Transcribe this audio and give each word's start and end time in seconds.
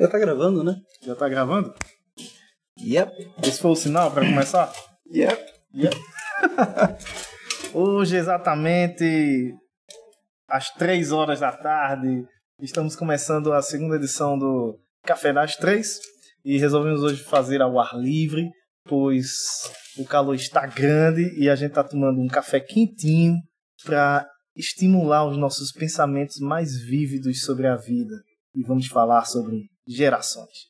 Já 0.00 0.08
tá 0.08 0.18
gravando, 0.18 0.64
né? 0.64 0.76
Já 1.02 1.14
tá 1.14 1.28
gravando? 1.28 1.74
Yep. 2.80 3.32
Esse 3.42 3.60
foi 3.60 3.70
o 3.70 3.76
sinal 3.76 4.10
para 4.10 4.24
começar? 4.24 4.72
Yep. 5.14 5.52
Yep. 5.74 5.96
Hoje, 7.74 8.16
exatamente 8.16 9.54
às 10.48 10.70
três 10.70 11.12
horas 11.12 11.40
da 11.40 11.52
tarde, 11.52 12.26
estamos 12.62 12.96
começando 12.96 13.52
a 13.52 13.60
segunda 13.60 13.96
edição 13.96 14.38
do 14.38 14.80
Café 15.04 15.34
das 15.34 15.56
Três 15.56 16.00
e 16.46 16.56
resolvemos 16.56 17.02
hoje 17.02 17.22
fazer 17.22 17.60
ao 17.60 17.78
ar 17.78 17.94
livre, 17.94 18.48
pois 18.86 19.28
o 19.98 20.06
calor 20.06 20.34
está 20.34 20.66
grande 20.66 21.30
e 21.38 21.46
a 21.50 21.54
gente 21.54 21.72
está 21.72 21.84
tomando 21.84 22.22
um 22.22 22.26
café 22.26 22.58
quentinho 22.58 23.34
para 23.84 24.26
estimular 24.56 25.28
os 25.28 25.36
nossos 25.36 25.70
pensamentos 25.72 26.38
mais 26.40 26.80
vívidos 26.80 27.42
sobre 27.42 27.66
a 27.66 27.76
vida. 27.76 28.14
E 28.54 28.64
vamos 28.64 28.86
falar 28.86 29.26
sobre 29.26 29.69
gerações. 29.90 30.68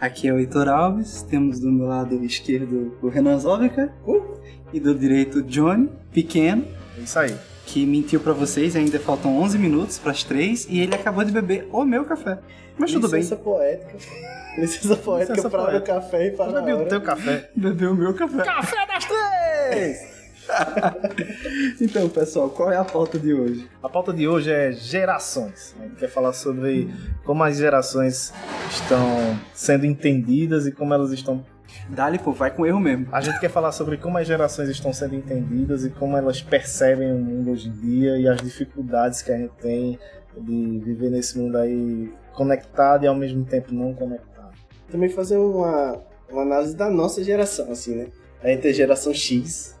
Aqui 0.00 0.28
é 0.28 0.32
o 0.32 0.38
Heitor 0.38 0.66
Alves, 0.68 1.22
temos 1.22 1.60
do 1.60 1.70
meu 1.70 1.86
lado 1.86 2.24
esquerdo 2.24 2.96
o 3.02 3.08
Renan 3.08 3.38
Zóvica 3.38 3.92
uh, 4.06 4.40
e 4.72 4.80
do 4.80 4.94
direito 4.94 5.42
Johnny, 5.42 5.90
pequeno, 6.10 6.66
É 6.96 7.02
isso 7.02 7.18
aí. 7.18 7.36
que 7.66 7.84
mentiu 7.84 8.18
pra 8.18 8.32
vocês, 8.32 8.74
ainda 8.74 8.98
faltam 8.98 9.36
11 9.36 9.58
minutos 9.58 9.98
pras 9.98 10.24
3 10.24 10.68
e 10.70 10.80
ele 10.80 10.94
acabou 10.94 11.22
de 11.22 11.30
beber 11.30 11.68
o 11.70 11.84
meu 11.84 12.06
café. 12.06 12.38
Mas 12.80 12.92
tudo 12.92 13.08
bem, 13.08 13.20
Licença 13.20 13.36
poética. 13.36 13.98
Licença 14.58 14.96
poética 14.96 15.32
Licença 15.34 15.50
para 15.50 15.62
poética. 15.64 15.92
o 15.92 15.94
café 16.00 16.26
e 16.26 16.30
para 16.32 16.50
Eu 16.50 16.58
a 16.58 16.62
bebi 16.62 16.82
o 16.82 16.86
teu 16.86 17.00
café. 17.00 17.50
bebeu 17.54 17.92
o 17.92 17.94
meu 17.94 18.14
café. 18.14 18.42
Café 18.42 18.86
das 18.86 19.04
Três! 19.04 20.20
Então, 21.80 22.08
pessoal, 22.08 22.50
qual 22.50 22.72
é 22.72 22.76
a 22.76 22.84
pauta 22.84 23.18
de 23.18 23.32
hoje? 23.32 23.68
A 23.80 23.88
pauta 23.88 24.12
de 24.12 24.26
hoje 24.26 24.50
é 24.50 24.72
gerações. 24.72 25.76
A 25.78 25.84
gente 25.84 25.94
quer 25.96 26.08
falar 26.08 26.32
sobre 26.32 26.92
como 27.24 27.44
as 27.44 27.56
gerações 27.56 28.32
estão 28.68 29.38
sendo 29.54 29.86
entendidas 29.86 30.66
e 30.66 30.72
como 30.72 30.92
elas 30.92 31.12
estão. 31.12 31.44
Dali, 31.88 32.18
pô, 32.18 32.32
vai 32.32 32.50
com 32.50 32.66
erro 32.66 32.80
mesmo. 32.80 33.06
A 33.12 33.20
gente 33.20 33.38
quer 33.38 33.48
falar 33.48 33.70
sobre 33.70 33.96
como 33.96 34.18
as 34.18 34.26
gerações 34.26 34.68
estão 34.68 34.92
sendo 34.92 35.14
entendidas 35.14 35.84
e 35.84 35.90
como 35.90 36.16
elas 36.16 36.42
percebem 36.42 37.12
o 37.12 37.18
mundo 37.18 37.52
hoje 37.52 37.68
em 37.68 37.72
dia 37.72 38.18
e 38.18 38.26
as 38.26 38.40
dificuldades 38.40 39.22
que 39.22 39.30
a 39.30 39.36
gente 39.36 39.52
tem 39.60 39.98
de 40.36 40.80
viver 40.84 41.10
nesse 41.10 41.38
mundo 41.38 41.56
aí 41.58 42.12
conectado 42.34 43.04
e 43.04 43.06
ao 43.06 43.14
mesmo 43.14 43.44
tempo 43.44 43.72
não 43.72 43.94
conectado. 43.94 44.54
Também 44.90 45.08
fazer 45.08 45.36
uma, 45.36 46.00
uma 46.30 46.42
análise 46.42 46.74
da 46.74 46.90
nossa 46.90 47.22
geração, 47.22 47.70
assim, 47.70 47.94
né? 47.94 48.06
A 48.42 48.48
gente 48.48 48.66
é 48.66 48.72
geração 48.72 49.12
X. 49.12 49.78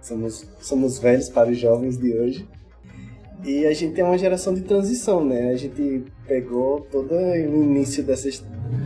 Somos, 0.00 0.46
somos 0.60 0.98
velhos 0.98 1.28
para 1.28 1.50
os 1.50 1.58
jovens 1.58 1.96
de 1.96 2.12
hoje. 2.12 2.48
E 3.44 3.66
a 3.66 3.72
gente 3.72 4.00
é 4.00 4.04
uma 4.04 4.18
geração 4.18 4.54
de 4.54 4.62
transição, 4.62 5.24
né? 5.24 5.50
A 5.50 5.56
gente 5.56 6.04
pegou 6.26 6.80
todo 6.80 7.14
o 7.14 7.36
início 7.36 8.02
dessas 8.02 8.42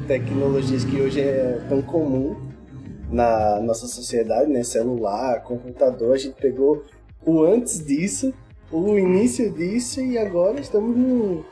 tecnologias 0.07 0.85
que 0.85 1.01
hoje 1.01 1.21
é 1.21 1.61
tão 1.69 1.81
comum 1.81 2.37
na 3.11 3.61
nossa 3.61 3.87
sociedade, 3.87 4.51
né? 4.51 4.63
Celular, 4.63 5.43
computador, 5.43 6.15
a 6.15 6.19
gente 6.19 6.35
pegou 6.41 6.85
o 7.25 7.43
antes 7.43 7.85
disso, 7.85 8.35
o 8.71 8.99
início 8.99 9.51
disso 9.53 10.01
e 10.01 10.19
agora 10.19 10.61
estamos 10.61 10.97
num, 10.97 11.43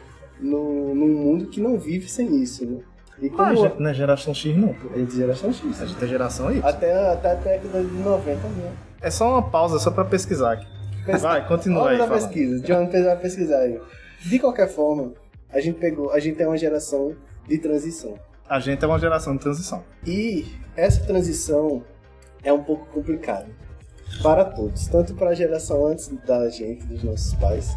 num, 0.41 0.95
num 0.95 1.09
mundo 1.09 1.47
que 1.47 1.61
não 1.61 1.79
vive 1.79 2.09
sem 2.09 2.43
isso, 2.43 2.65
né? 2.67 2.81
E 3.21 3.31
como 3.31 3.43
Ah, 3.43 3.49
a 3.49 3.55
gente 3.55 3.81
não 3.81 3.89
é 3.91 3.95
geração 3.95 4.35
X, 4.35 4.57
não. 4.57 4.75
é 4.95 5.11
geração 5.11 5.53
X. 5.53 5.81
A 5.83 5.87
gente 5.87 6.05
é 6.05 6.07
geração 6.07 6.51
Y. 6.53 6.61
Até, 6.63 6.93
até 7.13 7.31
a 7.31 7.35
década 7.35 7.83
de 7.83 7.93
90 7.95 8.49
né? 8.49 8.73
É 9.01 9.11
só 9.11 9.31
uma 9.33 9.43
pausa, 9.51 9.79
só 9.79 9.91
pra 9.91 10.05
pesquisar 10.05 10.53
aqui. 10.53 10.67
Vai, 11.21 11.47
continua 11.49 11.85
Vamos 11.85 11.93
aí. 11.93 11.99
falando. 12.09 12.21
pesquisa. 12.23 12.61
John 12.61 12.91
uma 12.91 13.17
pesquisa 13.17 13.57
aí. 13.57 13.81
De 14.25 14.39
qualquer 14.39 14.69
forma, 14.69 15.13
a 15.51 15.61
gente 15.61 15.79
pegou, 15.79 16.11
a 16.11 16.19
gente 16.19 16.43
é 16.43 16.47
uma 16.47 16.59
geração 16.59 17.15
de 17.49 17.57
transição. 17.59 18.15
A 18.49 18.61
gente 18.61 18.85
é 18.85 18.87
uma 18.87 18.99
geração 18.99 19.35
de 19.35 19.41
transição. 19.43 19.83
E 20.07 20.45
essa 20.77 21.03
transição 21.05 21.83
é 22.43 22.53
um 22.53 22.63
pouco 22.63 22.87
complicada 22.87 23.47
para 24.23 24.45
todos, 24.45 24.87
tanto 24.89 25.15
para 25.15 25.31
a 25.31 25.35
geração 25.35 25.87
antes 25.87 26.09
da 26.27 26.49
gente, 26.49 26.85
dos 26.87 27.03
nossos 27.03 27.35
pais, 27.35 27.77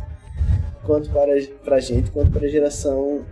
quanto 0.86 1.10
para 1.12 1.34
para 1.64 1.76
a 1.78 1.80
gente, 1.80 2.12
quanto 2.12 2.32
para 2.32 2.46
a 2.46 2.50
geração 2.50 3.26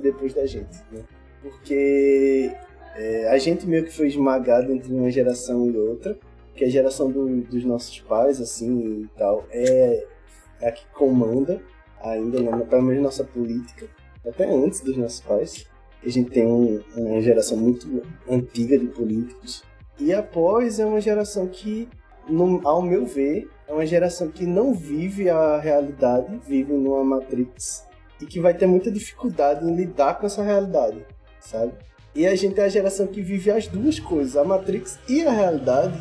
depois 0.00 0.34
da 0.34 0.44
gente, 0.46 0.76
né? 0.90 1.00
Porque 1.40 2.52
é, 2.96 3.28
a 3.28 3.38
gente 3.38 3.66
meio 3.66 3.84
que 3.84 3.92
foi 3.92 4.08
esmagado 4.08 4.72
entre 4.72 4.92
uma 4.92 5.10
geração 5.10 5.66
e 5.70 5.76
outra, 5.76 6.18
que 6.54 6.64
a 6.64 6.68
geração 6.68 7.10
do- 7.10 7.40
dos 7.42 7.64
nossos 7.64 7.98
pais, 8.00 8.40
assim, 8.40 9.02
e 9.04 9.08
tal, 9.16 9.44
é 9.50 10.04
a 10.62 10.70
que 10.70 10.84
comanda 10.92 11.60
ainda, 12.02 12.40
né? 12.40 12.66
pelo 12.68 12.82
menos 12.82 13.02
nossa 13.02 13.24
política, 13.24 13.86
até 14.26 14.44
antes 14.52 14.80
dos 14.80 14.96
nossos 14.96 15.20
pais. 15.20 15.66
A 16.04 16.08
gente 16.08 16.30
tem 16.30 16.44
um- 16.46 16.82
uma 16.96 17.20
geração 17.22 17.56
muito 17.56 18.02
antiga 18.28 18.76
de 18.76 18.86
políticos. 18.86 19.62
E 19.98 20.12
após 20.12 20.78
é 20.80 20.84
uma 20.84 21.00
geração 21.00 21.46
que, 21.46 21.88
no- 22.28 22.60
ao 22.66 22.82
meu 22.82 23.06
ver, 23.06 23.48
é 23.72 23.74
uma 23.74 23.86
geração 23.86 24.28
que 24.28 24.44
não 24.44 24.74
vive 24.74 25.30
a 25.30 25.58
realidade, 25.58 26.38
vive 26.46 26.74
numa 26.74 27.02
matrix 27.02 27.86
e 28.20 28.26
que 28.26 28.38
vai 28.38 28.52
ter 28.52 28.66
muita 28.66 28.90
dificuldade 28.90 29.64
em 29.64 29.74
lidar 29.74 30.18
com 30.18 30.26
essa 30.26 30.42
realidade, 30.42 31.04
sabe? 31.40 31.72
E 32.14 32.26
a 32.26 32.34
gente 32.34 32.60
é 32.60 32.64
a 32.64 32.68
geração 32.68 33.06
que 33.06 33.22
vive 33.22 33.50
as 33.50 33.66
duas 33.66 33.98
coisas, 33.98 34.36
a 34.36 34.44
matrix 34.44 34.98
e 35.08 35.24
a 35.24 35.32
realidade, 35.32 35.98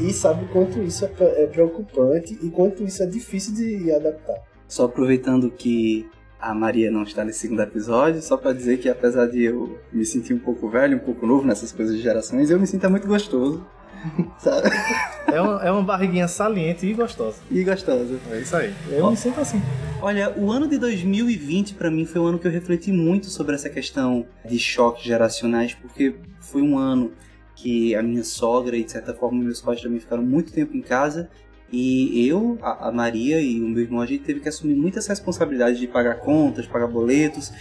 e 0.00 0.12
sabe 0.12 0.46
quanto 0.52 0.80
isso 0.80 1.04
é 1.04 1.10
é 1.42 1.46
preocupante 1.48 2.38
e 2.40 2.48
quanto 2.48 2.84
isso 2.84 3.02
é 3.02 3.06
difícil 3.06 3.54
de 3.54 3.90
adaptar. 3.92 4.40
Só 4.68 4.84
aproveitando 4.84 5.50
que 5.50 6.08
a 6.40 6.54
Maria 6.54 6.92
não 6.92 7.02
está 7.02 7.24
nesse 7.24 7.40
segundo 7.40 7.62
episódio, 7.62 8.22
só 8.22 8.36
pra 8.36 8.52
dizer 8.52 8.78
que 8.78 8.88
apesar 8.88 9.26
de 9.26 9.42
eu 9.42 9.80
me 9.92 10.06
sentir 10.06 10.32
um 10.32 10.38
pouco 10.38 10.68
velho, 10.68 10.96
um 10.96 11.00
pouco 11.00 11.26
novo 11.26 11.44
nessas 11.44 11.72
coisas 11.72 11.96
de 11.96 12.02
gerações, 12.02 12.50
eu 12.50 12.60
me 12.60 12.68
sinto 12.68 12.88
muito 12.88 13.08
gostoso. 13.08 13.66
É 15.30 15.40
uma, 15.40 15.62
é 15.62 15.70
uma 15.70 15.82
barriguinha 15.82 16.26
saliente 16.26 16.84
e 16.84 16.92
gostosa. 16.92 17.36
E 17.48 17.62
gostoso. 17.62 18.18
É 18.32 18.40
isso 18.40 18.56
aí. 18.56 18.74
Eu 18.90 19.10
me 19.10 19.16
sinto 19.16 19.40
assim. 19.40 19.62
Olha, 20.02 20.36
o 20.36 20.50
ano 20.50 20.66
de 20.66 20.76
2020 20.76 21.74
pra 21.74 21.88
mim 21.88 22.04
foi 22.04 22.20
um 22.20 22.26
ano 22.26 22.38
que 22.38 22.48
eu 22.48 22.50
refleti 22.50 22.90
muito 22.90 23.26
sobre 23.26 23.54
essa 23.54 23.70
questão 23.70 24.26
de 24.44 24.58
choques 24.58 25.04
geracionais, 25.04 25.72
porque 25.72 26.16
foi 26.40 26.62
um 26.62 26.76
ano 26.76 27.12
que 27.54 27.94
a 27.94 28.02
minha 28.02 28.24
sogra 28.24 28.76
e 28.76 28.82
de 28.82 28.90
certa 28.90 29.14
forma 29.14 29.42
meus 29.42 29.60
pais 29.60 29.80
também 29.80 30.00
ficaram 30.00 30.22
muito 30.22 30.52
tempo 30.52 30.76
em 30.76 30.80
casa 30.80 31.28
e 31.72 32.26
eu, 32.26 32.58
a, 32.62 32.88
a 32.88 32.92
Maria 32.92 33.40
e 33.40 33.60
o 33.60 33.68
meu 33.68 33.82
irmão 33.82 34.00
a 34.00 34.06
gente 34.06 34.24
teve 34.24 34.40
que 34.40 34.48
assumir 34.48 34.74
muitas 34.74 35.06
responsabilidades 35.06 35.78
de 35.78 35.86
pagar 35.86 36.16
contas, 36.16 36.66
pagar 36.66 36.88
boletos 36.88 37.52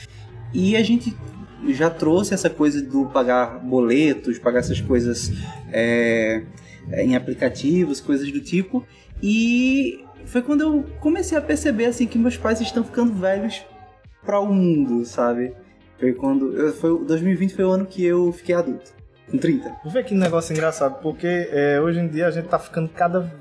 e 0.54 0.76
a 0.76 0.82
gente 0.82 1.16
já 1.68 1.90
trouxe 1.90 2.34
essa 2.34 2.50
coisa 2.50 2.82
do 2.82 3.06
pagar 3.08 3.60
boletos, 3.60 4.40
pagar 4.40 4.60
essas 4.60 4.80
coisas 4.80 5.32
é, 5.72 6.44
é, 6.92 7.04
em 7.04 7.16
aplicativos, 7.16 8.00
coisas 8.00 8.32
do 8.32 8.40
tipo 8.40 8.86
e 9.22 10.06
foi 10.26 10.42
quando 10.42 10.62
eu 10.62 10.86
comecei 11.00 11.38
a 11.38 11.42
perceber 11.42 11.86
assim 11.86 12.08
que 12.08 12.18
meus 12.18 12.38
pais 12.38 12.62
estão 12.62 12.84
ficando 12.84 13.14
velhos 13.14 13.64
para 14.24 14.40
o 14.40 14.54
mundo, 14.54 15.06
sabe? 15.06 15.54
Foi 16.00 16.14
quando 16.14 16.56
eu, 16.56 16.74
foi 16.74 17.04
2020 17.04 17.54
foi 17.54 17.66
o 17.66 17.72
ano 17.72 17.86
que 17.86 18.06
eu 18.06 18.32
fiquei 18.32 18.56
adulto, 18.56 18.94
com 19.30 19.38
30. 19.38 19.76
Vê 19.86 20.04
que 20.04 20.14
negócio 20.14 20.54
engraçado, 20.54 21.02
porque 21.02 21.50
é, 21.52 21.80
hoje 21.82 22.00
em 22.00 22.08
dia 22.08 22.28
a 22.28 22.32
gente 22.32 22.48
tá 22.48 22.60
ficando 22.60 22.90
cada 22.90 23.32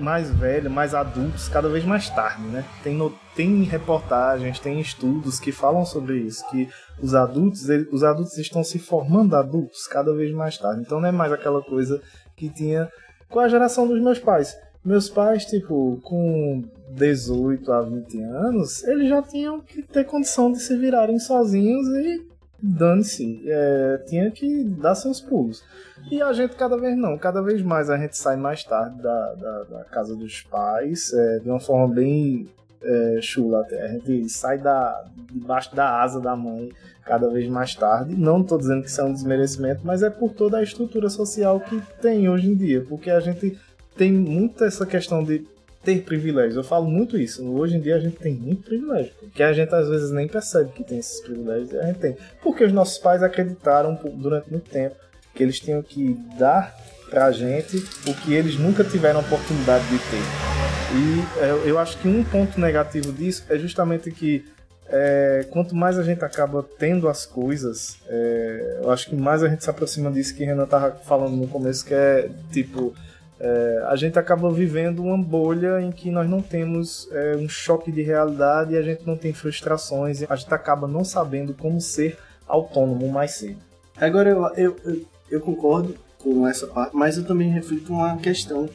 mais 0.00 0.30
velho, 0.30 0.70
mais 0.70 0.94
adultos, 0.94 1.48
cada 1.48 1.68
vez 1.68 1.84
mais 1.84 2.08
tarde, 2.10 2.42
né? 2.48 2.64
Tem, 2.82 2.94
no- 2.96 3.12
tem 3.36 3.62
reportagens, 3.62 4.58
tem 4.58 4.80
estudos 4.80 5.38
que 5.38 5.52
falam 5.52 5.84
sobre 5.84 6.18
isso, 6.18 6.48
que 6.50 6.68
os 7.00 7.14
adultos, 7.14 7.68
os 7.92 8.02
adultos 8.02 8.36
estão 8.38 8.64
se 8.64 8.78
formando 8.78 9.36
adultos 9.36 9.86
cada 9.86 10.12
vez 10.14 10.32
mais 10.32 10.56
tarde. 10.58 10.80
Então 10.80 11.00
não 11.00 11.08
é 11.08 11.12
mais 11.12 11.32
aquela 11.32 11.62
coisa 11.62 12.00
que 12.36 12.48
tinha 12.48 12.88
com 13.28 13.38
a 13.40 13.48
geração 13.48 13.86
dos 13.86 14.00
meus 14.02 14.18
pais. 14.18 14.56
Meus 14.84 15.10
pais, 15.10 15.44
tipo, 15.44 16.00
com 16.02 16.64
18 16.90 17.70
a 17.70 17.82
20 17.82 18.20
anos, 18.22 18.82
eles 18.84 19.08
já 19.10 19.20
tinham 19.22 19.60
que 19.60 19.82
ter 19.82 20.04
condição 20.04 20.50
de 20.50 20.58
se 20.60 20.74
virarem 20.76 21.18
sozinhos 21.18 21.86
e 21.88 22.26
dane-se. 22.62 23.42
É, 23.46 24.02
tinha 24.08 24.30
que 24.30 24.64
dar 24.64 24.94
seus 24.94 25.20
pulos. 25.20 25.62
E 26.10 26.22
a 26.22 26.32
gente 26.32 26.54
cada 26.54 26.76
vez 26.76 26.96
não, 26.96 27.16
cada 27.18 27.42
vez 27.42 27.62
mais 27.62 27.90
a 27.90 27.96
gente 27.96 28.16
sai 28.16 28.36
mais 28.36 28.64
tarde 28.64 29.00
da, 29.00 29.34
da, 29.34 29.62
da 29.64 29.84
casa 29.84 30.14
dos 30.14 30.42
pais, 30.42 31.12
é, 31.12 31.38
de 31.40 31.48
uma 31.48 31.60
forma 31.60 31.92
bem 31.92 32.48
é, 32.82 33.18
chula 33.20 33.60
até. 33.60 33.82
A 33.82 33.88
gente 33.88 34.28
sai 34.28 34.58
da, 34.58 35.04
debaixo 35.32 35.74
da 35.74 36.00
asa 36.00 36.20
da 36.20 36.34
mãe 36.34 36.70
cada 37.04 37.28
vez 37.28 37.48
mais 37.48 37.74
tarde. 37.74 38.14
Não 38.14 38.40
estou 38.40 38.58
dizendo 38.58 38.82
que 38.82 38.88
isso 38.88 39.00
é 39.00 39.04
um 39.04 39.12
desmerecimento, 39.12 39.80
mas 39.84 40.02
é 40.02 40.10
por 40.10 40.32
toda 40.32 40.58
a 40.58 40.62
estrutura 40.62 41.08
social 41.08 41.60
que 41.60 41.80
tem 42.00 42.28
hoje 42.28 42.50
em 42.50 42.56
dia, 42.56 42.84
porque 42.88 43.10
a 43.10 43.20
gente 43.20 43.58
tem 43.96 44.12
muito 44.12 44.64
essa 44.64 44.86
questão 44.86 45.22
de 45.22 45.46
ter 45.82 46.02
privilégios. 46.02 46.56
Eu 46.56 46.64
falo 46.64 46.86
muito 46.86 47.16
isso. 47.16 47.46
Hoje 47.46 47.76
em 47.76 47.80
dia 47.80 47.96
a 47.96 48.00
gente 48.00 48.16
tem 48.16 48.34
muito 48.34 48.62
privilégio. 48.64 49.12
Que 49.34 49.42
a 49.42 49.52
gente 49.52 49.74
às 49.74 49.88
vezes 49.88 50.10
nem 50.10 50.28
percebe 50.28 50.72
que 50.72 50.84
tem 50.84 50.98
esses 50.98 51.20
privilégios 51.20 51.74
a 51.74 51.86
gente 51.86 51.98
tem. 51.98 52.16
Porque 52.42 52.64
os 52.64 52.72
nossos 52.72 52.98
pais 52.98 53.22
acreditaram 53.22 53.98
durante 54.14 54.50
muito 54.50 54.68
tempo 54.70 54.94
que 55.34 55.42
eles 55.42 55.60
tinham 55.60 55.82
que 55.82 56.14
dar 56.38 56.74
pra 57.08 57.30
gente 57.32 57.76
o 58.06 58.14
que 58.14 58.32
eles 58.32 58.56
nunca 58.56 58.84
tiveram 58.84 59.20
a 59.20 59.22
oportunidade 59.22 59.84
de 59.88 59.98
ter. 59.98 60.60
E 60.92 61.40
é, 61.44 61.70
eu 61.70 61.78
acho 61.78 61.98
que 61.98 62.08
um 62.08 62.24
ponto 62.24 62.60
negativo 62.60 63.12
disso 63.12 63.44
é 63.48 63.58
justamente 63.58 64.10
que 64.10 64.44
é, 64.92 65.46
quanto 65.50 65.74
mais 65.74 65.98
a 65.98 66.02
gente 66.02 66.24
acaba 66.24 66.66
tendo 66.78 67.08
as 67.08 67.24
coisas, 67.24 67.98
é, 68.08 68.80
eu 68.82 68.90
acho 68.90 69.08
que 69.08 69.14
mais 69.14 69.42
a 69.42 69.48
gente 69.48 69.62
se 69.62 69.70
aproxima 69.70 70.10
disso 70.10 70.34
que 70.34 70.44
Renan 70.44 70.66
tava 70.66 70.90
falando 71.04 71.36
no 71.36 71.46
começo, 71.46 71.84
que 71.84 71.94
é 71.94 72.28
tipo. 72.50 72.94
É, 73.42 73.84
a 73.88 73.96
gente 73.96 74.18
acaba 74.18 74.52
vivendo 74.52 75.02
uma 75.02 75.16
bolha 75.16 75.80
em 75.80 75.90
que 75.90 76.10
nós 76.10 76.28
não 76.28 76.42
temos 76.42 77.08
é, 77.10 77.36
um 77.36 77.48
choque 77.48 77.90
de 77.90 78.02
realidade 78.02 78.74
e 78.74 78.76
a 78.76 78.82
gente 78.82 79.06
não 79.06 79.16
tem 79.16 79.32
frustrações, 79.32 80.22
a 80.28 80.36
gente 80.36 80.52
acaba 80.52 80.86
não 80.86 81.04
sabendo 81.04 81.54
como 81.54 81.80
ser 81.80 82.18
autônomo 82.46 83.08
mais 83.08 83.30
cedo. 83.30 83.56
Agora 83.96 84.28
eu, 84.28 84.44
eu, 84.56 84.76
eu, 84.84 85.06
eu 85.30 85.40
concordo 85.40 85.94
com 86.18 86.46
essa 86.46 86.66
parte, 86.66 86.94
mas 86.94 87.16
eu 87.16 87.24
também 87.24 87.50
reflito 87.50 87.92
uma 87.92 88.16
questão 88.18 88.68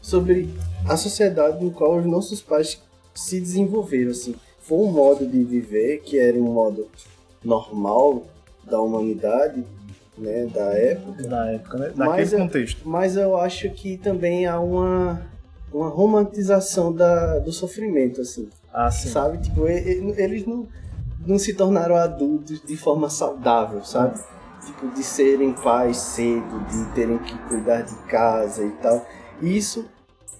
sobre 0.00 0.48
a 0.88 0.96
sociedade 0.96 1.64
no 1.64 1.70
qual 1.70 1.98
os 1.98 2.06
nossos 2.06 2.40
pais 2.40 2.80
se 3.14 3.40
desenvolveram, 3.40 4.10
assim 4.10 4.34
foi 4.62 4.78
um 4.78 4.92
modo 4.92 5.26
de 5.26 5.42
viver 5.42 5.98
que 5.98 6.18
era 6.18 6.38
um 6.38 6.52
modo 6.52 6.86
normal 7.44 8.22
da 8.64 8.80
humanidade, 8.80 9.64
né, 10.16 10.46
da 10.46 10.72
época. 10.72 11.22
Da 11.24 11.46
época, 11.50 11.78
né? 11.78 11.86
Daquele 11.88 12.06
mas 12.06 12.32
contexto. 12.32 12.88
Mas 12.88 13.16
eu 13.16 13.36
acho 13.36 13.68
que 13.70 13.96
também 13.96 14.46
há 14.46 14.60
uma, 14.60 15.20
uma 15.72 15.88
romantização 15.88 16.92
da, 16.92 17.40
do 17.40 17.52
sofrimento, 17.52 18.20
assim. 18.20 18.48
Ah, 18.72 18.90
sim. 18.90 19.08
Sabe? 19.08 19.38
Tipo, 19.38 19.66
eles 19.66 20.46
não, 20.46 20.68
não 21.26 21.38
se 21.38 21.52
tornaram 21.54 21.96
adultos 21.96 22.62
de 22.64 22.76
forma 22.76 23.10
saudável, 23.10 23.84
sabe? 23.84 24.20
Tipo, 24.66 24.88
de 24.88 25.02
serem 25.02 25.52
pais 25.52 25.96
cedo, 25.96 26.60
de 26.66 26.94
terem 26.94 27.18
que 27.18 27.36
cuidar 27.48 27.82
de 27.82 27.96
casa 28.04 28.64
e 28.64 28.70
tal. 28.72 29.06
E 29.40 29.56
isso 29.56 29.88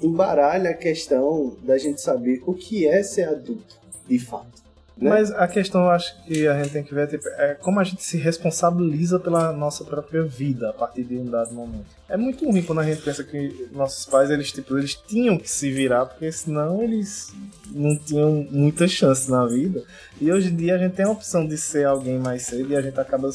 embaralha 0.00 0.70
a 0.70 0.74
questão 0.74 1.56
da 1.62 1.78
gente 1.78 2.00
saber 2.00 2.42
o 2.46 2.54
que 2.54 2.86
é 2.86 3.02
ser 3.02 3.28
adulto 3.28 3.80
de 4.06 4.18
fato. 4.18 4.51
Né? 4.96 5.10
Mas 5.10 5.30
a 5.30 5.48
questão, 5.48 5.84
eu 5.84 5.90
acho 5.90 6.22
que 6.24 6.46
a 6.46 6.62
gente 6.62 6.72
tem 6.72 6.82
que 6.82 6.94
ver 6.94 7.08
tipo, 7.08 7.26
é 7.28 7.54
como 7.54 7.80
a 7.80 7.84
gente 7.84 8.02
se 8.02 8.16
responsabiliza 8.16 9.18
pela 9.18 9.52
nossa 9.52 9.84
própria 9.84 10.22
vida 10.22 10.70
a 10.70 10.72
partir 10.72 11.04
de 11.04 11.16
um 11.16 11.26
dado 11.26 11.52
momento. 11.52 11.86
É 12.08 12.16
muito 12.16 12.44
ruim 12.44 12.62
quando 12.62 12.80
a 12.80 12.84
gente 12.84 13.02
pensa 13.02 13.24
que 13.24 13.68
nossos 13.72 14.04
pais 14.04 14.30
eles 14.30 14.52
tipo 14.52 14.76
eles 14.76 14.94
tinham 14.94 15.38
que 15.38 15.50
se 15.50 15.70
virar 15.70 16.06
porque 16.06 16.30
senão 16.30 16.82
eles 16.82 17.32
não 17.70 17.96
tinham 17.96 18.46
muita 18.50 18.86
chance 18.86 19.30
na 19.30 19.46
vida. 19.46 19.82
E 20.20 20.30
hoje 20.30 20.50
em 20.50 20.56
dia 20.56 20.74
a 20.74 20.78
gente 20.78 20.94
tem 20.94 21.06
a 21.06 21.10
opção 21.10 21.46
de 21.46 21.56
ser 21.56 21.86
alguém 21.86 22.18
mais 22.18 22.42
cedo 22.42 22.70
e 22.70 22.76
a 22.76 22.82
gente 22.82 22.98
acaba 23.00 23.30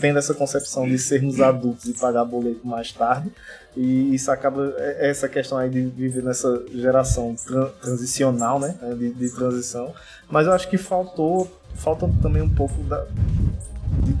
tendo 0.00 0.18
essa 0.18 0.34
concepção 0.34 0.86
de 0.86 0.98
sermos 0.98 1.40
adultos 1.40 1.86
e 1.86 1.94
pagar 1.94 2.24
boleto 2.24 2.66
mais 2.66 2.92
tarde. 2.92 3.32
E 3.78 4.12
isso 4.12 4.28
acaba, 4.32 4.74
é, 4.76 5.08
essa 5.08 5.28
questão 5.28 5.56
aí 5.56 5.70
de 5.70 5.82
viver 5.82 6.24
nessa 6.24 6.64
geração 6.74 7.36
transicional, 7.80 8.58
né? 8.58 8.74
De, 8.98 9.14
de, 9.14 9.30
transição. 9.30 9.94
Mas 10.28 10.48
eu 10.48 10.52
acho 10.52 10.68
que 10.68 10.76
faltou, 10.76 11.48
falta 11.76 12.10
também 12.20 12.42
um 12.42 12.52
pouco 12.52 12.74
da, 12.82 13.06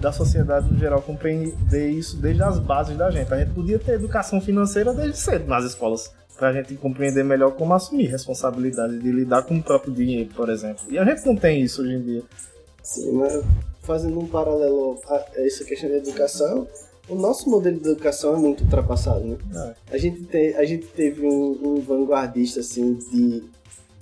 da 0.00 0.12
sociedade 0.12 0.72
no 0.72 0.78
geral 0.78 1.02
compreender 1.02 1.90
isso 1.90 2.16
desde 2.18 2.40
as 2.40 2.60
bases 2.60 2.96
da 2.96 3.10
gente. 3.10 3.34
A 3.34 3.38
gente 3.38 3.50
podia 3.50 3.80
ter 3.80 3.94
educação 3.94 4.40
financeira 4.40 4.94
desde 4.94 5.18
cedo 5.18 5.48
nas 5.48 5.64
escolas 5.64 6.12
para 6.36 6.50
a 6.50 6.52
gente 6.52 6.76
compreender 6.76 7.24
melhor 7.24 7.50
como 7.50 7.74
assumir 7.74 8.06
responsabilidade 8.06 8.96
de 9.00 9.10
lidar 9.10 9.42
com 9.42 9.56
o 9.56 9.62
próprio 9.62 9.92
dinheiro, 9.92 10.30
por 10.36 10.48
exemplo. 10.50 10.84
E 10.88 10.96
a 10.96 11.04
gente 11.04 11.26
não 11.26 11.34
tem 11.34 11.62
isso 11.62 11.82
hoje 11.82 11.94
em 11.94 12.02
dia. 12.02 12.22
Sim, 12.80 13.10
mas 13.14 13.42
fazendo 13.82 14.20
um 14.20 14.28
paralelo 14.28 15.00
a 15.08 15.24
essa 15.38 15.64
questão 15.64 15.90
da 15.90 15.96
educação, 15.96 16.68
o 17.08 17.14
nosso 17.14 17.48
modelo 17.48 17.78
de 17.78 17.88
educação 17.88 18.34
é 18.34 18.38
muito 18.38 18.64
ultrapassado, 18.64 19.24
né? 19.24 19.36
É. 19.54 19.94
A, 19.94 19.98
gente 19.98 20.22
te, 20.24 20.54
a 20.54 20.64
gente 20.64 20.86
teve 20.86 21.26
um, 21.26 21.58
um, 21.62 21.80
vanguardista, 21.80 22.60
assim, 22.60 22.94
de, 22.94 23.44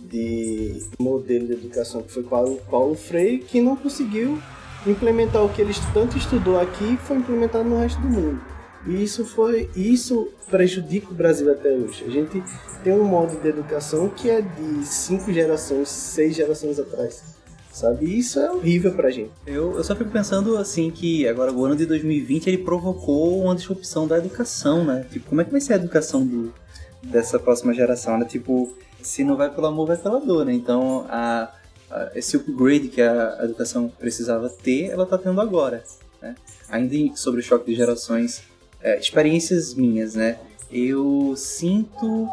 de 0.00 0.82
modelo 0.98 1.46
de 1.46 1.52
educação, 1.52 2.02
que 2.02 2.12
foi 2.12 2.22
Paulo, 2.24 2.60
Paulo 2.70 2.94
Freire, 2.94 3.38
que 3.38 3.60
não 3.60 3.76
conseguiu 3.76 4.38
implementar 4.86 5.44
o 5.44 5.48
que 5.48 5.60
ele 5.60 5.72
tanto 5.92 6.16
estudou 6.16 6.58
aqui 6.60 6.94
e 6.94 6.96
foi 6.96 7.16
implementado 7.16 7.68
no 7.68 7.78
resto 7.78 8.00
do 8.00 8.08
mundo. 8.08 8.40
E 8.86 9.02
isso 9.02 9.24
foi 9.24 9.68
isso 9.74 10.28
prejudica 10.48 11.10
o 11.10 11.14
Brasil 11.14 11.50
até 11.50 11.70
hoje. 11.70 12.04
A 12.04 12.10
gente 12.10 12.42
tem 12.84 12.92
um 12.92 13.04
modo 13.04 13.36
de 13.40 13.48
educação 13.48 14.08
que 14.08 14.30
é 14.30 14.40
de 14.40 14.86
cinco 14.86 15.32
gerações, 15.32 15.88
seis 15.88 16.36
gerações 16.36 16.78
atrás. 16.78 17.35
Sabe? 17.76 18.06
E 18.06 18.18
isso 18.20 18.40
é 18.40 18.50
horrível 18.50 18.94
pra 18.94 19.10
gente. 19.10 19.30
Eu, 19.46 19.76
eu 19.76 19.84
só 19.84 19.94
fico 19.94 20.08
pensando 20.08 20.56
assim 20.56 20.90
que 20.90 21.28
agora 21.28 21.52
o 21.52 21.62
ano 21.62 21.76
de 21.76 21.84
2020 21.84 22.46
ele 22.46 22.56
provocou 22.56 23.42
uma 23.42 23.54
disrupção 23.54 24.08
da 24.08 24.16
educação, 24.16 24.82
né? 24.82 25.06
Tipo, 25.12 25.28
como 25.28 25.42
é 25.42 25.44
que 25.44 25.50
vai 25.50 25.60
ser 25.60 25.74
a 25.74 25.76
educação 25.76 26.26
do, 26.26 26.54
dessa 27.02 27.38
próxima 27.38 27.74
geração, 27.74 28.16
né? 28.16 28.24
Tipo, 28.24 28.74
se 29.02 29.22
não 29.22 29.36
vai 29.36 29.54
pelo 29.54 29.66
amor, 29.66 29.88
vai 29.88 29.98
pela 29.98 30.18
dor, 30.18 30.46
né? 30.46 30.54
Então, 30.54 31.04
a, 31.10 31.52
a, 31.90 32.12
esse 32.14 32.38
upgrade 32.38 32.88
que 32.88 33.02
a, 33.02 33.40
educação 33.42 33.92
precisava 33.98 34.48
ter, 34.48 34.86
ela 34.86 35.04
tá 35.04 35.18
tendo 35.18 35.38
agora, 35.38 35.84
né? 36.22 36.34
Ainda 36.70 37.14
sobre 37.14 37.40
o 37.40 37.44
choque 37.44 37.70
de 37.70 37.76
gerações, 37.76 38.42
é, 38.80 38.98
experiências 38.98 39.74
minhas, 39.74 40.14
né? 40.14 40.38
Eu 40.72 41.34
sinto 41.36 42.26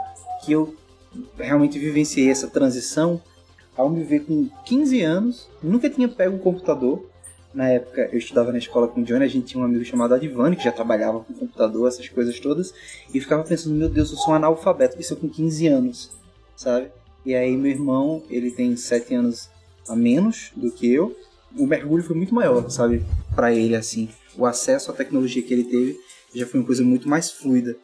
que 0.45 0.53
eu 0.53 0.73
realmente 1.37 1.77
vivenciei 1.77 2.29
essa 2.29 2.47
transição 2.47 3.21
ao 3.75 3.89
me 3.89 4.03
ver 4.03 4.21
com 4.25 4.49
15 4.65 5.01
anos, 5.01 5.49
nunca 5.61 5.89
tinha 5.89 6.07
pego 6.07 6.35
um 6.35 6.39
computador. 6.39 7.05
Na 7.53 7.69
época 7.69 8.09
eu 8.11 8.17
estudava 8.17 8.51
na 8.51 8.57
escola 8.57 8.87
com 8.87 9.01
o 9.01 9.03
Johnny, 9.03 9.23
a 9.23 9.27
gente 9.27 9.47
tinha 9.47 9.61
um 9.61 9.65
amigo 9.65 9.85
chamado 9.85 10.15
Adivani, 10.15 10.55
que 10.55 10.63
já 10.63 10.71
trabalhava 10.71 11.19
com 11.19 11.33
computador, 11.33 11.87
essas 11.87 12.09
coisas 12.09 12.39
todas, 12.39 12.73
e 13.13 13.19
ficava 13.19 13.43
pensando, 13.43 13.75
meu 13.75 13.89
Deus, 13.89 14.11
eu 14.11 14.17
sou 14.17 14.33
um 14.33 14.35
analfabeto, 14.35 14.99
isso 14.99 15.15
com 15.15 15.29
15 15.29 15.67
anos, 15.67 16.11
sabe? 16.55 16.87
E 17.25 17.35
aí 17.35 17.55
meu 17.55 17.71
irmão, 17.71 18.23
ele 18.29 18.49
tem 18.49 18.75
7 18.75 19.13
anos 19.13 19.49
a 19.87 19.95
menos 19.95 20.51
do 20.55 20.71
que 20.71 20.91
eu, 20.91 21.15
o 21.55 21.67
mergulho 21.67 22.03
foi 22.03 22.15
muito 22.15 22.33
maior, 22.33 22.67
sabe? 22.71 23.03
para 23.35 23.53
ele, 23.53 23.75
assim. 23.75 24.09
O 24.37 24.45
acesso 24.45 24.91
à 24.91 24.93
tecnologia 24.93 25.43
que 25.43 25.53
ele 25.53 25.63
teve 25.63 25.99
já 26.33 26.47
foi 26.47 26.59
uma 26.59 26.65
coisa 26.65 26.83
muito 26.83 27.07
mais 27.07 27.31
fluida. 27.31 27.75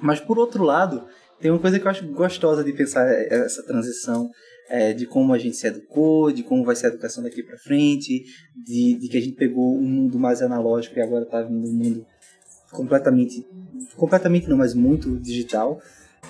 Mas 0.00 0.20
por 0.20 0.38
outro 0.38 0.62
lado, 0.62 1.04
tem 1.40 1.50
uma 1.50 1.60
coisa 1.60 1.78
que 1.78 1.86
eu 1.86 1.90
acho 1.90 2.06
gostosa 2.06 2.64
de 2.64 2.72
pensar 2.72 3.06
essa 3.10 3.62
transição 3.62 4.30
é, 4.68 4.92
de 4.92 5.06
como 5.06 5.32
a 5.32 5.38
gente 5.38 5.56
se 5.56 5.66
educou, 5.66 6.30
de 6.30 6.42
como 6.42 6.64
vai 6.64 6.76
ser 6.76 6.86
a 6.86 6.88
educação 6.90 7.22
daqui 7.22 7.42
para 7.42 7.58
frente, 7.58 8.24
de, 8.54 8.94
de, 8.94 9.08
que 9.08 9.16
a 9.16 9.20
gente 9.20 9.36
pegou 9.36 9.76
um 9.76 9.88
mundo 9.88 10.18
mais 10.18 10.42
analógico 10.42 10.98
e 10.98 11.02
agora 11.02 11.24
está 11.24 11.42
vindo 11.42 11.68
um 11.68 11.72
mundo 11.72 12.06
completamente, 12.70 13.46
completamente 13.96 14.48
não, 14.48 14.58
mas 14.58 14.74
muito 14.74 15.18
digital, 15.18 15.80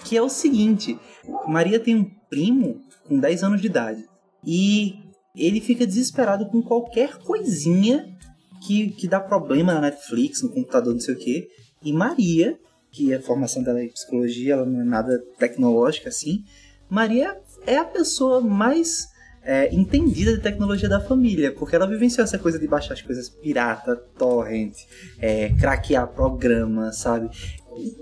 que 0.05 0.17
é 0.17 0.23
o 0.23 0.29
seguinte, 0.29 0.99
Maria 1.47 1.81
tem 1.81 1.97
um 1.97 2.11
primo 2.31 2.81
com 3.07 3.19
10 3.19 3.43
anos 3.43 3.61
de 3.61 3.67
idade 3.67 4.05
e 4.45 4.95
ele 5.35 5.61
fica 5.61 5.87
desesperado 5.87 6.47
com 6.47 6.63
qualquer 6.63 7.19
coisinha 7.19 8.17
que, 8.65 8.91
que 8.91 9.09
dá 9.09 9.21
problema 9.21 9.75
na 9.75 9.83
Netflix, 9.83 10.43
no 10.43 10.51
computador, 10.51 10.93
não 10.93 11.01
sei 11.01 11.15
o 11.15 11.19
que, 11.19 11.49
e 11.83 11.93
Maria, 11.93 12.59
que 12.91 13.13
a 13.13 13.21
formação 13.21 13.63
dela 13.63 13.83
é 13.83 13.89
psicologia, 13.89 14.55
ela 14.55 14.67
não 14.67 14.81
é 14.81 14.85
nada 14.85 15.19
tecnológica 15.39 16.09
assim, 16.09 16.45
Maria 16.89 17.37
é 17.69 17.77
a 17.77 17.85
pessoa 17.85 18.41
mais 18.41 19.09
é, 19.43 19.75
entendida 19.75 20.35
de 20.35 20.43
tecnologia 20.43 20.89
da 20.89 21.01
família, 21.01 21.53
porque 21.53 21.77
ela 21.77 21.87
vivenciou 21.87 22.25
essa 22.25 22.39
coisa 22.39 22.59
de 22.59 22.67
baixar 22.67 22.95
as 22.95 23.03
coisas 23.03 23.29
pirata, 23.29 23.95
torrent, 24.19 24.75
é, 25.21 25.51
craquear 25.51 26.09
programa, 26.09 26.93
sabe? 26.93 27.31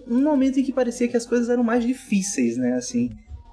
Um 0.08 0.22
momento 0.22 0.60
em 0.60 0.64
que 0.64 0.72
parecia 0.72 1.08
que 1.08 1.16
as 1.16 1.26
coisas 1.26 1.48
eram 1.48 1.62
mais 1.62 1.84
difíceis, 1.84 2.56
né? 2.56 2.74
Assim, 2.74 3.10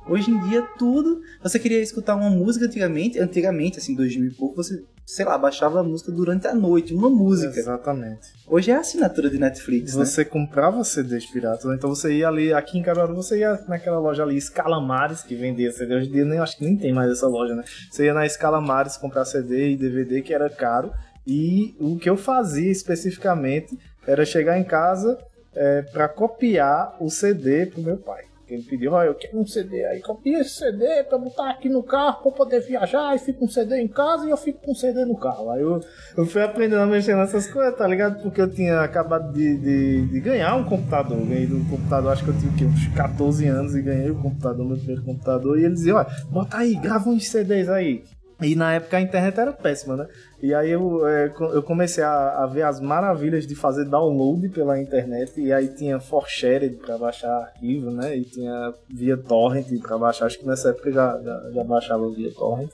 hoje 0.08 0.32
em 0.32 0.40
dia 0.48 0.62
tudo. 0.78 1.22
Você 1.42 1.60
queria 1.60 1.82
escutar 1.82 2.16
uma 2.16 2.30
música 2.30 2.66
antigamente, 2.66 3.20
antigamente, 3.20 3.78
assim, 3.78 3.96
2000 3.96 4.32
e 4.32 4.34
pouco, 4.34 4.56
você 4.56 4.84
sei 5.06 5.26
lá, 5.26 5.38
baixava 5.38 5.82
a 5.82 5.84
música 5.84 6.12
durante 6.12 6.48
a 6.48 6.56
noite, 6.56 6.94
uma 6.94 7.10
música. 7.10 7.60
Exatamente. 7.60 8.32
Hoje 8.48 8.72
é 8.72 8.76
a 8.76 8.80
assinatura 8.80 9.30
de 9.30 9.38
Netflix, 9.38 9.96
né? 9.96 10.06
Você 10.06 10.24
né? 10.24 10.30
comprava 10.30 10.84
CDs 10.84 11.26
piratas, 11.26 11.66
então 11.74 11.90
você 11.90 12.14
ia 12.14 12.28
ali, 12.28 12.54
aqui 12.54 12.78
em 12.78 12.84
Caruaru, 12.84 13.16
você 13.16 13.40
ia 13.40 13.60
naquela 13.68 14.00
loja 14.00 14.24
ali, 14.24 14.38
Escalamares, 14.38 15.22
que 15.22 15.36
vendia 15.36 15.72
CD. 15.72 15.96
Hoje 15.96 16.10
em 16.10 16.12
dia 16.12 16.26
nem, 16.26 16.40
acho 16.40 16.58
que 16.58 16.64
nem 16.64 16.78
tem 16.78 16.94
mais 16.94 17.12
essa 17.12 17.28
loja, 17.28 17.54
né? 17.54 17.64
Você 17.92 18.06
ia 18.06 18.14
na 18.14 18.26
Escalamares 18.26 18.98
comprar 18.98 19.26
CD 19.26 19.72
e 19.72 19.78
DVD, 19.78 20.22
que 20.22 20.34
era 20.34 20.50
caro. 20.50 20.92
E 21.26 21.76
o 21.80 21.98
que 21.98 22.10
eu 22.10 22.18
fazia 22.18 22.72
especificamente 22.72 23.78
era 24.06 24.26
chegar 24.26 24.58
em 24.58 24.64
casa 24.64 25.18
é, 25.56 25.82
para 25.82 26.10
copiar 26.10 26.98
o 27.00 27.10
CD 27.10 27.66
pro 27.66 27.82
meu 27.82 27.98
pai. 27.98 28.33
Ele 28.54 28.64
pediu, 28.64 28.92
olha, 28.92 29.08
eu 29.08 29.16
quero 29.16 29.40
um 29.40 29.46
CD 29.46 29.84
aí, 29.86 30.02
copia 30.02 30.40
esse 30.40 30.52
CD 30.52 31.04
pra 31.04 31.18
botar 31.18 31.50
aqui 31.50 31.70
no 31.70 31.84
carro 31.84 32.22
pra 32.22 32.32
poder 32.32 32.62
viajar, 32.62 33.16
e 33.16 33.20
fica 33.20 33.44
um 33.44 33.48
CD 33.48 33.82
em 33.82 33.88
casa 33.88 34.26
e 34.26 34.30
eu 34.30 34.38
fico 34.38 34.60
com 34.60 34.72
um 34.72 34.76
CD 34.76 35.06
no 35.06 35.18
carro. 35.18 35.50
Aí 35.52 35.62
eu, 35.62 35.82
eu 36.18 36.26
fui 36.26 36.42
aprendendo 36.42 36.82
a 36.82 36.86
mexer 36.86 37.16
nessas 37.16 37.48
coisas, 37.48 37.78
tá 37.78 37.88
ligado? 37.88 38.22
Porque 38.22 38.42
eu 38.42 38.50
tinha 38.50 38.82
acabado 38.82 39.34
de, 39.34 39.58
de, 39.58 40.08
de 40.08 40.20
ganhar 40.20 40.56
um 40.56 40.64
computador. 40.64 41.18
Eu 41.20 41.26
ganhei 41.26 41.48
um 41.48 41.66
computador, 41.66 42.12
acho 42.12 42.24
que 42.24 42.30
eu 42.30 42.56
tinha 42.58 42.70
uns 42.70 42.88
14 42.96 43.48
anos 43.48 43.76
e 43.76 43.82
ganhei 43.82 44.10
o 44.10 44.22
computador, 44.22 44.66
meu 44.66 44.78
primeiro 44.78 45.04
computador. 45.04 45.60
E 45.60 45.66
ele 45.66 45.74
dizia, 45.74 45.96
olha, 45.96 46.08
bota 46.30 46.58
aí, 46.58 46.76
grava 46.76 47.10
uns 47.10 47.28
CDs 47.28 47.70
aí. 47.70 48.04
E 48.42 48.56
na 48.56 48.74
época 48.74 48.98
a 48.98 49.02
internet 49.02 49.40
era 49.40 49.54
péssima, 49.54 49.96
né? 49.96 50.08
E 50.42 50.54
aí 50.54 50.72
eu, 50.72 51.08
é, 51.08 51.32
eu 51.54 51.64
comecei 51.64 52.04
a, 52.04 52.44
a, 52.44 52.48
ver 52.48 52.64
as 52.64 52.82
maravilhas 52.82 53.48
de 53.48 53.56
fazer 53.56 53.86
download 53.86 54.50
pela 54.50 54.80
internet. 54.80 55.40
E 55.40 55.54
aí 55.54 55.70
tinha 55.70 56.00
ForShared 56.00 56.76
para 56.78 56.98
baixar 56.98 57.30
arquivo, 57.30 57.92
né? 57.92 58.18
E 58.18 58.26
tinha 58.26 58.74
via 58.90 59.16
torrent 59.16 59.68
para 59.82 59.98
baixar. 59.98 60.26
Acho 60.26 60.40
que 60.40 60.46
nessa 60.46 60.70
época 60.70 60.92
já, 60.92 61.22
já, 61.22 61.52
já 61.52 61.64
baixava 61.64 62.10
via 62.10 62.34
torrent. 62.34 62.70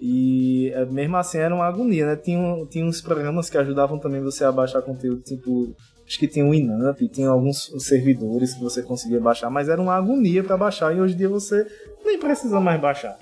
E 0.00 0.70
é, 0.74 0.84
mesmo 0.86 1.16
assim 1.16 1.38
era 1.38 1.54
uma 1.54 1.66
agonia, 1.66 2.06
né? 2.06 2.16
Tinha, 2.16 2.66
tinha 2.66 2.84
uns 2.84 3.00
programas 3.00 3.50
que 3.50 3.58
ajudavam 3.58 3.98
também 3.98 4.22
você 4.22 4.44
a 4.44 4.52
baixar 4.52 4.80
conteúdo, 4.80 5.20
tipo 5.20 5.74
acho 6.06 6.18
que 6.18 6.26
tinha 6.26 6.44
o 6.44 6.52
Inamp, 6.52 6.98
tinha 7.12 7.28
alguns 7.28 7.70
servidores 7.78 8.54
que 8.54 8.60
você 8.60 8.82
conseguia 8.82 9.20
baixar, 9.20 9.48
mas 9.48 9.68
era 9.68 9.80
uma 9.80 9.94
agonia 9.94 10.42
para 10.42 10.56
baixar 10.56 10.94
e 10.94 11.00
hoje 11.00 11.14
em 11.14 11.16
dia 11.18 11.28
você 11.28 11.64
nem 12.04 12.18
precisa 12.18 12.58
mais 12.58 12.80
baixar. 12.80 13.16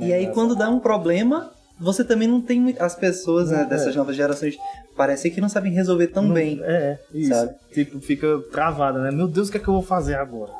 E 0.00 0.12
aí, 0.12 0.32
quando 0.32 0.54
dá 0.54 0.68
um 0.68 0.80
problema, 0.80 1.52
você 1.78 2.04
também 2.04 2.28
não 2.28 2.40
tem 2.40 2.74
as 2.78 2.94
pessoas 2.94 3.50
né, 3.50 3.64
dessas 3.64 3.94
é. 3.94 3.98
novas 3.98 4.16
gerações 4.16 4.56
parece 4.96 5.30
que 5.30 5.40
não 5.40 5.48
sabem 5.48 5.72
resolver 5.72 6.08
tão 6.08 6.24
não, 6.24 6.34
bem. 6.34 6.60
É, 6.62 6.98
isso. 7.12 7.30
Sabe? 7.30 7.54
Tipo, 7.72 8.00
fica 8.00 8.40
travada, 8.50 9.00
né? 9.00 9.10
Meu 9.10 9.26
Deus, 9.26 9.48
o 9.48 9.50
que 9.50 9.58
é 9.58 9.60
que 9.60 9.68
eu 9.68 9.74
vou 9.74 9.82
fazer 9.82 10.14
agora? 10.14 10.52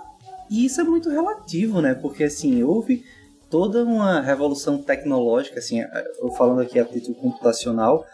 E 0.50 0.64
isso 0.64 0.80
é 0.80 0.84
muito 0.84 1.08
relativo, 1.08 1.80
né? 1.80 1.94
Porque 1.94 2.24
assim, 2.24 2.62
houve 2.62 3.04
toda 3.50 3.84
uma 3.84 4.20
revolução 4.20 4.78
tecnológica, 4.78 5.58
assim, 5.58 5.80
eu 6.20 6.30
falando 6.32 6.60
aqui 6.60 6.78
a 6.78 6.84
título 6.84 7.14
computacional, 7.14 8.04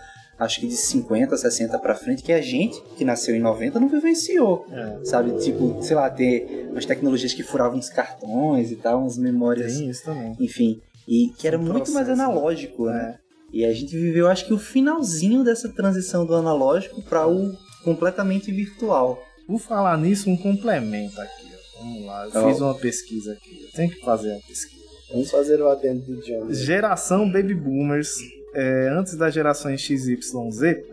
acho 0.41 0.59
que 0.59 0.67
de 0.67 0.77
50, 0.77 1.37
60 1.37 1.79
para 1.79 1.95
frente, 1.95 2.23
que 2.23 2.33
a 2.33 2.41
gente, 2.41 2.83
que 2.97 3.05
nasceu 3.05 3.37
em 3.37 3.41
90, 3.41 3.79
não 3.79 3.89
vivenciou. 3.89 4.67
É. 4.73 5.05
Sabe? 5.05 5.39
Tipo, 5.39 5.83
sei 5.83 5.95
lá, 5.95 6.09
ter 6.09 6.67
umas 6.71 6.87
tecnologias 6.87 7.35
que 7.35 7.43
furavam 7.43 7.79
os 7.79 7.91
cartões 7.91 8.73
e 8.73 8.77
tal, 8.77 9.03
umas 9.03 9.19
memórias. 9.19 9.77
Tem 9.77 9.91
isso 9.91 10.05
também. 10.05 10.35
Enfim. 10.41 10.81
E 11.07 11.29
que 11.39 11.47
era 11.47 11.59
um 11.59 11.63
muito 11.63 11.93
mais 11.93 12.07
né? 12.07 12.15
analógico, 12.15 12.87
né? 12.87 12.93
né? 12.95 13.19
E 13.53 13.65
a 13.65 13.73
gente 13.73 13.97
viveu, 13.97 14.29
acho 14.29 14.47
que 14.47 14.55
o 14.55 14.59
finalzinho 14.59 15.45
dessa 15.45 15.69
transição 15.69 16.25
do 16.25 16.35
analógico 16.35 17.03
para 17.03 17.29
o 17.29 17.53
completamente 17.85 18.51
virtual. 18.51 19.23
Vou 19.47 19.59
falar 19.59 19.99
nisso, 19.99 20.31
um 20.31 20.37
complemento 20.37 21.21
aqui. 21.21 21.51
Vamos 21.79 22.07
lá, 22.07 22.29
eu 22.33 22.45
oh. 22.45 22.49
fiz 22.49 22.61
uma 22.61 22.75
pesquisa 22.75 23.33
aqui. 23.33 23.63
Eu 23.65 23.73
tenho 23.73 23.91
que 23.91 24.01
fazer 24.01 24.31
uma 24.31 24.41
pesquisa. 24.41 24.81
Vamos 25.11 25.31
fazer 25.31 25.61
o 25.61 25.69
adendo 25.69 26.03
de 26.03 26.23
John. 26.23 26.53
Geração 26.53 27.31
Baby 27.31 27.55
Boomers. 27.55 28.15
É, 28.53 28.89
antes 28.89 29.17
das 29.17 29.33
gerações 29.33 29.81
XYZ, 29.81 30.21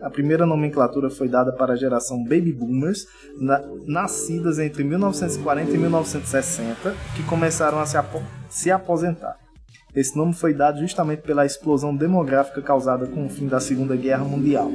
a 0.00 0.08
primeira 0.08 0.46
nomenclatura 0.46 1.10
foi 1.10 1.28
dada 1.28 1.52
para 1.52 1.72
a 1.72 1.76
geração 1.76 2.22
Baby 2.22 2.52
Boomers, 2.52 3.06
na, 3.36 3.60
nascidas 3.86 4.58
entre 4.58 4.84
1940 4.84 5.70
e 5.70 5.78
1960, 5.78 6.94
que 7.16 7.22
começaram 7.24 7.80
a 7.80 7.86
se, 7.86 7.96
apo 7.96 8.22
se 8.48 8.70
aposentar. 8.70 9.36
Esse 9.94 10.16
nome 10.16 10.34
foi 10.34 10.54
dado 10.54 10.78
justamente 10.78 11.22
pela 11.22 11.44
explosão 11.44 11.96
demográfica 11.96 12.62
causada 12.62 13.06
com 13.06 13.26
o 13.26 13.28
fim 13.28 13.48
da 13.48 13.58
Segunda 13.58 13.96
Guerra 13.96 14.24
Mundial. 14.24 14.70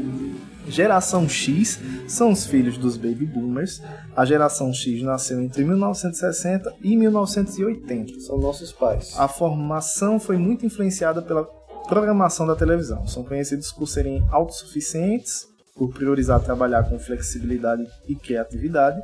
Geração 0.68 1.28
X 1.28 1.80
são 2.08 2.32
os 2.32 2.46
filhos 2.46 2.78
dos 2.78 2.98
baby 2.98 3.25
boomers. 3.25 3.82
A 4.16 4.25
geração 4.25 4.74
X 4.74 5.02
nasceu 5.02 5.42
entre 5.42 5.63
1960 5.63 6.74
e 6.82 6.96
1980. 6.96 8.20
São 8.22 8.38
nossos 8.38 8.72
pais. 8.72 9.13
A 9.18 9.28
formação 9.28 10.20
foi 10.20 10.38
muito 10.38 10.66
influenciada 10.66 11.22
pela 11.22 11.46
programação 11.88 12.48
da 12.48 12.56
televisão. 12.56 13.06
São 13.08 13.24
conhecidos 13.24 13.72
por 13.72 13.88
serem 13.88 14.25
autossuficientes, 14.32 15.48
por 15.75 15.92
priorizar 15.94 16.40
trabalhar 16.42 16.90
com 16.90 17.00
flexibilidade 17.00 17.88
e 18.08 18.16
criatividade, 18.16 19.02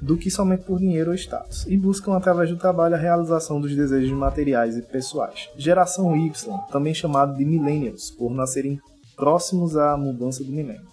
do 0.00 0.16
que 0.16 0.30
somente 0.30 0.64
por 0.64 0.78
dinheiro 0.78 1.10
ou 1.10 1.14
status, 1.14 1.64
e 1.68 1.76
buscam 1.76 2.16
através 2.16 2.50
do 2.50 2.56
trabalho 2.56 2.94
a 2.96 2.98
realização 2.98 3.60
dos 3.60 3.74
desejos 3.74 4.10
materiais 4.10 4.76
e 4.76 4.82
pessoais. 4.82 5.48
Geração 5.56 6.16
Y, 6.16 6.32
também 6.70 6.92
chamado 6.92 7.36
de 7.36 7.44
Millennials, 7.44 8.10
por 8.10 8.30
nascerem 8.32 8.80
próximos 9.16 9.76
à 9.76 9.96
mudança 9.96 10.42
do 10.42 10.50
milênio. 10.50 10.90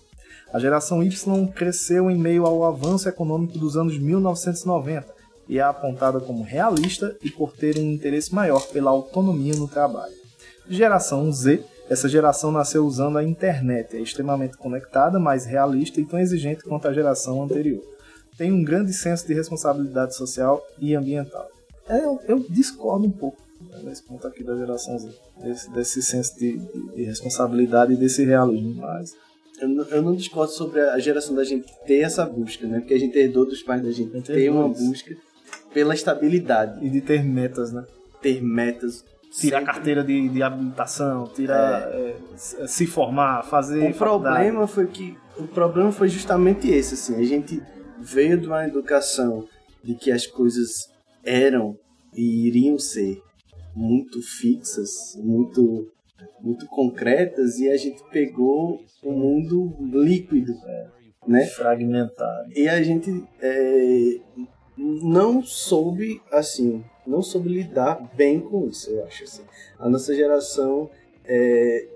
A 0.53 0.59
geração 0.59 1.03
Y 1.03 1.47
cresceu 1.53 2.09
em 2.09 2.17
meio 2.17 2.45
ao 2.45 2.63
avanço 2.63 3.09
econômico 3.09 3.57
dos 3.57 3.75
anos 3.75 3.97
1990 3.97 5.07
e 5.47 5.57
é 5.57 5.61
apontada 5.61 6.19
como 6.19 6.43
realista 6.43 7.15
e 7.23 7.31
por 7.31 7.51
ter 7.53 7.77
um 7.77 7.91
interesse 7.91 8.33
maior 8.33 8.67
pela 8.67 8.91
autonomia 8.91 9.55
no 9.55 9.67
trabalho. 9.67 10.13
Geração 10.69 11.31
Z 11.31 11.63
essa 11.89 12.07
geração 12.07 12.51
nasceu 12.51 12.85
usando 12.85 13.17
a 13.17 13.23
internet, 13.23 13.97
é 13.97 13.99
extremamente 13.99 14.55
conectada, 14.57 15.17
mais 15.17 15.43
realista 15.43 15.99
e 15.99 16.05
tão 16.05 16.19
exigente 16.19 16.63
quanto 16.63 16.87
a 16.87 16.93
geração 16.93 17.41
anterior 17.41 17.81
tem 18.39 18.53
um 18.53 18.63
grande 18.63 18.93
senso 18.93 19.27
de 19.27 19.33
responsabilidade 19.33 20.15
social 20.15 20.65
e 20.79 20.95
ambiental. 20.95 21.45
É, 21.89 21.97
eu, 21.97 22.21
eu 22.25 22.39
discordo 22.49 23.05
um 23.05 23.11
pouco 23.11 23.37
né, 23.69 23.81
nesse 23.83 24.01
ponto 24.01 24.25
aqui 24.25 24.45
da 24.45 24.55
geração 24.55 24.97
Z, 24.97 25.09
desse, 25.43 25.69
desse 25.71 26.01
senso 26.01 26.39
de, 26.39 26.57
de, 26.57 26.95
de, 26.95 27.03
responsabilidade 27.03 27.93
e 27.93 27.97
desse 27.97 28.23
realismo, 28.23 28.75
mas... 28.75 29.13
Eu 29.59 29.67
não, 29.67 29.83
eu 29.89 30.01
não, 30.01 30.15
discordo 30.15 30.53
sobre 30.53 30.79
a 30.79 30.97
geração 30.99 31.35
da 31.35 31.43
gente 31.43 31.67
ter 31.85 31.99
essa 31.99 32.25
busca, 32.25 32.65
né? 32.65 32.79
Porque 32.79 32.93
a 32.93 32.97
gente 32.97 33.17
herdou 33.17 33.45
dos 33.45 33.61
pais 33.61 33.83
da 33.83 33.91
gente 33.91 34.21
ter 34.21 34.49
uma 34.49 34.69
busca 34.69 35.13
pela 35.73 35.93
estabilidade. 35.93 36.85
E 36.85 36.89
de 36.89 37.01
ter 37.01 37.21
metas, 37.21 37.73
né? 37.73 37.83
Ter 38.21 38.41
metas. 38.41 39.03
Tirar 39.31 39.63
carteira 39.63 40.03
de, 40.03 40.27
de 40.29 40.41
habilitação, 40.41 41.25
tirar, 41.27 41.87
é. 41.93 42.15
É, 42.57 42.67
se 42.67 42.87
formar, 42.87 43.43
fazer. 43.43 43.91
O 43.91 43.93
problema 43.93 44.65
foi 44.65 44.87
que 44.87 45.15
o 45.37 45.47
problema 45.47 45.91
foi 45.91 46.09
justamente 46.09 46.69
esse, 46.69 46.95
assim, 46.95 47.15
a 47.15 47.23
gente 47.23 47.61
veio 47.99 48.39
de 48.39 48.47
uma 48.47 48.65
educação 48.65 49.47
de 49.83 49.93
que 49.95 50.11
as 50.11 50.25
coisas 50.25 50.89
eram 51.23 51.77
e 52.13 52.47
iriam 52.47 52.77
ser 52.79 53.21
muito 53.75 54.21
fixas, 54.21 55.15
muito 55.17 55.91
muito 56.41 56.65
concretas 56.67 57.59
e 57.59 57.69
a 57.69 57.77
gente 57.77 58.01
pegou 58.11 58.83
um 59.03 59.11
mundo 59.11 59.73
líquido, 60.03 60.53
é, 60.65 60.87
né? 61.27 61.45
Fragmentado. 61.45 62.51
E 62.55 62.67
a 62.67 62.81
gente 62.81 63.23
é, 63.41 64.19
não 64.77 65.41
soube 65.41 66.21
assim, 66.31 66.83
não 67.09 67.21
soube 67.21 67.49
lidar 67.49 67.95
bem 68.15 68.39
com 68.39 68.67
isso, 68.67 68.89
eu 68.89 69.03
acho 69.05 69.23
assim. 69.23 69.43
A 69.77 69.89
nossa 69.89 70.13
geração 70.15 70.89
é, 71.25 71.87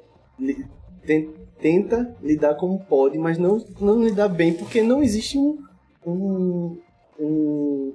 tenta 1.60 2.16
lidar 2.22 2.56
como 2.56 2.84
pode, 2.86 3.18
mas 3.18 3.38
não 3.38 3.64
não 3.80 4.04
lidar 4.04 4.28
bem 4.28 4.54
porque 4.54 4.82
não 4.82 5.02
existe 5.02 5.38
um 5.38 5.64
um, 6.06 6.78
um 7.20 7.94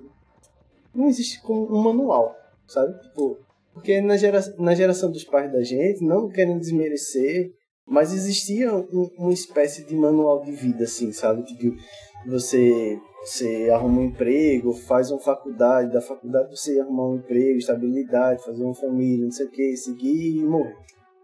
não 0.95 1.07
existe 1.09 1.41
um 1.49 1.83
manual, 1.83 2.35
sabe? 2.67 2.99
Tipo, 3.03 3.39
porque 3.73 4.01
na, 4.01 4.17
gera, 4.17 4.41
na 4.59 4.75
geração 4.75 5.11
dos 5.11 5.25
pais 5.25 5.53
da 5.53 5.63
gente, 5.63 6.05
não 6.05 6.29
querendo 6.29 6.59
desmerecer, 6.59 7.53
mas 7.87 8.13
existia 8.13 8.75
um, 8.75 9.09
uma 9.17 9.33
espécie 9.33 9.85
de 9.85 9.95
manual 9.95 10.43
de 10.43 10.51
vida, 10.53 10.85
assim, 10.85 11.13
sabe? 11.13 11.45
Tipo, 11.45 11.77
você, 12.27 12.99
você 13.23 13.71
arruma 13.71 14.01
um 14.01 14.05
emprego, 14.07 14.73
faz 14.73 15.11
uma 15.11 15.21
faculdade, 15.21 15.93
da 15.93 16.01
faculdade 16.01 16.57
você 16.57 16.81
arrumar 16.81 17.09
um 17.09 17.17
emprego, 17.17 17.59
estabilidade, 17.59 18.45
fazer 18.45 18.65
uma 18.65 18.75
família, 18.75 19.25
não 19.25 19.33
sei 19.33 19.47
o 19.47 19.51
que, 19.51 19.77
seguir 19.77 20.37
e 20.37 20.45
morrer. 20.45 20.77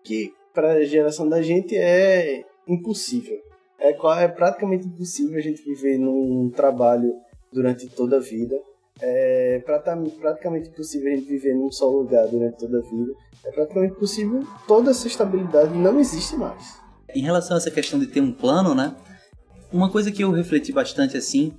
Que 0.02 0.32
para 0.52 0.72
a 0.72 0.84
geração 0.84 1.28
da 1.28 1.40
gente 1.40 1.76
é 1.76 2.44
impossível 2.66 3.38
é, 3.84 4.24
é 4.24 4.28
praticamente 4.28 4.86
impossível 4.86 5.36
a 5.36 5.42
gente 5.42 5.62
viver 5.62 5.98
num 5.98 6.50
trabalho 6.50 7.14
durante 7.52 7.86
toda 7.88 8.16
a 8.16 8.20
vida. 8.20 8.58
É 9.00 9.62
praticamente 9.66 10.68
impossível 10.68 11.12
a 11.12 11.16
gente 11.16 11.26
viver 11.26 11.54
num 11.54 11.70
só 11.70 11.90
lugar 11.90 12.26
durante 12.28 12.56
toda 12.58 12.78
a 12.78 12.80
vida. 12.80 13.12
É 13.44 13.50
praticamente 13.50 13.94
possível, 13.96 14.42
toda 14.66 14.92
essa 14.92 15.06
estabilidade 15.06 15.76
não 15.76 16.00
existe 16.00 16.36
mais. 16.36 16.80
Em 17.14 17.22
relação 17.22 17.56
a 17.56 17.58
essa 17.58 17.70
questão 17.70 17.98
de 17.98 18.06
ter 18.06 18.20
um 18.20 18.32
plano, 18.32 18.74
né? 18.74 18.96
Uma 19.72 19.90
coisa 19.90 20.10
que 20.10 20.22
eu 20.22 20.30
refleti 20.30 20.72
bastante 20.72 21.16
assim 21.16 21.52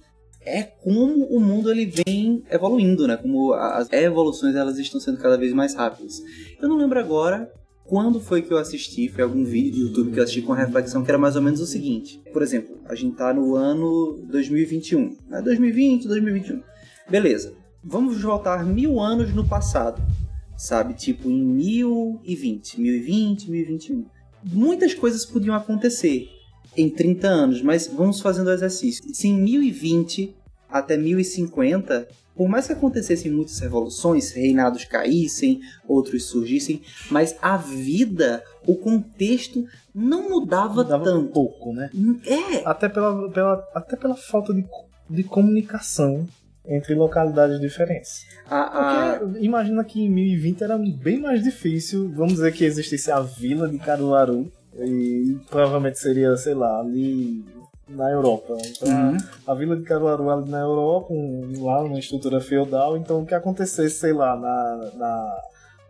é 0.45 0.63
como 0.63 1.25
o 1.25 1.39
mundo 1.39 1.71
ele 1.71 1.85
vem 1.85 2.43
evoluindo, 2.49 3.07
né? 3.07 3.17
Como 3.17 3.53
as 3.53 3.91
evoluções 3.91 4.55
elas 4.55 4.77
estão 4.77 4.99
sendo 4.99 5.17
cada 5.17 5.37
vez 5.37 5.51
mais 5.53 5.73
rápidas. 5.73 6.21
Eu 6.61 6.69
não 6.69 6.77
lembro 6.77 6.99
agora 6.99 7.51
quando 7.85 8.19
foi 8.19 8.41
que 8.41 8.51
eu 8.51 8.57
assisti? 8.57 9.09
Foi 9.09 9.23
algum 9.23 9.43
vídeo 9.43 9.71
do 9.71 9.87
YouTube 9.87 10.11
que 10.11 10.19
eu 10.19 10.23
assisti 10.23 10.41
com 10.41 10.53
a 10.53 10.57
reflexão 10.57 11.03
que 11.03 11.11
era 11.11 11.17
mais 11.17 11.35
ou 11.35 11.41
menos 11.41 11.59
o 11.59 11.65
seguinte. 11.65 12.21
Por 12.33 12.41
exemplo, 12.41 12.77
a 12.85 12.95
gente 12.95 13.15
tá 13.15 13.33
no 13.33 13.55
ano 13.55 14.19
2021. 14.29 15.17
Né? 15.27 15.41
2020, 15.41 16.07
2021. 16.07 16.61
Beleza. 17.09 17.53
Vamos 17.83 18.21
voltar 18.21 18.65
mil 18.65 18.99
anos 18.99 19.33
no 19.33 19.47
passado. 19.47 20.01
Sabe? 20.57 20.93
Tipo 20.93 21.29
em 21.29 21.43
1020, 21.43 22.81
1020, 22.81 23.51
1021. 23.51 24.05
Muitas 24.43 24.93
coisas 24.93 25.25
podiam 25.25 25.55
acontecer 25.55 26.29
em 26.77 26.89
30 26.89 27.27
anos, 27.27 27.61
mas 27.61 27.87
vamos 27.87 28.19
fazendo 28.21 28.47
o 28.47 28.51
exercício. 28.53 29.03
Se 29.13 29.27
em 29.27 29.35
1020 29.41 30.35
até 30.69 30.97
1050, 30.97 32.07
por 32.35 32.49
mais 32.49 32.67
que 32.67 32.73
acontecessem 32.73 33.31
muitas 33.31 33.57
revoluções, 33.59 34.31
reinados 34.31 34.83
caíssem, 34.83 35.61
outros 35.87 36.25
surgissem, 36.25 36.81
mas 37.09 37.35
a 37.41 37.55
vida, 37.55 38.43
o 38.67 38.75
contexto 38.75 39.65
não 39.93 40.29
mudava, 40.29 40.83
Dava 40.83 41.03
tanto. 41.03 41.31
pouco, 41.31 41.71
né? 41.73 41.89
É, 42.25 42.61
Até 42.65 42.89
pela, 42.89 43.29
pela, 43.31 43.67
até 43.73 43.95
pela 43.95 44.15
falta 44.15 44.53
de, 44.53 44.65
de 45.09 45.23
comunicação 45.23 46.27
entre 46.67 46.93
localidades 46.95 47.59
diferentes. 47.61 48.25
Porque 48.49 49.39
imagina 49.39 49.83
que 49.83 50.01
em 50.01 50.07
2020 50.09 50.63
era 50.63 50.77
bem 50.77 51.19
mais 51.19 51.41
difícil, 51.43 52.11
vamos 52.13 52.33
dizer 52.33 52.51
que 52.53 52.65
existisse 52.65 53.11
a 53.11 53.21
vila 53.21 53.69
de 53.69 53.77
Caruaru, 53.77 54.51
e 54.79 55.37
provavelmente 55.49 55.99
seria, 55.99 56.35
sei 56.37 56.53
lá, 56.53 56.79
ali 56.79 57.43
na 57.87 58.09
Europa. 58.11 58.55
Então, 58.65 58.87
a- 58.91 59.11
Uhum. 59.11 59.17
a, 59.47 59.53
vila 59.53 59.75
de 59.75 59.83
Caruaru 59.83 60.29
ali 60.29 60.49
na 60.49 60.59
Europa, 60.59 61.07
um- 61.13 61.63
lá 61.63 61.83
numa 61.83 61.99
estrutura 61.99 62.41
feudal, 62.41 62.97
então 62.97 63.21
o 63.21 63.25
que 63.25 63.35
acontecesse, 63.35 63.95
sei 63.99 64.11
lá, 64.13 64.35
na, 64.35 64.91
na- 64.95 65.37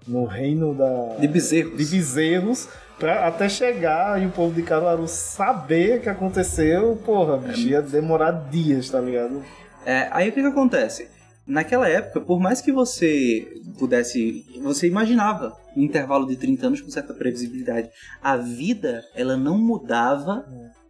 no 0.08 0.26
reino 0.26 0.76
da, 0.76 1.16
de 1.20 1.28
bezerros. 1.28 1.78
de 1.78 1.86
bezerros, 1.98 2.70
pra 3.00 3.28
até 3.28 3.50
chegar 3.50 4.22
e 4.22 4.26
o 4.28 4.30
povo 4.32 4.54
de 4.54 4.62
Caruaru 4.62 5.08
saber 5.08 5.98
o 5.98 6.02
que 6.02 6.10
aconteceu, 6.10 6.96
porra, 7.06 7.38
bicho, 7.38 7.68
ia 7.68 7.82
demorar 7.82 8.32
dias, 8.52 8.90
tá 8.90 9.00
ligado? 9.02 9.44
É, 9.86 10.08
aí 10.12 10.30
o 10.30 10.32
que, 10.32 10.42
que 10.42 10.48
acontece? 10.48 11.08
Naquela 11.48 11.88
época, 11.88 12.22
por 12.22 12.40
mais 12.40 12.60
que 12.60 12.72
você 12.72 13.48
pudesse. 13.78 14.46
Você 14.64 14.88
imaginava 14.88 15.56
um 15.78 15.84
intervalo 15.84 16.26
de 16.26 16.36
30 16.36 16.68
anos 16.68 16.82
com 16.82 16.90
certa 16.90 17.14
previsibilidade. 17.14 17.90
A 18.22 18.36
vida, 18.36 19.04
ela 19.14 19.38
não 19.38 19.58
mudava 19.58 20.46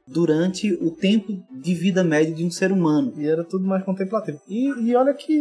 durante 0.08 0.72
o 0.74 0.92
tempo 0.92 1.34
de 1.52 1.74
vida 1.74 2.04
média 2.04 2.34
de 2.34 2.46
um 2.46 2.52
ser 2.52 2.72
humano. 2.72 3.14
E 3.18 3.28
era 3.28 3.44
tudo 3.44 3.66
mais 3.66 3.84
contemplativo. 3.84 4.40
E, 4.48 4.70
e 4.90 4.96
olha 4.96 5.14
que 5.14 5.38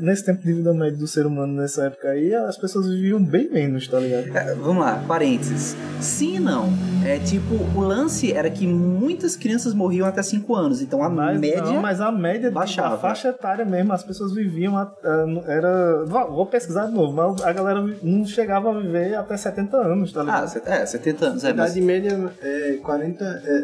nesse 0.00 0.24
tempo 0.26 0.42
de 0.42 0.52
vida 0.52 0.72
média 0.74 0.98
do 0.98 1.06
ser 1.06 1.24
humano, 1.26 1.54
nessa 1.54 1.86
época 1.86 2.08
aí, 2.08 2.34
as 2.34 2.56
pessoas 2.58 2.88
viviam 2.88 3.22
bem 3.22 3.50
menos, 3.50 3.88
tá 3.88 3.98
ligado? 3.98 4.36
É, 4.36 4.54
vamos 4.54 4.84
lá, 4.84 5.02
parênteses. 5.08 5.74
Sim 6.00 6.36
e 6.36 6.40
não. 6.40 6.68
É 7.06 7.18
tipo, 7.18 7.54
o 7.76 7.80
lance 7.80 8.32
era 8.32 8.48
que 8.50 8.66
muitas 8.66 9.34
crianças 9.34 9.72
morriam 9.74 10.06
até 10.06 10.22
5 10.22 10.54
anos. 10.54 10.82
Então 10.82 11.02
a 11.02 11.08
Mas, 11.08 11.40
média. 11.40 11.62
não, 11.62 11.80
mas 11.80 12.00
a 12.00 12.12
média 12.12 12.50
baixava. 12.50 12.94
a 12.94 12.98
faixa 12.98 13.28
etária 13.28 13.64
mesmo, 13.64 13.92
as 13.92 14.02
pessoas 14.04 14.32
viviam 14.34 14.76
a- 14.76 14.92
a- 15.02 15.42
era 15.50 16.04
vou 16.04 16.46
pesquisar 16.46 16.86
de 16.86 16.92
novo, 16.92 17.12
mas 17.14 17.42
a 17.42 17.52
galera 17.52 17.82
não 18.02 18.24
chegava 18.26 18.70
a 18.70 18.80
viver 18.80 19.14
até 19.14 19.36
70 19.36 19.76
anos, 19.78 20.12
tá 20.12 20.20
Ah, 20.20 20.24
ligado? 20.24 20.48
set- 20.48 20.68
é, 20.68 20.86
70 20.86 21.26
anos. 21.26 21.44
A 21.44 21.48
É, 21.48 21.52
mas 21.52 21.72
idade 21.76 21.86
média 21.86 22.32
é 22.42 22.72
40. 22.82 23.24
É, 23.24 23.62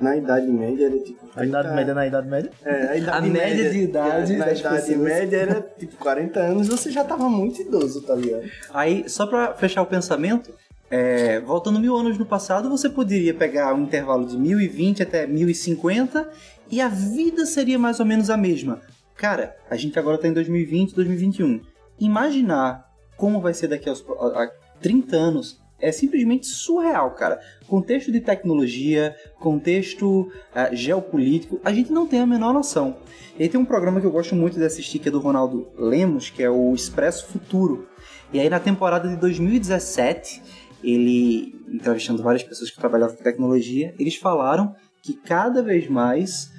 na 0.00 0.16
idade 0.16 0.46
média 0.46 0.86
era 0.86 0.98
tipo. 0.98 1.18
a 1.36 1.44
idade 1.44 1.68
30 1.68 1.74
média 1.76 1.94
na 1.94 2.06
idade 2.06 2.28
média? 2.28 2.50
É, 2.64 2.88
a, 2.88 2.96
idade 2.96 3.28
A 3.28 3.30
média 3.30 3.70
de 3.70 3.78
idade 3.78 4.36
Na 4.36 4.52
idade 4.52 4.62
pessoas. 4.62 4.96
média 4.98 5.36
era 5.36 5.60
tipo 5.78 5.96
40 5.96 6.40
anos, 6.40 6.68
você 6.68 6.90
já 6.90 7.04
tava 7.04 7.28
muito 7.28 7.60
idoso, 7.60 8.02
tá 8.02 8.14
ligado? 8.14 8.50
Aí, 8.72 9.08
só 9.08 9.26
pra 9.26 9.54
fechar 9.54 9.82
o 9.82 9.86
pensamento, 9.86 10.52
é, 10.90 11.40
voltando 11.40 11.78
mil 11.78 11.96
anos 11.96 12.18
no 12.18 12.26
passado, 12.26 12.68
você 12.68 12.88
poderia 12.88 13.32
pegar 13.32 13.74
um 13.74 13.82
intervalo 13.82 14.26
de 14.26 14.36
1020 14.36 15.02
até 15.02 15.26
1050 15.26 16.28
e 16.70 16.80
a 16.80 16.88
vida 16.88 17.46
seria 17.46 17.78
mais 17.78 18.00
ou 18.00 18.06
menos 18.06 18.30
a 18.30 18.36
mesma. 18.36 18.80
Cara, 19.16 19.54
a 19.68 19.76
gente 19.76 19.98
agora 19.98 20.18
tá 20.18 20.26
em 20.26 20.32
2020, 20.32 20.94
2021. 20.94 21.60
Imaginar 21.98 22.88
como 23.16 23.40
vai 23.40 23.52
ser 23.52 23.68
daqui 23.68 23.88
aos, 23.88 24.04
a, 24.18 24.44
a 24.44 24.50
30 24.80 25.14
anos 25.14 25.60
é 25.80 25.92
simplesmente 25.92 26.46
surreal, 26.46 27.12
cara. 27.12 27.40
Contexto 27.66 28.12
de 28.12 28.20
tecnologia, 28.20 29.16
contexto 29.38 30.30
ah, 30.54 30.74
geopolítico, 30.74 31.60
a 31.64 31.72
gente 31.72 31.92
não 31.92 32.06
tem 32.06 32.20
a 32.20 32.26
menor 32.26 32.52
noção. 32.52 32.96
E 33.38 33.42
aí 33.42 33.48
tem 33.48 33.60
um 33.60 33.64
programa 33.64 34.00
que 34.00 34.06
eu 34.06 34.10
gosto 34.10 34.34
muito 34.34 34.58
de 34.58 34.64
assistir, 34.64 34.98
que 34.98 35.08
é 35.08 35.12
do 35.12 35.20
Ronaldo 35.20 35.68
Lemos, 35.78 36.30
que 36.30 36.42
é 36.42 36.50
o 36.50 36.74
Expresso 36.74 37.26
Futuro. 37.26 37.88
E 38.32 38.38
aí 38.38 38.48
na 38.48 38.60
temporada 38.60 39.08
de 39.08 39.16
2017, 39.16 40.42
ele, 40.82 41.54
entrevistando 41.68 42.22
várias 42.22 42.42
pessoas 42.42 42.70
que 42.70 42.78
trabalhavam 42.78 43.16
com 43.16 43.22
tecnologia, 43.22 43.94
eles 43.98 44.16
falaram 44.16 44.74
que 45.02 45.14
cada 45.14 45.62
vez 45.62 45.88
mais 45.88 46.50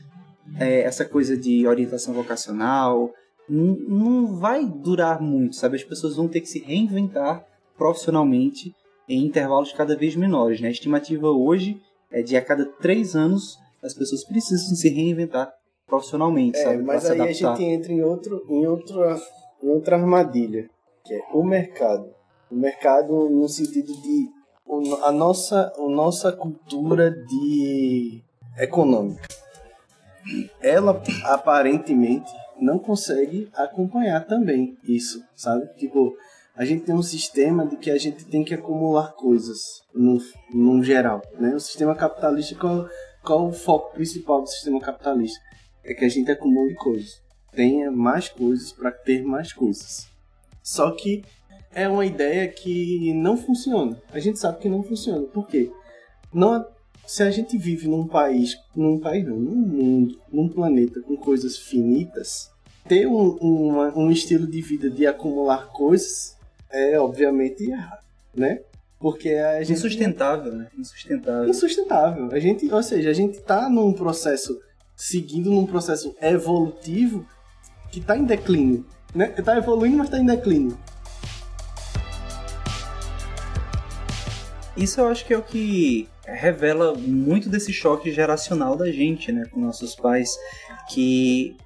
é, 0.60 0.82
essa 0.82 1.06
coisa 1.06 1.38
de 1.38 1.68
orientação 1.68 2.14
vocacional 2.14 3.12
não 3.48 4.38
vai 4.38 4.66
durar 4.66 5.22
muito, 5.22 5.58
sabe? 5.58 5.76
As 5.76 5.84
pessoas 5.84 6.16
vão 6.16 6.28
ter 6.28 6.42
que 6.42 6.48
se 6.48 6.60
reinventar 6.60 7.46
profissionalmente 7.78 8.74
em 9.12 9.26
intervalos 9.26 9.74
cada 9.74 9.96
vez 9.96 10.16
menores, 10.16 10.62
né? 10.62 10.70
A 10.70 10.72
estimativa 10.72 11.30
hoje 11.30 11.82
é 12.10 12.22
de 12.22 12.38
a 12.38 12.42
cada 12.44 12.66
três 12.66 13.16
anos 13.16 13.60
as 13.84 13.94
pessoas 13.94 14.24
precisam 14.24 14.76
se 14.76 14.90
reinventar 14.90 15.52
profissionalmente, 15.86 16.58
É, 16.58 16.64
sabe? 16.64 16.84
Mas 16.84 17.06
aí 17.06 17.20
a 17.20 17.34
gente 17.34 17.64
entra 17.64 17.92
em, 17.92 18.02
outro, 18.02 18.46
em, 18.50 18.66
outra, 18.66 19.20
em 19.62 19.68
outra 19.68 19.98
armadilha, 19.98 20.70
que 21.04 21.14
é 21.14 21.22
o 21.34 21.44
mercado. 21.44 22.10
O 22.50 22.56
mercado 22.56 23.30
no 23.30 23.48
sentido 23.50 23.92
de 24.02 24.30
a 25.04 25.12
nossa, 25.12 25.74
a 25.78 25.90
nossa 25.90 26.32
cultura 26.32 27.12
de 27.12 28.22
econômica. 28.58 29.28
Ela 30.62 31.02
aparentemente 31.26 32.32
não 32.60 32.78
consegue 32.78 33.50
acompanhar 33.54 34.26
também 34.26 34.78
isso, 34.84 35.22
sabe? 35.36 35.68
Tipo, 35.76 36.16
a 36.56 36.66
gente 36.66 36.84
tem 36.84 36.94
um 36.94 37.02
sistema 37.02 37.66
de 37.66 37.78
que 37.78 37.90
a 37.90 37.98
gente 37.98 38.26
tem 38.26 38.44
que 38.44 38.54
acumular 38.54 39.14
coisas 39.14 39.82
no, 39.94 40.20
no 40.54 40.84
geral, 40.84 41.22
né? 41.40 41.56
O 41.56 41.60
sistema 41.60 41.96
capitalista, 41.96 42.56
qual, 42.56 42.88
qual 43.24 43.48
o 43.48 43.54
foco 43.54 43.94
principal 43.94 44.42
do 44.42 44.50
sistema 44.50 44.80
capitalista? 44.80 45.40
É 45.84 45.94
que 45.94 46.06
a 46.06 46.10
gente 46.10 46.30
acumule 46.30 46.76
coisas. 46.76 47.22
Tenha 47.54 47.90
mais 47.90 48.30
coisas 48.30 48.72
para 48.72 48.92
ter 48.92 49.24
mais 49.24 49.54
coisas. 49.54 50.08
Só 50.62 50.92
que 50.92 51.24
é 51.74 51.88
uma 51.88 52.06
ideia 52.06 52.48
que 52.48 53.14
não 53.14 53.38
funciona. 53.38 54.00
A 54.12 54.20
gente 54.20 54.38
sabe 54.38 54.60
que 54.60 54.70
não 54.70 54.84
funciona. 54.84 55.26
Por 55.28 55.48
quê? 55.48 55.72
Não, 56.34 56.66
se 57.08 57.24
a 57.24 57.32
gente 57.32 57.58
vive 57.58 57.88
num 57.88 58.08
país, 58.08 58.58
num 58.76 59.00
país 59.00 59.26
não, 59.26 59.38
num 59.38 59.56
mundo, 59.56 60.20
num 60.32 60.50
planeta 60.50 61.02
com 61.02 61.16
coisas 61.16 61.58
finitas, 61.58 62.52
ter 62.88 63.08
um, 63.08 63.38
um 63.96 64.12
estilo 64.12 64.46
de 64.46 64.62
vida 64.62 64.90
de 64.90 65.08
acumular 65.08 65.68
coisas 65.68 66.38
é 66.72 67.00
obviamente 67.00 67.64
errado, 67.64 68.04
né? 68.36 68.62
Porque 69.00 69.30
a 69.30 69.64
gente 69.64 69.78
Insustentável, 69.78 70.54
né? 70.54 70.68
Insustentável. 70.78 71.50
insustentável. 71.50 72.30
A 72.32 72.40
gente, 72.40 72.72
ou 72.72 72.84
seja, 72.84 73.10
a 73.10 73.14
gente 73.14 73.40
tá 73.42 73.68
num 73.68 73.94
processo 73.94 74.60
seguindo 74.96 75.50
num 75.50 75.66
processo 75.66 76.16
evolutivo 76.22 77.26
que 77.92 78.00
tá 78.00 78.16
em 78.16 78.24
declínio, 78.24 78.86
né? 79.16 79.28
Tá 79.28 79.58
evoluindo, 79.58 79.98
mas 79.98 80.10
tá 80.10 80.20
em 80.20 80.26
declínio. 80.26 80.78
Isso 84.78 85.02
eu 85.02 85.08
acho 85.08 85.26
que 85.26 85.34
é 85.34 85.38
o 85.38 85.42
que 85.42 86.08
revela 86.24 86.94
muito 86.96 87.50
desse 87.50 87.74
choque 87.74 88.12
geracional 88.12 88.76
da 88.76 88.92
gente, 88.92 89.32
né, 89.32 89.46
com 89.52 89.60
nossos 89.60 89.96
pais, 89.96 90.38
que 90.90 91.58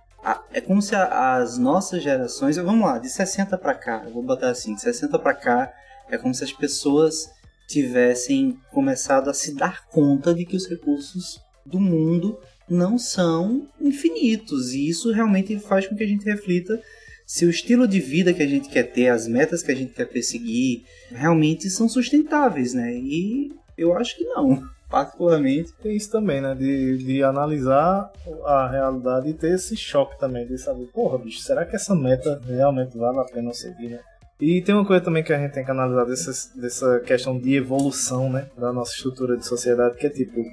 é 0.51 0.59
como 0.61 0.81
se 0.81 0.95
a- 0.95 1.35
as 1.37 1.57
nossas 1.57 2.01
gerações, 2.01 2.55
vamos 2.57 2.85
lá, 2.85 2.97
de 2.97 3.09
60 3.09 3.57
pra 3.57 3.73
cá, 3.75 4.03
eu 4.05 4.11
vou 4.11 4.23
botar 4.23 4.49
assim, 4.49 4.73
de 4.73 4.81
60 4.81 5.19
pra 5.19 5.33
cá, 5.33 5.71
é 6.09 6.17
como 6.17 6.33
se 6.33 6.43
as 6.43 6.51
pessoas 6.51 7.29
tivessem 7.67 8.57
começado 8.71 9.29
a 9.29 9.33
se 9.33 9.53
dar 9.55 9.85
conta 9.87 10.33
de 10.33 10.45
que 10.45 10.55
os 10.55 10.67
recursos 10.67 11.39
do 11.65 11.79
mundo 11.79 12.39
não 12.69 12.97
são 12.97 13.67
infinitos, 13.79 14.73
e 14.73 14.87
isso 14.87 15.11
realmente 15.11 15.59
faz 15.59 15.87
com 15.87 15.95
que 15.95 16.03
a 16.03 16.07
gente 16.07 16.25
reflita 16.25 16.81
se 17.25 17.45
o 17.45 17.49
estilo 17.49 17.87
de 17.87 17.99
vida 17.99 18.33
que 18.33 18.41
a 18.43 18.47
gente 18.47 18.69
quer 18.69 18.83
ter, 18.83 19.09
as 19.09 19.27
metas 19.27 19.63
que 19.63 19.71
a 19.71 19.75
gente 19.75 19.93
quer 19.93 20.05
perseguir, 20.05 20.83
realmente 21.11 21.69
são 21.69 21.89
sustentáveis, 21.89 22.73
né? 22.73 22.93
E 22.93 23.51
eu 23.77 23.95
acho 23.97 24.15
que 24.15 24.23
não, 24.25 24.63
particularmente. 24.89 25.73
Tem 25.81 25.95
isso 25.95 26.11
também, 26.11 26.41
né? 26.41 26.55
De, 26.55 26.97
de 26.97 27.23
analisar 27.23 28.11
a 28.45 28.67
realidade 28.67 29.29
e 29.29 29.33
ter 29.33 29.55
esse 29.55 29.75
choque 29.75 30.19
também, 30.19 30.45
de 30.45 30.57
saber, 30.57 30.85
porra, 30.87 31.17
bicho, 31.17 31.39
será 31.39 31.65
que 31.65 31.75
essa 31.75 31.95
meta 31.95 32.41
realmente 32.45 32.97
vale 32.97 33.19
a 33.19 33.23
pena 33.23 33.53
seguir, 33.53 33.89
né? 33.89 33.99
E 34.39 34.61
tem 34.61 34.75
uma 34.75 34.85
coisa 34.85 35.03
também 35.03 35.23
que 35.23 35.31
a 35.31 35.39
gente 35.39 35.53
tem 35.53 35.63
que 35.63 35.71
analisar 35.71 36.03
dessa, 36.03 36.59
dessa 36.59 36.99
questão 36.99 37.39
de 37.39 37.55
evolução, 37.55 38.29
né? 38.29 38.47
Da 38.57 38.73
nossa 38.73 38.91
estrutura 38.91 39.37
de 39.37 39.45
sociedade, 39.45 39.97
que 39.97 40.07
é 40.07 40.09
tipo. 40.09 40.43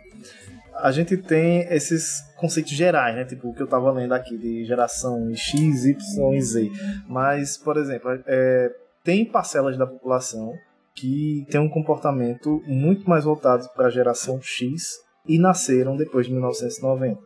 A 0.76 0.90
gente 0.90 1.16
tem 1.16 1.60
esses 1.72 2.22
conceitos 2.36 2.72
gerais, 2.72 3.14
né? 3.14 3.24
Tipo 3.24 3.48
o 3.48 3.54
que 3.54 3.62
eu 3.62 3.66
tava 3.66 3.90
lendo 3.90 4.12
aqui, 4.12 4.36
de 4.36 4.64
geração 4.64 5.32
X, 5.34 5.84
Y 5.84 6.34
e 6.34 6.42
Z. 6.42 6.70
Mas, 7.08 7.56
por 7.56 7.76
exemplo, 7.76 8.10
é, 8.26 8.72
tem 9.02 9.24
parcelas 9.24 9.76
da 9.76 9.86
população 9.86 10.54
que 10.94 11.46
tem 11.50 11.60
um 11.60 11.68
comportamento 11.68 12.62
muito 12.66 13.08
mais 13.08 13.24
voltado 13.24 13.68
para 13.74 13.86
a 13.86 13.90
geração 13.90 14.40
X 14.40 14.82
e 15.26 15.38
nasceram 15.38 15.96
depois 15.96 16.26
de 16.26 16.32
1990. 16.32 17.20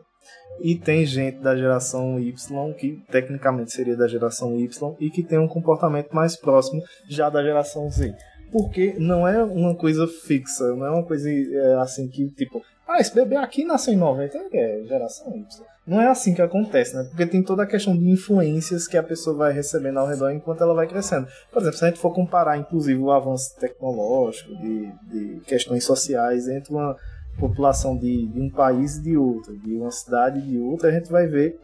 E 0.61 0.75
tem 0.75 1.05
gente 1.05 1.39
da 1.39 1.55
geração 1.57 2.19
Y, 2.19 2.73
que 2.75 3.03
tecnicamente 3.11 3.73
seria 3.73 3.97
da 3.97 4.09
geração 4.09 4.59
Y, 4.59 4.97
e 4.99 5.11
que 5.11 5.23
tem 5.23 5.39
um 5.39 5.49
comportamento 5.49 6.13
mais 6.13 6.37
próximo 6.37 6.83
já 7.09 7.29
da 7.29 7.43
geração 7.43 7.91
Z. 7.91 8.15
Porque 8.51 8.95
não 8.99 9.27
é 9.27 9.43
uma 9.43 9.75
coisa 9.75 10.07
fixa, 10.07 10.65
não 10.75 10.87
é 10.87 10.91
uma 10.91 11.05
coisa 11.05 11.29
é, 11.31 11.75
assim 11.75 12.09
que, 12.09 12.29
tipo, 12.31 12.63
ah, 12.89 12.99
esse 12.99 13.15
bebê 13.15 13.37
aqui 13.37 13.65
nasceu 13.65 13.93
em 13.93 13.97
90, 13.97 14.39
é 14.53 14.85
geração 14.85 15.35
Y. 15.37 15.47
Não 15.87 16.01
é 16.01 16.09
assim 16.09 16.35
que 16.35 16.43
acontece, 16.43 16.97
né? 16.97 17.05
Porque 17.05 17.25
tem 17.27 17.43
toda 17.43 17.63
a 17.63 17.67
questão 17.67 17.97
de 17.97 18.11
influências 18.11 18.89
que 18.89 18.97
a 18.97 19.03
pessoa 19.03 19.37
vai 19.37 19.53
recebendo 19.53 19.99
ao 19.99 20.07
redor 20.07 20.31
enquanto 20.31 20.63
ela 20.63 20.75
vai 20.75 20.89
crescendo. 20.89 21.29
Por 21.53 21.63
exemplo, 21.63 21.79
se 21.79 21.85
a 21.85 21.89
gente 21.89 22.01
for 22.01 22.13
comparar, 22.13 22.59
inclusive, 22.59 23.01
o 23.01 23.13
avanço 23.13 23.55
tecnológico, 23.57 24.51
de, 24.57 24.93
de 25.09 25.41
questões 25.47 25.85
sociais 25.85 26.49
entre 26.49 26.73
uma 26.73 26.97
população 27.39 27.97
de, 27.97 28.27
de 28.27 28.41
um 28.41 28.51
país 28.51 28.97
e 28.97 29.03
de 29.03 29.17
outro, 29.17 29.57
de 29.57 29.75
uma 29.75 29.91
cidade 29.93 30.41
e 30.41 30.43
de 30.43 30.59
outra, 30.59 30.89
a 30.89 30.93
gente 30.93 31.11
vai 31.11 31.27
ver 31.27 31.57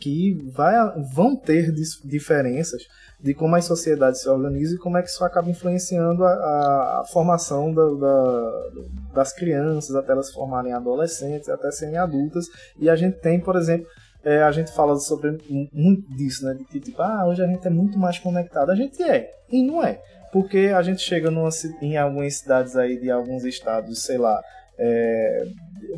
que 0.00 0.50
vai, 0.52 0.74
vão 1.12 1.36
ter 1.36 1.72
diferenças 2.04 2.82
de 3.20 3.34
como 3.34 3.56
as 3.56 3.64
sociedades 3.64 4.20
se 4.20 4.28
organizam 4.28 4.76
e 4.76 4.78
como 4.78 4.98
é 4.98 5.02
que 5.02 5.08
isso 5.08 5.24
acaba 5.24 5.50
influenciando 5.50 6.24
a, 6.24 6.30
a, 6.30 7.00
a 7.00 7.04
formação 7.04 7.72
da, 7.72 7.88
da, 7.94 8.70
das 9.14 9.32
crianças 9.32 9.96
até 9.96 10.12
elas 10.12 10.30
formarem 10.30 10.72
adolescentes, 10.72 11.48
até 11.48 11.70
serem 11.70 11.96
adultas. 11.96 12.46
E 12.78 12.90
a 12.90 12.96
gente 12.96 13.18
tem, 13.18 13.40
por 13.40 13.56
exemplo, 13.56 13.86
é, 14.22 14.42
a 14.42 14.50
gente 14.50 14.72
fala 14.72 14.96
sobre 14.96 15.38
muito 15.72 16.14
disso, 16.16 16.44
né? 16.44 16.54
De 16.54 16.64
que, 16.64 16.80
tipo, 16.80 17.00
ah, 17.00 17.26
hoje 17.26 17.42
a 17.42 17.46
gente 17.46 17.66
é 17.66 17.70
muito 17.70 17.98
mais 17.98 18.18
conectado. 18.18 18.70
A 18.70 18.74
gente 18.74 19.02
é, 19.02 19.30
e 19.50 19.62
não 19.62 19.82
é. 19.82 20.02
Porque 20.32 20.72
a 20.74 20.82
gente 20.82 21.00
chega 21.00 21.30
numa, 21.30 21.48
em 21.80 21.96
algumas 21.96 22.38
cidades 22.38 22.76
aí 22.76 23.00
de 23.00 23.10
alguns 23.10 23.44
estados, 23.44 24.02
sei 24.02 24.18
lá, 24.18 24.42
é, 24.78 25.46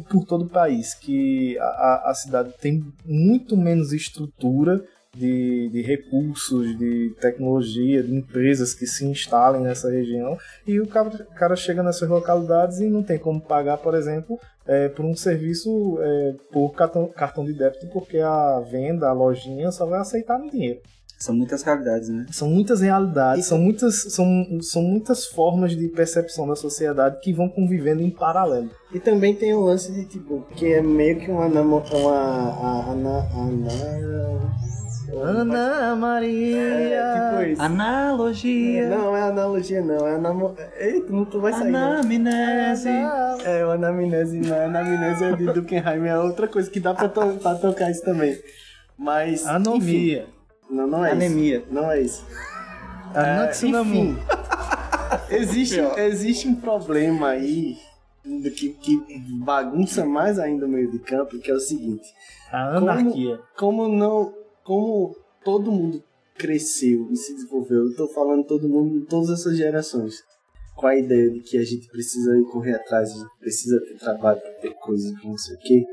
por 0.09 0.25
todo 0.25 0.45
o 0.45 0.49
país, 0.49 0.95
que 0.95 1.59
a, 1.59 2.11
a 2.11 2.15
cidade 2.15 2.53
tem 2.61 2.85
muito 3.05 3.57
menos 3.57 3.93
estrutura 3.93 4.83
de, 5.15 5.69
de, 5.71 5.83
recursos, 5.83 6.79
de 6.79 7.15
tecnologia, 7.21 8.03
de 8.03 8.15
empresas 8.15 8.75
que 8.75 8.87
se 8.87 9.05
instalem 9.05 9.63
nessa 9.63 9.91
região, 9.91 10.39
e 10.67 10.81
o 10.81 10.87
cara, 10.87 11.11
cara 11.35 11.57
chega 11.57 11.83
nessas 11.83 12.09
localidades 12.09 12.79
e 12.79 12.89
não 12.89 13.03
tem 13.03 13.19
como 13.19 13.41
pagar, 13.41 13.79
por 13.79 13.95
exemplo, 13.95 14.39
é, 14.67 14.89
por 14.89 15.05
um 15.05 15.17
serviço 15.17 15.99
é, 16.01 16.35
por 16.53 16.71
cartão, 16.75 17.09
cartão 17.09 17.45
de 17.45 17.53
débito, 17.53 17.87
porque 17.89 18.19
a 18.19 18.61
venda, 18.61 19.09
a 19.09 19.13
lojinha 19.13 19.73
só 19.73 19.87
vai 19.87 20.01
aceitar 20.01 20.39
no 20.39 20.51
dinheiro. 20.51 20.81
São 21.19 21.35
muitas 21.35 21.65
realidades, 21.65 22.09
né? 22.09 22.27
São 22.31 22.49
muitas 22.49 22.81
realidades, 22.81 23.47
são 23.47 23.59
muitas, 23.59 24.13
são, 24.13 24.27
são 24.63 24.83
muitas 24.83 25.27
formas 25.27 25.77
de 25.77 25.89
percepção 25.89 26.47
da 26.47 26.55
sociedade 26.55 27.19
que 27.21 27.33
vão 27.33 27.49
convivendo 27.49 28.03
em 28.03 28.11
paralelo. 28.11 28.71
E 28.95 29.01
também 29.01 29.35
tem 29.35 29.53
o 29.53 29.61
lance 29.61 29.91
de, 29.91 30.05
tipo, 30.05 30.47
que 30.55 30.73
é 30.73 30.81
meio 30.81 31.19
que 31.19 31.29
uma... 31.29 31.47
uma, 31.47 31.61
uma 31.61 32.93
ana, 32.93 33.29
ana, 33.35 34.39
Ana 35.21 35.97
Maria. 35.97 36.57
É, 36.57 37.31
tipo 37.31 37.53
isso. 37.53 37.63
Analogia. 37.63 38.89
Não, 38.89 39.17
é 39.17 39.23
analogia 39.23 39.83
não, 39.83 40.07
é 40.07 40.15
anamo... 40.15 40.55
Eita, 40.79 41.13
não 41.13 41.25
tu 41.25 41.41
vai 41.41 41.53
sair. 41.53 41.75
Anamnese. 41.75 42.89
É, 43.45 43.67
o 43.67 43.71
anamnese 43.71 44.39
não, 44.39 44.57
anamnese 44.57 45.25
é 45.25 45.33
de 45.35 45.47
Dukenheim, 45.47 46.07
é 46.07 46.17
outra 46.17 46.47
coisa 46.47 46.71
que 46.71 46.79
dá 46.79 46.95
pra, 46.95 47.09
to 47.09 47.39
pra 47.43 47.57
tocar 47.57 47.91
isso 47.91 48.05
também. 48.05 48.39
Mas. 48.97 49.47
Anomia. 49.47 50.23
Enfim, 50.23 50.38
não, 50.71 50.87
não 50.87 51.05
é 51.05 51.13
Anemia. 51.13 51.59
isso. 51.59 51.67
Não 51.71 51.91
é 51.91 52.01
isso. 52.01 52.27
É, 53.15 53.51
enfim, 53.67 54.19
existe, 55.31 55.81
existe 55.97 56.49
um 56.49 56.55
problema 56.55 57.29
aí 57.29 57.79
que, 58.55 58.75
que 58.75 58.99
bagunça 59.45 60.05
mais 60.05 60.39
ainda 60.39 60.67
o 60.67 60.69
meio 60.69 60.91
de 60.91 60.99
campo, 60.99 61.39
que 61.39 61.51
é 61.51 61.55
o 61.55 61.61
seguinte. 61.61 62.07
A 62.53 62.77
anarquia. 62.77 63.41
Como, 63.57 63.85
como 63.85 63.97
não. 63.97 64.35
Como 64.63 65.17
todo 65.43 65.73
mundo 65.73 66.05
cresceu 66.37 67.11
e 67.11 67.17
se 67.17 67.35
desenvolveu, 67.35 67.87
eu 67.87 67.97
tô 67.97 68.07
falando 68.09 68.45
todo 68.45 68.69
mundo, 68.69 69.05
todas 69.07 69.31
essas 69.31 69.57
gerações, 69.57 70.23
com 70.77 70.87
a 70.87 70.97
ideia 70.97 71.31
de 71.31 71.41
que 71.41 71.59
a 71.59 71.65
gente 71.65 71.89
precisa 71.89 72.31
correr 72.53 72.75
atrás, 72.75 73.11
a 73.11 73.15
gente 73.15 73.39
precisa 73.41 73.81
ter 73.81 73.99
trabalho 73.99 74.41
para 74.41 74.53
ter 74.53 74.75
coisas, 74.75 75.13
não 75.25 75.37
sei 75.37 75.57
o 75.57 75.59
quê. 75.59 75.85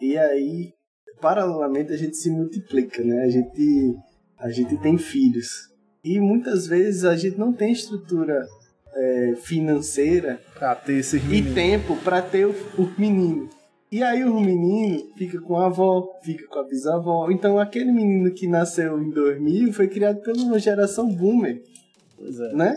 E 0.00 0.16
aí, 0.16 0.72
paralelamente, 1.20 1.92
a 1.92 1.96
gente 1.96 2.16
se 2.16 2.30
multiplica, 2.30 3.02
né? 3.02 3.24
A 3.24 3.30
gente 3.30 3.96
a 4.40 4.50
gente 4.50 4.76
tem 4.78 4.96
filhos. 4.98 5.70
E 6.02 6.18
muitas 6.18 6.66
vezes 6.66 7.04
a 7.04 7.14
gente 7.14 7.38
não 7.38 7.52
tem 7.52 7.72
estrutura 7.72 8.48
é, 8.94 9.34
financeira 9.36 10.40
pra 10.58 10.74
ter 10.74 10.94
esse 10.94 11.18
e 11.18 11.54
tempo 11.54 11.96
para 11.96 12.22
ter 12.22 12.46
o, 12.46 12.54
o, 12.78 12.90
menino. 12.98 13.48
E 13.92 14.02
aí 14.02 14.24
o 14.24 14.40
menino 14.40 15.12
fica 15.16 15.40
com 15.40 15.56
a 15.56 15.66
avó, 15.66 16.18
fica 16.22 16.46
com 16.46 16.58
a 16.58 16.64
bisavó. 16.64 17.30
Então 17.30 17.58
aquele 17.58 17.92
menino 17.92 18.32
que 18.32 18.46
nasceu 18.46 19.00
em 19.00 19.10
2000 19.10 19.72
foi 19.72 19.88
criado 19.88 20.20
pela 20.22 20.42
uma 20.42 20.58
geração 20.58 21.08
boomer. 21.08 21.62
Pois 22.16 22.40
é. 22.40 22.52
Né? 22.54 22.76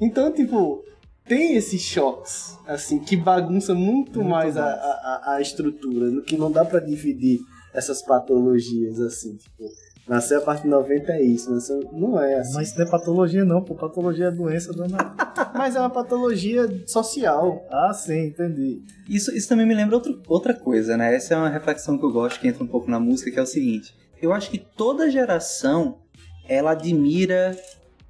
Então, 0.00 0.32
tipo, 0.32 0.84
tem 1.26 1.56
esses 1.56 1.80
choques, 1.80 2.56
assim, 2.66 2.98
que 2.98 3.16
bagunça 3.16 3.74
muito, 3.74 4.18
muito 4.18 4.24
mais, 4.24 4.56
A, 4.56 4.64
a, 4.64 5.34
a 5.34 5.40
estrutura, 5.40 6.10
no 6.10 6.22
que 6.22 6.36
não 6.36 6.50
dá 6.50 6.64
para 6.64 6.80
dividir 6.80 7.40
essas 7.74 8.02
patologias, 8.02 9.00
assim, 9.00 9.36
tipo 9.36 9.64
Nascer 10.08 10.38
a 10.38 10.40
partir 10.40 10.62
de 10.62 10.68
90 10.68 11.12
é 11.12 11.22
isso, 11.22 11.50
nasceu... 11.52 11.80
não 11.92 12.20
é 12.20 12.36
assim. 12.36 12.54
Mas 12.54 12.68
isso 12.68 12.78
não 12.78 12.86
é 12.86 12.90
patologia 12.90 13.44
não, 13.44 13.62
pô, 13.62 13.74
patologia 13.74 14.26
é 14.26 14.30
doença 14.30 14.72
dona. 14.72 15.16
Mas 15.52 15.74
é 15.74 15.80
uma 15.80 15.90
patologia 15.90 16.68
social. 16.86 17.66
Ah, 17.68 17.92
sim, 17.92 18.26
entendi. 18.26 18.82
Isso, 19.08 19.34
isso 19.34 19.48
também 19.48 19.66
me 19.66 19.74
lembra 19.74 19.96
outro, 19.96 20.22
outra 20.28 20.54
coisa, 20.54 20.96
né? 20.96 21.14
Essa 21.14 21.34
é 21.34 21.36
uma 21.36 21.48
reflexão 21.48 21.98
que 21.98 22.04
eu 22.04 22.12
gosto, 22.12 22.38
que 22.38 22.46
entra 22.46 22.62
um 22.62 22.68
pouco 22.68 22.88
na 22.88 23.00
música, 23.00 23.30
que 23.32 23.38
é 23.38 23.42
o 23.42 23.46
seguinte. 23.46 23.94
Eu 24.22 24.32
acho 24.32 24.48
que 24.50 24.58
toda 24.58 25.10
geração, 25.10 25.98
ela 26.48 26.70
admira 26.70 27.56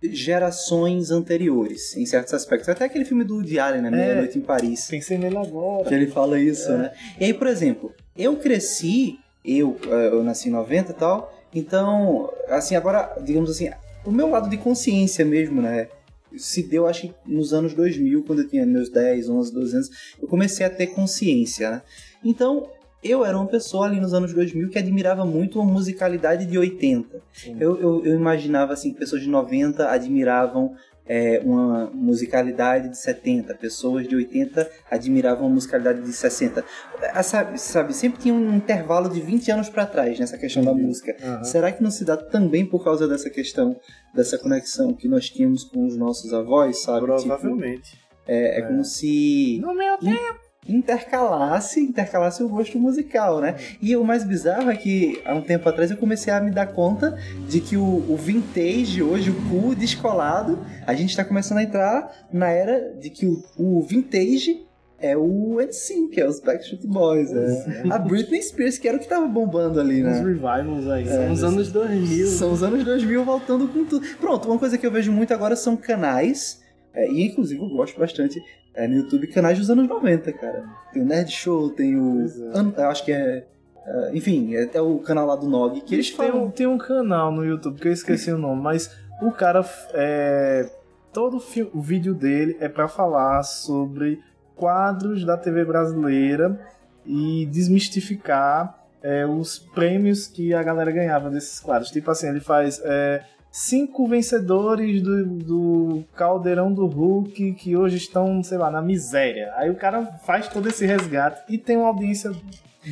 gerações 0.02 1.10
anteriores, 1.10 1.96
em 1.96 2.04
certos 2.04 2.34
aspectos. 2.34 2.68
Até 2.68 2.84
aquele 2.84 3.04
filme 3.04 3.24
do 3.24 3.36
Woody 3.36 3.58
Allen, 3.58 3.82
né? 3.82 3.90
Meia 3.90 4.12
é, 4.12 4.14
Noite 4.16 4.38
em 4.38 4.42
Paris. 4.42 4.86
Pensei 4.88 5.16
nele 5.16 5.38
agora. 5.38 5.88
Que 5.88 5.94
ele 5.94 6.08
fala 6.08 6.38
isso, 6.38 6.70
é. 6.70 6.76
né? 6.76 6.92
E 7.18 7.24
aí, 7.24 7.34
por 7.34 7.46
exemplo, 7.46 7.94
eu 8.16 8.36
cresci, 8.36 9.18
eu, 9.44 9.78
eh, 9.86 10.08
eu 10.12 10.22
nasci 10.22 10.48
em 10.48 10.52
90 10.52 10.92
e 10.92 10.94
tal, 10.94 11.35
então, 11.56 12.30
assim, 12.48 12.76
agora, 12.76 13.16
digamos 13.22 13.48
assim, 13.48 13.70
o 14.04 14.12
meu 14.12 14.28
lado 14.28 14.50
de 14.50 14.58
consciência 14.58 15.24
mesmo, 15.24 15.62
né? 15.62 15.88
Se 16.36 16.62
deu, 16.62 16.86
acho 16.86 17.02
que 17.02 17.14
nos 17.24 17.54
anos 17.54 17.72
2000, 17.72 18.24
quando 18.24 18.42
eu 18.42 18.48
tinha 18.48 18.66
meus 18.66 18.90
10, 18.90 19.30
11, 19.30 19.54
12 19.54 19.74
anos, 19.74 19.90
eu 20.20 20.28
comecei 20.28 20.66
a 20.66 20.70
ter 20.70 20.88
consciência, 20.88 21.70
né? 21.70 21.82
Então, 22.22 22.68
eu 23.02 23.24
era 23.24 23.38
uma 23.38 23.46
pessoa 23.46 23.86
ali 23.86 23.98
nos 23.98 24.12
anos 24.12 24.34
2000 24.34 24.68
que 24.68 24.78
admirava 24.78 25.24
muito 25.24 25.58
a 25.58 25.64
musicalidade 25.64 26.44
de 26.44 26.58
80. 26.58 27.22
Eu, 27.58 27.80
eu, 27.80 28.04
eu, 28.04 28.14
imaginava, 28.14 28.74
assim, 28.74 28.92
que 28.92 28.98
pessoas 28.98 29.22
de 29.22 29.28
90 29.30 29.88
admiravam 29.88 30.74
é, 31.08 31.40
uma 31.44 31.90
musicalidade 31.92 32.88
de 32.88 32.98
70, 32.98 33.54
pessoas 33.54 34.08
de 34.08 34.16
80 34.16 34.68
admiravam 34.90 35.46
a 35.46 35.50
musicalidade 35.50 36.02
de 36.02 36.12
60. 36.12 36.64
É, 37.00 37.22
sabe, 37.22 37.60
sabe 37.60 37.94
sempre 37.94 38.20
tinha 38.20 38.34
um 38.34 38.56
intervalo 38.56 39.08
de 39.08 39.20
20 39.20 39.50
anos 39.52 39.68
para 39.68 39.86
trás 39.86 40.18
nessa 40.18 40.36
questão 40.36 40.64
da 40.64 40.72
música. 40.72 41.16
Uhum. 41.22 41.44
Será 41.44 41.70
que 41.70 41.82
não 41.82 41.90
se 41.90 42.04
dá 42.04 42.16
também 42.16 42.66
por 42.66 42.82
causa 42.82 43.06
dessa 43.06 43.30
questão, 43.30 43.76
dessa 44.14 44.38
conexão 44.38 44.92
que 44.92 45.08
nós 45.08 45.30
tínhamos 45.30 45.64
com 45.64 45.86
os 45.86 45.96
nossos 45.96 46.32
avós, 46.32 46.82
sabe? 46.82 47.06
Provavelmente. 47.06 47.90
Tipo, 47.90 48.06
é, 48.26 48.56
é, 48.56 48.58
é, 48.58 48.62
como 48.62 48.84
se. 48.84 49.58
No 49.60 49.74
meu 49.74 49.96
tempo! 49.98 50.45
Intercalasse, 50.68 51.80
intercalasse 51.80 52.42
o 52.42 52.48
gosto 52.48 52.78
musical, 52.78 53.40
né? 53.40 53.56
E 53.80 53.96
o 53.96 54.04
mais 54.04 54.24
bizarro 54.24 54.70
é 54.70 54.76
que 54.76 55.20
há 55.24 55.34
um 55.34 55.42
tempo 55.42 55.68
atrás 55.68 55.90
eu 55.90 55.96
comecei 55.96 56.32
a 56.32 56.40
me 56.40 56.50
dar 56.50 56.66
conta 56.66 57.18
de 57.48 57.60
que 57.60 57.76
o, 57.76 57.82
o 57.82 58.16
vintage 58.16 59.02
hoje, 59.02 59.30
o 59.30 59.34
cool 59.48 59.74
descolado, 59.74 60.58
a 60.86 60.94
gente 60.94 61.10
está 61.10 61.24
começando 61.24 61.58
a 61.58 61.62
entrar 61.62 62.26
na 62.32 62.48
era 62.48 62.94
de 62.98 63.10
que 63.10 63.26
o, 63.26 63.42
o 63.56 63.82
vintage 63.82 64.66
é 64.98 65.16
o 65.16 65.60
NSYNC, 65.60 66.20
é 66.20 66.26
os 66.26 66.40
Backstreet 66.40 66.86
Boys, 66.86 67.30
é. 67.30 67.82
A 67.90 67.98
Britney 67.98 68.42
Spears, 68.42 68.78
que 68.78 68.88
era 68.88 68.96
o 68.96 69.00
que 69.00 69.06
tava 69.06 69.26
bombando 69.26 69.78
ali, 69.78 70.02
né? 70.02 70.12
Os 70.12 70.26
revivals 70.26 70.88
aí. 70.88 71.06
É, 71.06 71.10
são 71.10 71.32
os 71.32 71.44
anos 71.44 71.72
2000. 71.72 72.26
São 72.28 72.52
os 72.52 72.62
anos 72.62 72.84
2000 72.84 73.24
voltando 73.24 73.68
com 73.68 73.84
tudo. 73.84 74.06
Pronto, 74.18 74.48
uma 74.48 74.58
coisa 74.58 74.78
que 74.78 74.86
eu 74.86 74.90
vejo 74.90 75.12
muito 75.12 75.34
agora 75.34 75.54
são 75.54 75.76
canais, 75.76 76.62
é, 76.94 77.10
e 77.10 77.26
inclusive 77.26 77.60
eu 77.60 77.68
gosto 77.68 77.98
bastante, 77.98 78.40
é, 78.76 78.86
no 78.86 78.94
YouTube 78.96 79.26
canais 79.28 79.58
dos 79.58 79.70
anos 79.70 79.88
90, 79.88 80.32
cara. 80.34 80.64
Tem 80.92 81.02
o 81.02 81.06
Nerd 81.06 81.32
Show, 81.32 81.70
tem 81.70 81.96
o. 81.96 82.26
É. 82.26 82.82
Eu 82.82 82.88
acho 82.88 83.04
que 83.04 83.10
é. 83.10 83.46
Uh, 83.86 84.16
enfim, 84.16 84.54
é 84.54 84.64
até 84.64 84.80
o 84.80 84.98
canal 84.98 85.26
lá 85.26 85.36
do 85.36 85.48
Nog 85.48 85.80
que 85.80 85.94
eles 85.94 86.08
tem 86.08 86.16
falam. 86.16 86.44
Um, 86.44 86.50
tem 86.50 86.66
um 86.66 86.76
canal 86.76 87.32
no 87.32 87.44
YouTube 87.44 87.80
que 87.80 87.88
eu 87.88 87.92
esqueci 87.92 88.30
o 88.30 88.38
nome, 88.38 88.60
mas 88.60 88.94
o 89.22 89.32
cara. 89.32 89.64
É, 89.94 90.70
todo 91.12 91.42
o 91.72 91.80
vídeo 91.80 92.14
dele 92.14 92.56
é 92.60 92.68
para 92.68 92.86
falar 92.88 93.42
sobre 93.42 94.20
quadros 94.54 95.24
da 95.24 95.36
TV 95.36 95.64
brasileira 95.64 96.60
e 97.06 97.46
desmistificar 97.46 98.86
é, 99.02 99.24
os 99.24 99.58
prêmios 99.58 100.26
que 100.26 100.52
a 100.52 100.62
galera 100.62 100.90
ganhava 100.90 101.30
desses 101.30 101.60
quadros. 101.60 101.90
Tipo 101.90 102.10
assim, 102.10 102.28
ele 102.28 102.40
faz. 102.40 102.80
É, 102.84 103.24
cinco 103.56 104.06
vencedores 104.06 105.00
do, 105.00 105.24
do 105.24 106.04
Caldeirão 106.14 106.70
do 106.70 106.86
Hulk 106.86 107.52
que 107.52 107.74
hoje 107.74 107.96
estão, 107.96 108.42
sei 108.42 108.58
lá, 108.58 108.70
na 108.70 108.82
miséria. 108.82 109.50
Aí 109.56 109.70
o 109.70 109.74
cara 109.74 110.04
faz 110.26 110.46
todo 110.46 110.68
esse 110.68 110.84
resgate 110.84 111.40
e 111.48 111.56
tem 111.56 111.78
uma 111.78 111.88
audiência 111.88 112.32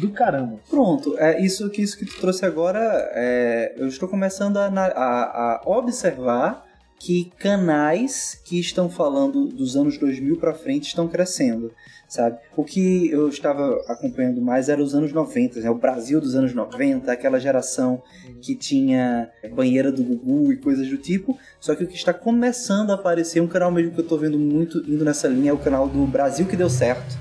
do 0.01 0.11
caramba. 0.11 0.59
Pronto, 0.71 1.19
é 1.19 1.39
isso 1.39 1.69
que 1.69 1.83
isso 1.83 1.99
que 1.99 2.07
tu 2.07 2.19
trouxe 2.19 2.47
agora. 2.47 2.81
É, 3.13 3.75
eu 3.77 3.87
estou 3.87 4.09
começando 4.09 4.57
a, 4.57 4.67
a, 4.67 5.57
a 5.57 5.63
observar 5.67 6.65
que 6.99 7.31
canais 7.39 8.41
que 8.45 8.59
estão 8.59 8.89
falando 8.89 9.47
dos 9.47 9.77
anos 9.77 9.99
2000 9.99 10.37
para 10.39 10.55
frente 10.55 10.87
estão 10.87 11.07
crescendo, 11.07 11.73
sabe? 12.09 12.39
O 12.57 12.65
que 12.65 13.11
eu 13.11 13.29
estava 13.29 13.83
acompanhando 13.89 14.41
mais 14.41 14.69
era 14.69 14.83
os 14.83 14.95
anos 14.95 15.13
90, 15.13 15.61
né? 15.61 15.71
o 15.71 15.75
Brasil 15.75 16.21
dos 16.21 16.35
anos 16.35 16.55
90, 16.55 17.11
aquela 17.13 17.39
geração 17.39 18.03
que 18.41 18.55
tinha 18.55 19.31
banheira 19.55 19.93
do 19.93 20.03
Gugu 20.03 20.53
e 20.53 20.57
coisas 20.57 20.89
do 20.89 20.97
tipo. 20.97 21.37
Só 21.61 21.75
que 21.75 21.85
o 21.85 21.87
que 21.87 21.97
está 21.97 22.15
começando 22.15 22.91
a 22.91 22.95
aparecer, 22.95 23.41
um 23.41 23.49
canal 23.49 23.71
mesmo 23.71 23.93
que 23.93 24.01
eu 24.01 24.05
estou 24.05 24.19
vendo 24.19 24.39
muito 24.39 24.79
indo 24.91 25.05
nessa 25.05 25.29
linha, 25.29 25.51
é 25.51 25.55
o 25.55 25.59
canal 25.59 25.89
do 25.89 26.07
Brasil 26.07 26.47
que 26.47 26.57
deu 26.57 26.71
certo. 26.71 27.19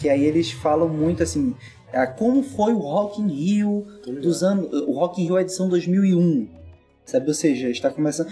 Que 0.00 0.08
aí 0.08 0.24
eles 0.24 0.50
falam 0.50 0.88
muito 0.88 1.22
assim, 1.22 1.54
é, 1.92 2.04
como 2.06 2.42
foi 2.42 2.72
o 2.72 2.78
Rock 2.78 3.20
in 3.20 3.28
Rio 3.28 3.86
dos 4.20 4.42
anos, 4.42 4.72
o 4.72 4.92
Rock 4.92 5.22
in 5.22 5.26
Rio 5.26 5.38
edição 5.38 5.68
2001 5.68 6.61
Sabe? 7.04 7.28
Ou 7.28 7.34
seja, 7.34 7.68
está 7.68 7.90
começando. 7.90 8.28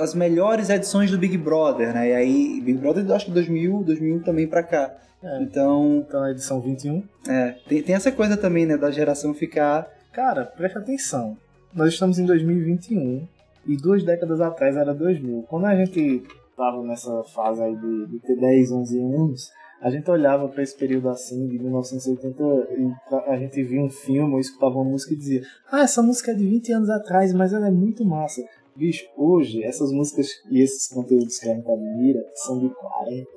As 0.00 0.14
melhores 0.14 0.70
edições 0.70 1.10
do 1.10 1.18
Big 1.18 1.36
Brother, 1.38 1.94
né? 1.94 2.10
E 2.10 2.12
aí, 2.12 2.60
Big 2.60 2.78
Brother, 2.78 3.10
acho 3.12 3.26
que 3.26 3.30
2000, 3.30 3.84
2001 3.84 4.20
também 4.20 4.46
pra 4.46 4.62
cá. 4.62 4.94
É. 5.22 5.42
Então. 5.42 6.04
Então 6.06 6.20
na 6.20 6.30
edição 6.30 6.60
21. 6.60 7.02
É. 7.28 7.54
Tem, 7.68 7.82
tem 7.82 7.94
essa 7.94 8.12
coisa 8.12 8.36
também, 8.36 8.66
né? 8.66 8.76
Da 8.76 8.90
geração 8.90 9.34
ficar. 9.34 9.88
Cara, 10.12 10.44
preste 10.44 10.78
atenção. 10.78 11.36
Nós 11.74 11.92
estamos 11.92 12.18
em 12.18 12.24
2021 12.24 13.26
e 13.66 13.76
duas 13.76 14.02
décadas 14.02 14.40
atrás 14.40 14.76
era 14.76 14.94
2000. 14.94 15.44
Quando 15.48 15.66
a 15.66 15.76
gente 15.76 16.24
tava 16.56 16.82
nessa 16.82 17.22
fase 17.34 17.62
aí 17.62 17.76
de, 17.76 18.06
de 18.06 18.18
ter 18.20 18.36
10, 18.36 18.72
11 18.72 19.00
anos, 19.00 19.50
a 19.80 19.90
gente 19.90 20.10
olhava 20.10 20.48
para 20.48 20.62
esse 20.62 20.76
período 20.76 21.08
assim, 21.08 21.46
de 21.46 21.58
1980, 21.58 22.42
e 22.42 22.92
a 23.30 23.36
gente 23.36 23.62
via 23.62 23.80
um 23.80 23.90
filme 23.90 24.34
ou 24.34 24.40
escutava 24.40 24.74
uma 24.74 24.90
música 24.90 25.14
e 25.14 25.16
dizia: 25.16 25.42
Ah, 25.70 25.82
essa 25.82 26.02
música 26.02 26.32
é 26.32 26.34
de 26.34 26.46
20 26.46 26.72
anos 26.72 26.90
atrás, 26.90 27.32
mas 27.32 27.52
ela 27.52 27.68
é 27.68 27.70
muito 27.70 28.04
massa. 28.04 28.42
Bicho, 28.74 29.04
hoje, 29.16 29.62
essas 29.64 29.90
músicas 29.90 30.28
e 30.50 30.60
esses 30.60 30.86
conteúdos 30.88 31.38
que 31.38 31.48
a 31.48 31.54
gente 31.54 31.68
admira 31.68 32.24
são 32.34 32.60
de 32.60 32.68
40 32.68 33.28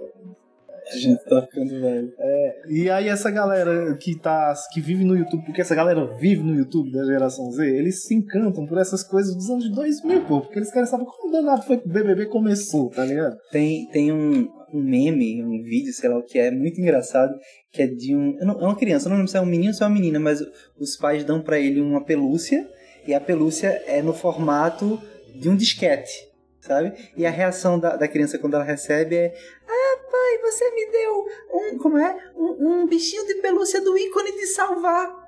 A 0.93 0.97
gente 0.97 1.23
tá 1.25 1.41
ficando 1.41 1.81
velho. 1.81 2.13
É, 2.19 2.61
e 2.69 2.89
aí 2.89 3.07
essa 3.07 3.31
galera 3.31 3.95
que 3.97 4.15
tá 4.19 4.53
que 4.71 4.79
vive 4.79 5.03
no 5.03 5.15
YouTube, 5.15 5.43
porque 5.43 5.61
essa 5.61 5.73
galera 5.73 6.05
vive 6.17 6.43
no 6.43 6.55
YouTube 6.55 6.91
da 6.91 7.03
geração 7.05 7.51
Z, 7.51 7.67
eles 7.67 8.03
se 8.03 8.13
encantam 8.13 8.67
por 8.67 8.77
essas 8.77 9.03
coisas 9.03 9.35
dos 9.35 9.49
anos 9.49 9.67
2000, 9.69 10.25
pô, 10.25 10.41
porque 10.41 10.59
eles 10.59 10.71
querem 10.71 10.87
saber 10.87 11.05
como 11.05 11.31
danado 11.31 11.63
foi 11.63 11.77
que 11.77 11.87
o 11.87 11.91
BBB 11.91 12.27
começou, 12.27 12.89
tá 12.89 13.03
ligado? 13.03 13.35
Tem, 13.51 13.87
tem 13.87 14.11
um, 14.11 14.47
um 14.73 14.81
meme, 14.81 15.43
um 15.43 15.61
vídeo, 15.63 15.93
sei 15.93 16.09
lá 16.09 16.17
o 16.17 16.23
que 16.23 16.39
é, 16.39 16.51
muito 16.51 16.79
engraçado, 16.79 17.37
que 17.71 17.81
é 17.81 17.87
de 17.87 18.15
um. 18.15 18.37
Não, 18.39 18.59
é 18.59 18.63
uma 18.63 18.75
criança, 18.75 19.09
não 19.09 19.17
lembro 19.17 19.31
se 19.31 19.37
é 19.37 19.41
um 19.41 19.45
menino 19.45 19.69
ou 19.69 19.73
se 19.73 19.83
é 19.83 19.85
uma 19.85 19.93
menina, 19.93 20.19
mas 20.19 20.43
os 20.77 20.95
pais 20.95 21.23
dão 21.23 21.41
para 21.41 21.59
ele 21.59 21.81
uma 21.81 22.03
pelúcia, 22.03 22.67
e 23.05 23.13
a 23.13 23.19
pelúcia 23.19 23.81
é 23.85 24.01
no 24.01 24.13
formato 24.13 25.01
de 25.35 25.49
um 25.49 25.55
disquete, 25.55 26.29
sabe? 26.59 26.93
E 27.15 27.25
a 27.25 27.29
reação 27.29 27.79
da, 27.79 27.95
da 27.95 28.07
criança 28.07 28.37
quando 28.37 28.55
ela 28.55 28.63
recebe 28.63 29.15
é: 29.15 29.33
Ah, 29.67 29.97
pai, 30.11 30.51
você 30.51 30.69
me 30.71 30.91
deu 30.91 31.25
um. 31.53 31.77
Como 31.77 31.97
é? 31.97 32.15
Um, 32.35 32.83
um 32.83 32.87
bichinho 32.87 33.25
de 33.25 33.35
pelúcia 33.35 33.81
do 33.81 33.97
ícone 33.97 34.31
de 34.33 34.47
salvar. 34.47 35.21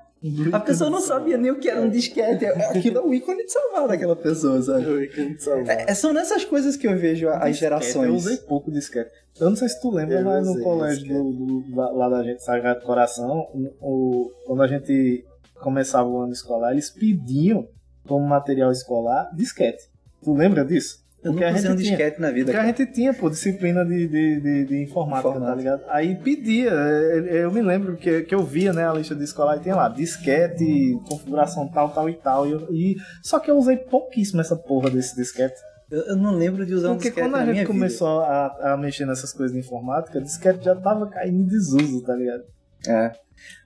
A 0.52 0.60
pessoa 0.60 0.88
não 0.88 1.00
sabia 1.02 1.36
nem 1.36 1.50
o 1.50 1.58
que 1.58 1.68
era 1.68 1.82
um 1.82 1.90
disquete. 1.90 2.46
Aquilo 2.46 2.98
é 2.98 3.02
o 3.02 3.12
ícone 3.12 3.44
de 3.44 3.52
salvar 3.52 3.86
daquela 3.86 4.16
pessoa, 4.16 4.60
sabe? 4.62 4.86
O 4.86 5.02
ícone 5.02 5.34
de 5.34 5.42
salvar. 5.42 5.80
É, 5.86 5.94
são 5.94 6.14
nessas 6.14 6.44
coisas 6.46 6.76
que 6.76 6.86
eu 6.86 6.96
vejo 6.96 7.28
as 7.28 7.34
Disquete, 7.34 7.60
gerações. 7.60 8.08
Eu 8.08 8.14
usei 8.14 8.36
pouco 8.38 8.70
disquete. 8.70 9.10
Eu 9.40 9.50
não 9.50 9.56
sei 9.56 9.68
se 9.68 9.80
tu 9.80 9.90
lembra, 9.90 10.20
Eu 10.20 10.24
mas 10.24 10.46
no 10.46 10.62
colégio 10.62 10.98
disquete. 11.02 11.22
do, 11.22 11.32
do- 11.62 11.76
lá- 11.76 11.90
lá 11.90 12.08
da 12.08 12.22
gente, 12.22 12.42
Sagrado 12.42 12.80
Coração, 12.84 13.48
o, 13.52 13.70
o- 13.80 14.30
quando 14.46 14.62
a 14.62 14.66
gente 14.68 15.24
começava 15.60 16.08
o 16.08 16.20
ano 16.20 16.32
escolar, 16.32 16.72
eles 16.72 16.90
pediam 16.90 17.66
como 18.06 18.24
material 18.26 18.70
escolar 18.70 19.28
disquete. 19.34 19.82
Tu 20.22 20.32
lembra 20.34 20.64
disso? 20.64 21.02
Eu 21.22 21.32
Porque 21.32 21.44
nunca 21.46 21.56
a 21.56 21.58
usei 21.58 21.70
um 21.70 21.72
gente 21.72 21.84
tinha. 21.84 21.96
disquete 21.96 22.20
na 22.20 22.28
vida. 22.30 22.44
Porque 22.44 22.56
a 22.58 22.60
cara. 22.64 22.76
gente 22.76 22.92
tinha, 22.92 23.14
pô, 23.14 23.30
disciplina 23.30 23.82
de, 23.84 24.06
de, 24.06 24.40
de, 24.40 24.64
de 24.66 24.82
informática, 24.82 25.30
tá 25.30 25.36
Informática. 25.36 25.56
ligado? 25.76 25.82
Aí 25.88 26.14
pedia, 26.16 26.70
é, 26.70 27.44
eu 27.44 27.50
me 27.50 27.62
lembro 27.62 27.96
que, 27.96 28.22
que 28.24 28.34
eu 28.34 28.44
via, 28.44 28.74
né, 28.74 28.86
a 28.86 28.92
lista 28.92 29.14
de 29.14 29.24
escolar 29.24 29.56
e 29.56 29.60
tinha 29.60 29.74
lá, 29.74 29.88
disquete, 29.88 30.98
configuração 31.08 31.66
tal, 31.68 31.88
tal 31.90 32.10
e 32.10 32.14
tal. 32.14 32.46
E, 32.46 32.52
eu- 32.52 32.68
e- 32.74 32.96
só 33.22 33.38
que 33.40 33.50
eu 33.50 33.56
usei 33.56 33.76
pouquíssimo 33.78 34.40
essa 34.42 34.54
porra 34.54 34.90
desse 34.90 35.16
disquete. 35.16 35.56
Eu, 35.94 36.02
eu 36.08 36.16
não 36.16 36.34
lembro 36.34 36.66
de 36.66 36.74
usar 36.74 36.90
um 36.90 36.94
Porque 36.94 37.10
disquete 37.10 37.30
quando 37.30 37.40
a 37.40 37.52
gente 37.52 37.66
começou 37.66 38.20
a, 38.20 38.72
a 38.72 38.76
mexer 38.76 39.06
nessas 39.06 39.32
coisas 39.32 39.52
de 39.52 39.60
informática, 39.60 40.20
disquete 40.20 40.64
já 40.64 40.74
tava 40.74 41.06
caindo 41.06 41.42
em 41.42 41.46
desuso, 41.46 42.02
tá 42.02 42.16
ligado? 42.16 42.42
É. 42.88 43.12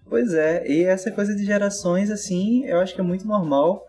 Pois 0.07 0.35
é, 0.35 0.71
e 0.71 0.85
essa 0.85 1.11
coisa 1.11 1.35
de 1.35 1.45
gerações, 1.45 2.11
assim, 2.11 2.67
eu 2.67 2.81
acho 2.81 2.95
que 2.95 3.01
é 3.01 3.05
muito 3.05 3.27
normal 3.27 3.83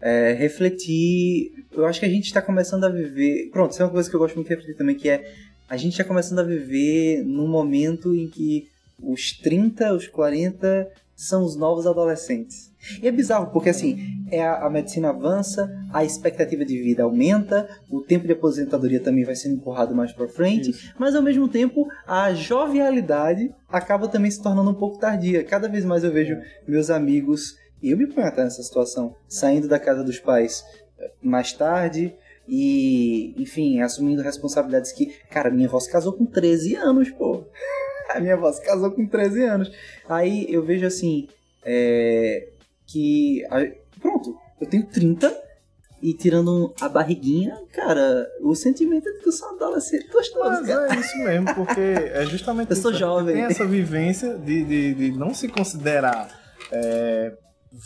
é, 0.00 0.32
refletir. 0.32 1.52
Eu 1.70 1.86
acho 1.86 2.00
que 2.00 2.06
a 2.06 2.08
gente 2.08 2.24
está 2.24 2.42
começando 2.42 2.82
a 2.82 2.88
viver. 2.88 3.48
Pronto, 3.52 3.70
isso 3.70 3.82
é 3.82 3.84
uma 3.84 3.92
coisa 3.92 4.10
que 4.10 4.16
eu 4.16 4.20
gosto 4.20 4.34
muito 4.34 4.48
de 4.48 4.54
refletir 4.54 4.76
também, 4.76 4.96
que 4.96 5.08
é 5.08 5.32
a 5.68 5.76
gente 5.76 5.92
está 5.92 6.04
começando 6.04 6.40
a 6.40 6.44
viver 6.44 7.24
num 7.24 7.46
momento 7.46 8.14
em 8.14 8.28
que 8.28 8.68
os 9.00 9.32
30, 9.38 9.94
os 9.94 10.08
40 10.08 10.90
são 11.14 11.44
os 11.44 11.56
novos 11.56 11.86
adolescentes. 11.86 12.72
E 13.02 13.08
é 13.08 13.10
bizarro, 13.10 13.50
porque 13.52 13.70
assim, 13.70 14.14
é 14.30 14.42
a, 14.42 14.66
a 14.66 14.70
medicina 14.70 15.10
avança, 15.10 15.70
a 15.92 16.04
expectativa 16.04 16.64
de 16.64 16.80
vida 16.80 17.02
aumenta, 17.02 17.68
o 17.90 18.00
tempo 18.00 18.26
de 18.26 18.32
aposentadoria 18.32 19.00
também 19.00 19.24
vai 19.24 19.36
sendo 19.36 19.56
empurrado 19.56 19.94
mais 19.94 20.12
para 20.12 20.28
frente, 20.28 20.92
mas 20.98 21.14
ao 21.14 21.22
mesmo 21.22 21.48
tempo 21.48 21.86
a 22.06 22.32
jovialidade 22.34 23.52
acaba 23.68 24.08
também 24.08 24.30
se 24.30 24.42
tornando 24.42 24.70
um 24.70 24.74
pouco 24.74 24.98
tardia. 24.98 25.44
Cada 25.44 25.68
vez 25.68 25.84
mais 25.84 26.04
eu 26.04 26.12
vejo 26.12 26.36
meus 26.66 26.90
amigos, 26.90 27.56
e 27.82 27.90
eu 27.90 27.98
me 27.98 28.06
ponho 28.06 28.26
até 28.26 28.42
nessa 28.42 28.62
situação, 28.62 29.14
saindo 29.28 29.68
da 29.68 29.78
casa 29.78 30.02
dos 30.02 30.18
pais 30.18 30.64
eh, 30.98 31.10
mais 31.22 31.52
tarde 31.52 32.14
e, 32.48 33.34
enfim, 33.38 33.80
assumindo 33.80 34.22
responsabilidades 34.22 34.92
que, 34.92 35.14
cara, 35.30 35.50
minha 35.50 35.68
avó 35.68 35.78
se 35.80 35.90
casou 35.90 36.12
com 36.12 36.24
13 36.24 36.76
anos, 36.76 37.10
pô. 37.10 37.44
A 38.10 38.20
minha 38.20 38.34
avó 38.34 38.52
se 38.52 38.62
casou 38.62 38.90
com 38.90 39.06
13 39.06 39.42
anos. 39.42 39.72
Aí 40.08 40.46
eu 40.48 40.62
vejo 40.62 40.86
assim, 40.86 41.26
é, 41.64 42.48
que. 42.94 43.42
pronto, 44.00 44.36
eu 44.60 44.66
tenho 44.68 44.86
30 44.86 45.44
e 46.02 46.12
tirando 46.12 46.74
a 46.80 46.88
barriguinha, 46.88 47.58
cara, 47.72 48.26
o 48.42 48.54
sentimento 48.54 49.08
é 49.08 49.12
de 49.12 49.20
que 49.20 49.28
eu 49.28 49.32
sou 49.32 49.48
um 49.52 49.56
adolescente 49.56 50.06
gostoso, 50.12 50.50
Mas 50.50 50.66
cara. 50.66 50.94
é 50.94 51.00
isso 51.00 51.18
mesmo, 51.18 51.54
porque 51.54 51.80
é 51.80 52.26
justamente 52.26 52.70
Eu 52.72 52.76
sou 52.76 52.90
isso. 52.90 53.00
jovem. 53.00 53.34
Tem 53.34 53.44
essa 53.44 53.66
vivência 53.66 54.36
de, 54.36 54.64
de, 54.64 54.94
de 54.94 55.18
não 55.18 55.32
se 55.32 55.48
considerar 55.48 56.28
é, 56.70 57.32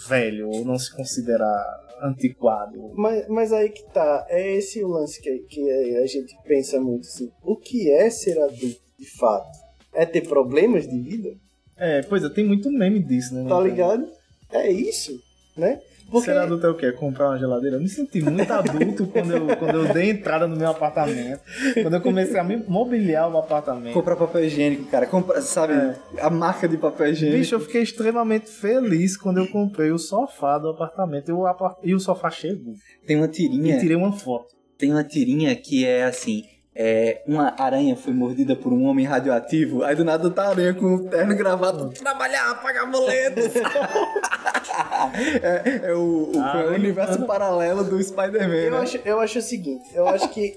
velho 0.09 0.49
ou 0.51 0.65
não 0.65 0.79
se 0.79 0.95
considerar 0.95 1.65
antiquado. 2.03 2.93
Mas, 2.97 3.29
mas 3.29 3.53
aí 3.53 3.71
que 3.71 3.85
tá, 3.93 4.27
é 4.29 4.57
esse 4.57 4.83
o 4.83 4.89
lance 4.89 5.21
que, 5.23 5.39
que 5.49 5.97
a 5.97 6.07
gente 6.07 6.37
pensa 6.45 6.81
muito 6.81 7.07
assim. 7.07 7.31
O 7.43 7.57
que 7.57 7.91
é 7.91 8.11
ser 8.11 8.39
adulto, 8.41 8.81
de 8.99 9.11
fato? 9.17 9.49
É 9.93 10.05
ter 10.05 10.23
problemas 10.29 10.89
de 10.89 10.99
vida? 11.01 11.31
É, 11.77 12.03
pois 12.03 12.25
é, 12.25 12.29
tem 12.29 12.45
muito 12.45 12.69
meme 12.71 13.01
disso, 13.01 13.33
né? 13.35 13.49
Tá 13.49 13.61
ligado? 13.61 14.18
É 14.53 14.71
isso, 14.71 15.21
né? 15.57 15.81
Porque 16.11 16.31
Ser 16.31 16.39
adulto 16.39 16.67
é 16.67 16.71
o 16.71 16.75
quê? 16.75 16.91
Comprar 16.93 17.29
uma 17.29 17.39
geladeira? 17.39 17.77
Eu 17.77 17.81
me 17.83 17.89
senti 17.89 18.23
muito 18.23 18.51
adulto 18.51 19.07
quando 19.13 19.31
eu, 19.31 19.57
quando 19.59 19.75
eu 19.75 19.93
dei 19.93 20.09
entrada 20.09 20.47
no 20.47 20.57
meu 20.57 20.69
apartamento. 20.71 21.43
Quando 21.83 21.93
eu 21.93 22.01
comecei 22.01 22.39
a 22.41 22.43
me 22.45 22.57
mobiliar 22.67 23.31
o 23.31 23.37
apartamento. 23.37 23.93
Comprar 23.93 24.17
papel 24.17 24.43
higiênico, 24.47 24.85
cara. 24.87 25.07
Compra, 25.07 25.43
sabe, 25.43 25.75
É. 25.75 25.95
a 26.23 26.31
marca 26.31 26.67
de 26.67 26.79
papel 26.79 27.09
higiênico. 27.09 27.39
Bicho, 27.41 27.55
eu 27.57 27.61
fiquei 27.61 27.83
extremamente 27.83 28.49
feliz 28.51 29.19
quando 29.19 29.37
eu 29.37 29.49
comprei 29.49 29.91
o 29.91 29.99
sofá 29.99 30.57
do 30.57 30.71
apartamento 30.71 31.29
e 31.29 31.33
o, 31.33 31.47
apar- 31.47 31.77
e 31.85 31.95
o 31.95 32.01
sofá 32.01 32.31
chegou. 32.31 32.73
Tem 33.07 33.17
uma 33.19 33.27
E 33.27 33.31
tirinha. 33.31 33.79
tirei 33.79 33.97
uma 33.97 34.13
foto. 34.13 34.55
Tem 34.79 34.91
uma 34.91 35.05
tirinha 35.05 35.55
que 35.57 35.85
é 35.85 36.05
assim. 36.05 36.43
É, 36.81 37.23
uma 37.27 37.57
aranha 37.59 37.97
foi 37.97 38.13
mordida 38.13 38.55
por 38.55 38.73
um 38.73 38.85
homem 38.85 39.05
radioativo, 39.05 39.83
aí 39.83 39.97
do 39.97 40.05
nada 40.05 40.31
tá 40.31 40.45
a 40.45 40.51
aranha 40.51 40.73
com 40.73 40.95
o 40.95 41.09
terno 41.09 41.35
gravata, 41.37 41.89
trabalhar, 41.89 42.55
pagar 42.63 42.87
boletos. 42.87 43.53
é, 45.43 45.89
é 45.89 45.93
o, 45.95 46.31
o- 46.35 46.41
Ah, 46.41 46.63
é 46.65 46.69
o 46.71 46.75
universo 46.75 47.27
paralelo 47.27 47.83
do 47.85 48.01
Spider-Man, 48.03 48.55
eu 48.55 48.71
né? 48.73 48.79
acho, 48.79 48.97
eu 49.05 49.19
acho 49.21 49.39
o 49.39 49.43
seguinte, 49.43 49.89
eu 49.95 50.07
acho 50.07 50.29
que 50.31 50.57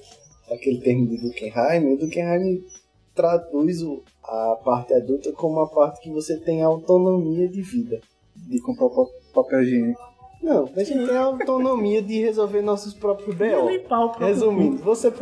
aquele 0.51 0.79
termo 0.81 1.07
de 1.07 1.17
Dukenheim, 1.17 1.93
o 1.93 1.97
Dukenheim 1.97 2.63
traduz 3.15 3.81
o- 3.81 4.03
a 4.23 4.57
parte 4.63 4.93
adulta 4.93 5.31
como 5.33 5.55
uma 5.59 5.69
parte 5.69 6.01
que 6.01 6.11
você 6.11 6.37
tem 6.37 6.61
autonomia 6.61 7.47
de 7.47 7.61
vida. 7.61 7.99
De 8.35 8.59
comprar 8.61 8.89
papel 9.33 9.61
higiênico. 9.63 9.99
Não, 10.41 10.69
a 10.75 10.83
gente 10.83 11.05
tem 11.05 11.15
a 11.15 11.23
autonomia 11.23 12.01
de 12.01 12.19
resolver 12.19 12.61
nossos 12.61 12.93
próprios 12.93 13.35
BO. 13.35 13.79
próprio 13.87 14.25
Resumindo, 14.25 14.77
você, 14.83 15.13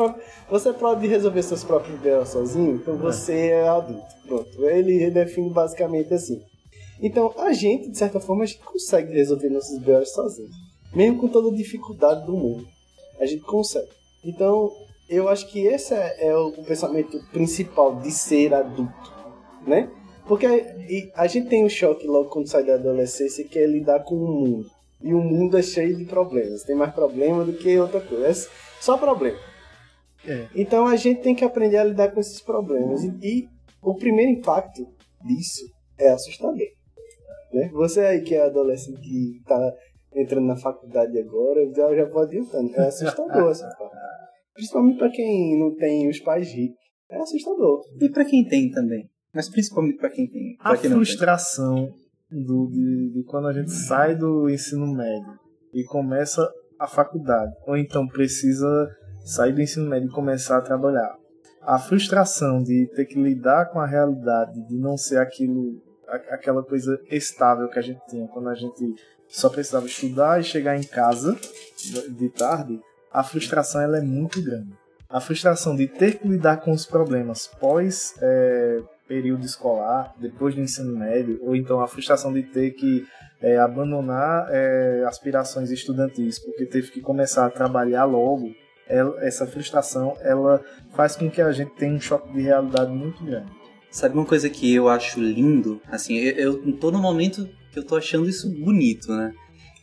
você 0.50 0.72
pode 0.72 1.06
resolver 1.08 1.44
seus 1.44 1.64
próprios 1.64 2.00
BO 2.00 2.26
sozinho, 2.26 2.76
então 2.76 2.98
você 2.98 3.50
é 3.50 3.68
adulto. 3.68 4.16
Pronto. 4.26 4.66
Ele 4.66 5.10
define 5.12 5.50
basicamente 5.50 6.14
assim. 6.14 6.42
Então, 7.02 7.34
a 7.38 7.54
gente, 7.54 7.90
de 7.90 7.98
certa 7.98 8.20
forma, 8.20 8.44
a 8.44 8.46
gente 8.46 8.60
consegue 8.60 9.14
resolver 9.14 9.50
nossos 9.50 9.80
BOs 9.80 10.14
sozinho. 10.14 10.50
Mesmo 10.94 11.20
com 11.20 11.28
toda 11.28 11.50
a 11.50 11.58
dificuldade 11.58 12.26
do 12.26 12.34
mundo. 12.34 12.68
A 13.20 13.26
gente 13.26 13.42
consegue. 13.44 13.88
Então, 14.24 14.72
eu 15.10 15.28
acho 15.28 15.48
que 15.48 15.66
esse 15.66 15.94
é, 15.94 16.28
é 16.28 16.38
o 16.38 16.52
pensamento 16.52 17.20
principal 17.32 17.96
de 17.96 18.12
ser 18.12 18.54
adulto, 18.54 19.14
né? 19.66 19.90
Porque 20.28 20.46
e 20.46 21.12
a 21.16 21.26
gente 21.26 21.50
tem 21.50 21.66
um 21.66 21.70
choque 21.70 22.06
logo 22.06 22.30
quando 22.30 22.48
sai 22.48 22.64
da 22.64 22.76
adolescência 22.76 23.44
que 23.44 23.58
é 23.58 23.66
lidar 23.66 24.04
com 24.04 24.16
o 24.16 24.28
mundo. 24.28 24.70
E 25.02 25.14
o 25.14 25.22
mundo 25.22 25.58
é 25.58 25.62
cheio 25.62 25.96
de 25.96 26.06
problemas. 26.06 26.64
Tem 26.64 26.76
mais 26.76 26.94
problema 26.94 27.46
do 27.46 27.54
que 27.54 27.78
outra 27.80 28.02
coisa. 28.02 28.28
É 28.28 28.34
só 28.82 28.98
problema. 28.98 29.40
É. 30.26 30.48
Então 30.54 30.86
a 30.86 30.96
gente 30.96 31.22
tem 31.22 31.34
que 31.34 31.46
aprender 31.46 31.78
a 31.78 31.84
lidar 31.84 32.12
com 32.12 32.20
esses 32.20 32.42
problemas. 32.42 33.04
E, 33.04 33.08
e 33.22 33.50
o 33.82 33.96
primeiro 33.96 34.32
impacto 34.32 34.86
disso 35.26 35.66
é 35.98 36.10
assustador. 36.10 36.68
Né? 37.54 37.70
Você 37.74 38.02
aí 38.02 38.22
que 38.22 38.36
é 38.36 38.42
adolescente 38.42 39.00
que 39.00 39.42
tá 39.46 39.74
entrando 40.14 40.48
na 40.48 40.58
faculdade 40.58 41.18
agora, 41.18 41.66
já, 41.74 41.96
já 41.96 42.06
pode 42.08 42.36
ir 42.36 42.40
adiantando. 42.40 42.76
É 42.76 42.88
assustador 42.88 43.52
essa 43.52 43.68
parte. 43.78 43.96
Principalmente 44.54 44.98
para 44.98 45.10
quem 45.10 45.58
não 45.58 45.76
tem 45.76 46.10
os 46.10 46.20
pais 46.20 46.52
ricos. 46.52 46.78
É 47.10 47.18
assustador. 47.18 47.82
E 48.00 48.10
pra 48.10 48.26
quem 48.26 48.46
tem 48.46 48.70
também. 48.70 49.10
Mas 49.34 49.50
principalmente 49.50 49.98
pra 49.98 50.10
quem 50.10 50.28
tem. 50.28 50.58
Pra 50.58 50.74
A 50.74 50.78
quem 50.78 50.92
frustração 50.92 51.94
do, 52.32 52.68
de, 52.68 53.12
de 53.14 53.24
quando 53.24 53.48
a 53.48 53.54
gente 53.54 53.72
sai 53.72 54.16
do 54.16 54.50
ensino 54.50 54.88
médio 54.88 55.40
e 55.74 55.84
começa 55.84 56.48
a 56.78 56.88
faculdade, 56.88 57.54
ou 57.68 57.76
então 57.76 58.08
precisa 58.08 58.90
sair 59.26 59.54
do 59.54 59.62
ensino 59.62 59.90
médio 59.90 60.08
e 60.10 60.14
começar 60.14 60.58
a 60.58 60.62
trabalhar. 60.62 61.16
A 61.62 61.78
frustração 61.78 62.64
de 62.64 62.90
ter 62.96 63.06
que 63.06 63.22
lidar 63.22 63.66
com 63.72 63.80
a 63.80 63.86
realidade, 63.86 64.66
de 64.68 64.78
não 64.78 64.96
ser 64.98 65.18
aquilo, 65.18 65.82
aquela 66.30 66.64
coisa 66.64 67.00
estável 67.12 67.68
que 67.68 67.78
a 67.78 67.82
gente 67.82 68.00
tinha 68.08 68.28
quando 68.30 68.50
a 68.50 68.56
gente 68.56 68.96
só 69.28 69.50
precisava 69.50 69.86
estudar 69.86 70.40
e 70.40 70.44
chegar 70.44 70.78
em 70.78 70.84
casa 70.84 71.38
de- 71.78 72.10
de 72.12 72.30
tarde, 72.30 72.80
a 73.12 73.24
frustração 73.24 73.82
ela 73.82 73.98
é 73.98 74.02
muito 74.02 74.42
grande. 74.42 74.74
A 75.10 75.20
frustração 75.20 75.76
de 75.76 75.88
ter 75.88 76.20
que 76.20 76.28
lidar 76.28 76.62
com 76.62 76.72
os 76.72 76.86
problemas 76.86 77.48
pós 77.60 78.14
é, 78.22 78.80
período 79.10 79.44
escolar, 79.44 80.14
depois 80.18 80.56
do 80.56 80.62
ensino 80.62 80.96
médio, 80.98 81.38
ou 81.42 81.56
então 81.56 81.82
a 81.82 81.88
frustração 81.88 82.32
de 82.32 82.44
ter 82.44 82.72
que 82.72 83.06
é, 83.42 83.58
abandonar 83.58 84.48
é, 84.52 85.04
aspirações 85.08 85.72
estudantis 85.72 86.38
porque 86.40 86.66
teve 86.66 86.92
que 86.92 87.02
começar 87.02 87.46
a 87.46 87.50
trabalhar 87.50 88.06
logo, 88.06 88.54
ela- 88.88 89.16
essa 89.26 89.48
frustração 89.48 90.16
ela 90.22 90.64
faz 90.94 91.16
com 91.16 91.30
que 91.30 91.42
a 91.42 91.52
gente 91.52 91.72
tenha 91.76 91.94
um 91.94 92.00
choque 92.00 92.32
de 92.34 92.42
realidade 92.42 92.92
muito 92.92 93.24
grande. 93.26 93.52
Sabe 93.90 94.14
uma 94.16 94.26
coisa 94.26 94.50
que 94.50 94.74
eu 94.74 94.88
acho 94.88 95.20
lindo? 95.20 95.82
Assim, 95.88 96.16
eu, 96.18 96.62
eu 96.62 96.92
no 96.92 97.02
momento 97.02 97.50
que 97.72 97.80
eu 97.80 97.84
tô 97.84 97.96
achando 97.96 98.30
isso 98.30 98.48
bonito, 98.64 99.12
né? 99.12 99.34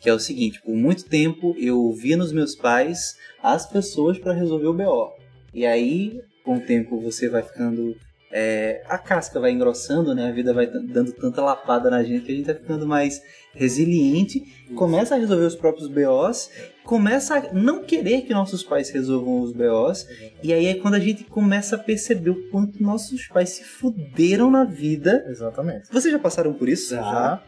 Que 0.00 0.08
é 0.08 0.14
o 0.14 0.18
seguinte, 0.20 0.62
por 0.62 0.74
muito 0.76 1.04
tempo 1.04 1.54
eu 1.58 1.92
via 1.92 2.16
nos 2.16 2.32
meus 2.32 2.54
pais 2.54 3.16
as 3.42 3.66
pessoas 3.66 4.18
para 4.18 4.32
resolver 4.32 4.66
o 4.66 4.74
BO. 4.74 5.12
E 5.52 5.64
aí, 5.66 6.20
com 6.44 6.56
o 6.56 6.60
tempo, 6.60 7.00
você 7.00 7.28
vai 7.28 7.42
ficando. 7.42 7.96
É, 8.32 8.82
a 8.88 8.98
casca 8.98 9.38
vai 9.38 9.52
engrossando, 9.52 10.14
né? 10.14 10.28
A 10.28 10.32
vida 10.32 10.52
vai 10.52 10.66
dando 10.66 11.12
tanta 11.12 11.42
lapada 11.42 11.88
na 11.90 12.02
gente 12.02 12.24
que 12.24 12.32
a 12.32 12.34
gente 12.34 12.46
vai 12.46 12.54
ficando 12.54 12.86
mais 12.86 13.22
resiliente, 13.54 14.44
começa 14.74 15.14
a 15.14 15.18
resolver 15.18 15.46
os 15.46 15.54
próprios 15.54 15.88
BOs, 15.88 16.50
começa 16.84 17.38
a 17.38 17.52
não 17.52 17.82
querer 17.82 18.22
que 18.22 18.34
nossos 18.34 18.62
pais 18.62 18.90
resolvam 18.90 19.40
os 19.40 19.52
BOs, 19.52 20.06
e 20.42 20.52
aí 20.52 20.66
é 20.66 20.74
quando 20.74 20.94
a 20.94 21.00
gente 21.00 21.24
começa 21.24 21.76
a 21.76 21.78
perceber 21.78 22.30
o 22.30 22.50
quanto 22.50 22.82
nossos 22.82 23.26
pais 23.28 23.50
se 23.50 23.64
fuderam 23.64 24.50
na 24.50 24.64
vida. 24.64 25.24
Exatamente. 25.28 25.88
Vocês 25.90 26.12
já 26.12 26.18
passaram 26.18 26.52
por 26.52 26.68
isso? 26.68 26.94
Já. 26.94 27.00
Já 27.02 27.42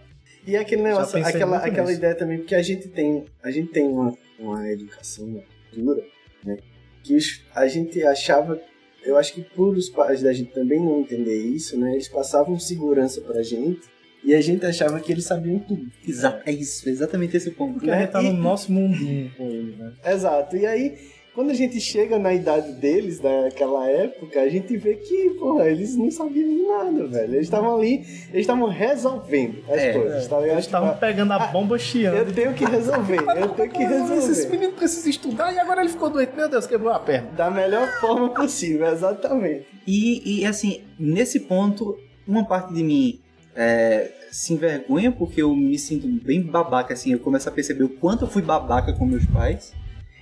E 0.46 0.56
aquele 0.56 0.82
Já 0.82 0.88
negócio, 0.88 1.18
aquela, 1.24 1.58
aquela 1.58 1.86
nisso. 1.88 1.98
ideia 1.98 2.14
também, 2.14 2.38
porque 2.38 2.54
a 2.54 2.62
gente 2.62 2.88
tem, 2.88 3.26
a 3.42 3.50
gente 3.50 3.70
tem 3.70 3.86
uma, 3.86 4.14
uma 4.38 4.66
educação, 4.70 5.26
uma 5.26 5.42
cultura, 5.70 6.02
né? 6.44 6.56
Que 7.02 7.18
a 7.54 7.66
gente 7.68 8.02
achava, 8.02 8.60
eu 9.08 9.16
acho 9.16 9.32
que 9.34 9.42
por 9.42 9.76
os 9.76 9.88
pais 9.88 10.22
da 10.22 10.32
gente 10.32 10.52
também 10.52 10.80
não 10.80 11.00
entender 11.00 11.36
isso, 11.42 11.78
né? 11.78 11.92
Eles 11.94 12.08
passavam 12.08 12.58
segurança 12.58 13.20
pra 13.20 13.42
gente 13.42 13.80
e 14.24 14.34
a 14.34 14.40
gente 14.40 14.64
achava 14.66 15.00
que 15.00 15.10
eles 15.12 15.24
sabiam 15.24 15.58
tudo. 15.60 15.86
Exa 16.06 16.42
é 16.44 16.52
isso, 16.52 16.88
exatamente 16.88 17.36
esse 17.36 17.50
ponto. 17.52 17.74
porque 17.74 17.90
a 17.90 18.00
gente 18.00 18.10
tá 18.10 18.22
E- 18.22 18.32
no 18.32 18.42
nosso 18.42 18.70
mundinho 18.72 19.30
com 19.36 19.44
ele, 19.48 19.76
né? 19.76 19.92
Exato. 20.04 20.56
E 20.56 20.66
aí, 20.66 20.98
quando 21.38 21.50
a 21.50 21.54
gente 21.54 21.80
chega 21.80 22.18
na 22.18 22.34
idade 22.34 22.72
deles, 22.72 23.20
naquela 23.20 23.88
época, 23.88 24.40
a 24.40 24.48
gente 24.48 24.76
vê 24.76 24.94
que, 24.94 25.30
porra, 25.38 25.70
eles 25.70 25.94
não 25.94 26.10
sabiam 26.10 26.48
de 26.48 26.62
nada, 26.66 27.06
velho. 27.06 27.34
Eles 27.34 27.44
estavam 27.46 27.76
ali, 27.76 28.04
eles 28.32 28.40
estavam 28.40 28.68
resolvendo 28.68 29.62
as 29.68 29.78
É, 29.80 29.92
coisas, 29.92 30.26
tá 30.26 30.40
ligado? 30.40 30.54
Eles 30.56 30.64
estavam 30.64 30.88
Tipo, 30.88 31.00
pegando 31.00 31.32
a 31.32 31.36
ah, 31.36 31.46
bomba 31.46 31.78
chiando. 31.78 32.16
eu 32.16 32.32
tenho 32.34 32.52
que 32.54 32.64
resolver, 32.64 33.20
eu 33.20 33.48
tenho 33.50 33.70
que 33.70 33.84
resolver. 33.84 34.48
meninos 34.50 34.74
precisam 34.74 35.10
estudar 35.10 35.54
e 35.54 35.60
agora 35.60 35.80
ele 35.82 35.90
ficou 35.90 36.10
doente. 36.10 36.32
Meu 36.34 36.48
Deus, 36.48 36.66
quebrou 36.66 36.92
a 36.92 36.98
perna. 36.98 37.30
Da 37.36 37.48
melhor 37.48 37.86
forma 38.00 38.30
possível, 38.30 38.88
exatamente. 38.88 39.64
E, 39.86 40.40
e, 40.40 40.44
assim, 40.44 40.82
nesse 40.98 41.38
ponto, 41.38 41.96
uma 42.26 42.48
parte 42.48 42.74
de 42.74 42.82
mim 42.82 43.20
é, 43.54 44.10
se 44.32 44.54
envergonha 44.54 45.12
porque 45.12 45.40
eu 45.40 45.54
me 45.54 45.78
sinto 45.78 46.08
bem 46.08 46.42
babaca, 46.42 46.94
assim, 46.94 47.12
eu 47.12 47.20
começo 47.20 47.48
a 47.48 47.52
perceber 47.52 47.84
o 47.84 47.90
quanto 47.90 48.24
eu 48.24 48.28
fui 48.28 48.42
babaca 48.42 48.92
com 48.92 49.06
meus 49.06 49.24
pais. 49.26 49.72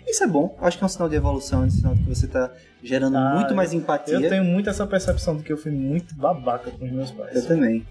Isso 0.06 0.22
é 0.22 0.26
bom, 0.26 0.56
acho 0.60 0.78
que 0.78 0.84
é 0.84 0.86
um 0.86 0.88
sinal 0.88 1.08
de 1.08 1.16
evolução, 1.16 1.62
é 1.62 1.66
um 1.66 1.70
sinal 1.70 1.94
de 1.94 2.02
que 2.04 2.08
você 2.08 2.26
tá 2.28 2.52
gerando 2.82 3.16
Ah, 3.16 3.34
muito 3.36 3.54
mais 3.54 3.72
empatia. 3.72 4.14
Eu 4.14 4.28
tenho 4.28 4.44
muito 4.44 4.70
essa 4.70 4.86
percepção 4.86 5.36
de 5.36 5.42
que 5.42 5.52
eu 5.52 5.56
fui 5.56 5.72
muito 5.72 6.14
babaca 6.14 6.70
com 6.70 6.84
os 6.84 6.92
meus 6.92 7.10
pais. 7.10 7.34
Eu 7.34 7.46
também. 7.46 7.84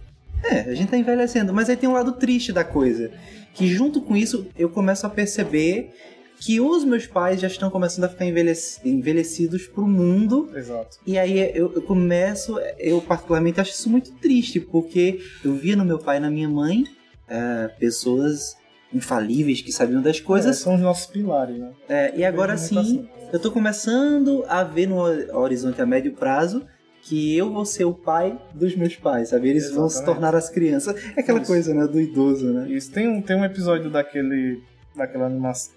É, 0.43 0.61
a 0.61 0.75
gente 0.75 0.89
tá 0.89 0.97
envelhecendo, 0.97 1.53
mas 1.53 1.69
aí 1.69 1.75
tem 1.75 1.89
um 1.89 1.93
lado 1.93 2.13
triste 2.13 2.53
da 2.53 2.63
coisa. 2.63 3.11
Que 3.53 3.67
junto 3.67 4.01
com 4.01 4.15
isso 4.15 4.47
eu 4.57 4.69
começo 4.69 5.05
a 5.05 5.09
perceber 5.09 5.93
que 6.39 6.59
os 6.59 6.83
meus 6.83 7.07
pais 7.07 7.39
já 7.39 7.47
estão 7.47 7.69
começando 7.69 8.03
a 8.03 8.09
ficar 8.09 8.25
envelhec- 8.25 8.79
envelhecidos 8.83 9.67
pro 9.67 9.87
mundo. 9.87 10.49
Exato. 10.53 10.97
E 11.07 11.17
aí 11.17 11.39
eu, 11.55 11.71
eu 11.73 11.81
começo, 11.81 12.59
eu 12.77 13.01
particularmente 13.01 13.59
acho 13.61 13.71
isso 13.71 13.89
muito 13.89 14.11
triste, 14.13 14.59
porque 14.59 15.19
eu 15.43 15.53
via 15.55 15.75
no 15.75 15.85
meu 15.85 15.97
pai 15.99 16.17
e 16.17 16.19
na 16.19 16.29
minha 16.29 16.49
mãe 16.49 16.83
é, 17.27 17.69
pessoas 17.79 18.55
infalíveis 18.95 19.61
que 19.61 19.71
sabiam 19.71 20.01
das 20.01 20.17
É, 20.17 20.21
coisas. 20.21 20.57
são 20.57 20.75
os 20.75 20.81
nossos 20.81 21.05
pilares, 21.07 21.57
né? 21.59 21.71
É, 21.89 22.17
e 22.17 22.23
agora 22.25 22.57
sim, 22.57 23.07
eu 23.33 23.39
tô 23.39 23.51
começando 23.51 24.43
a 24.47 24.63
ver 24.63 24.87
no 24.87 24.97
horizonte 25.37 25.81
a 25.81 25.85
médio 25.85 26.13
prazo 26.13 26.65
que 27.01 27.37
eu 27.37 27.51
vou 27.51 27.65
ser 27.65 27.85
o 27.85 27.93
pai 27.93 28.39
dos 28.53 28.75
meus 28.75 28.95
pais, 28.95 29.29
sabe? 29.29 29.49
Eles 29.49 29.69
vão 29.69 29.87
se 29.87 29.97
Exatamente. 29.97 30.05
tornar 30.21 30.35
as 30.35 30.49
crianças. 30.49 30.95
É 31.15 31.19
aquela 31.21 31.39
Isso. 31.39 31.51
coisa, 31.51 31.73
né, 31.73 31.85
do 31.85 31.99
idoso, 31.99 32.51
né? 32.51 32.67
Isso 32.69 32.91
tem 32.91 33.07
um, 33.07 33.21
tem 33.21 33.35
um 33.35 33.45
episódio 33.45 33.91
daquele. 33.91 34.63
daquela 34.95 35.25
animação. 35.27 35.73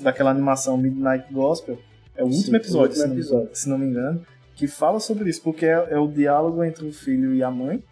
Daquela 0.00 0.30
animação 0.30 0.76
Midnight 0.76 1.32
Gospel. 1.32 1.78
É 2.16 2.24
o 2.24 2.30
Sim, 2.32 2.38
último 2.38 2.54
o 2.54 2.56
episódio, 2.60 2.88
último 2.88 3.02
se, 3.02 3.08
não, 3.08 3.14
episódio. 3.14 3.48
se 3.52 3.68
não 3.68 3.78
me 3.78 3.86
engano. 3.86 4.26
Que 4.56 4.66
fala 4.66 4.98
sobre 4.98 5.30
isso, 5.30 5.42
porque 5.42 5.66
é, 5.66 5.86
é 5.90 5.98
o 5.98 6.08
diálogo 6.08 6.64
entre 6.64 6.86
o 6.86 6.92
filho 6.92 7.32
e 7.34 7.42
a 7.42 7.50
mãe. 7.50 7.82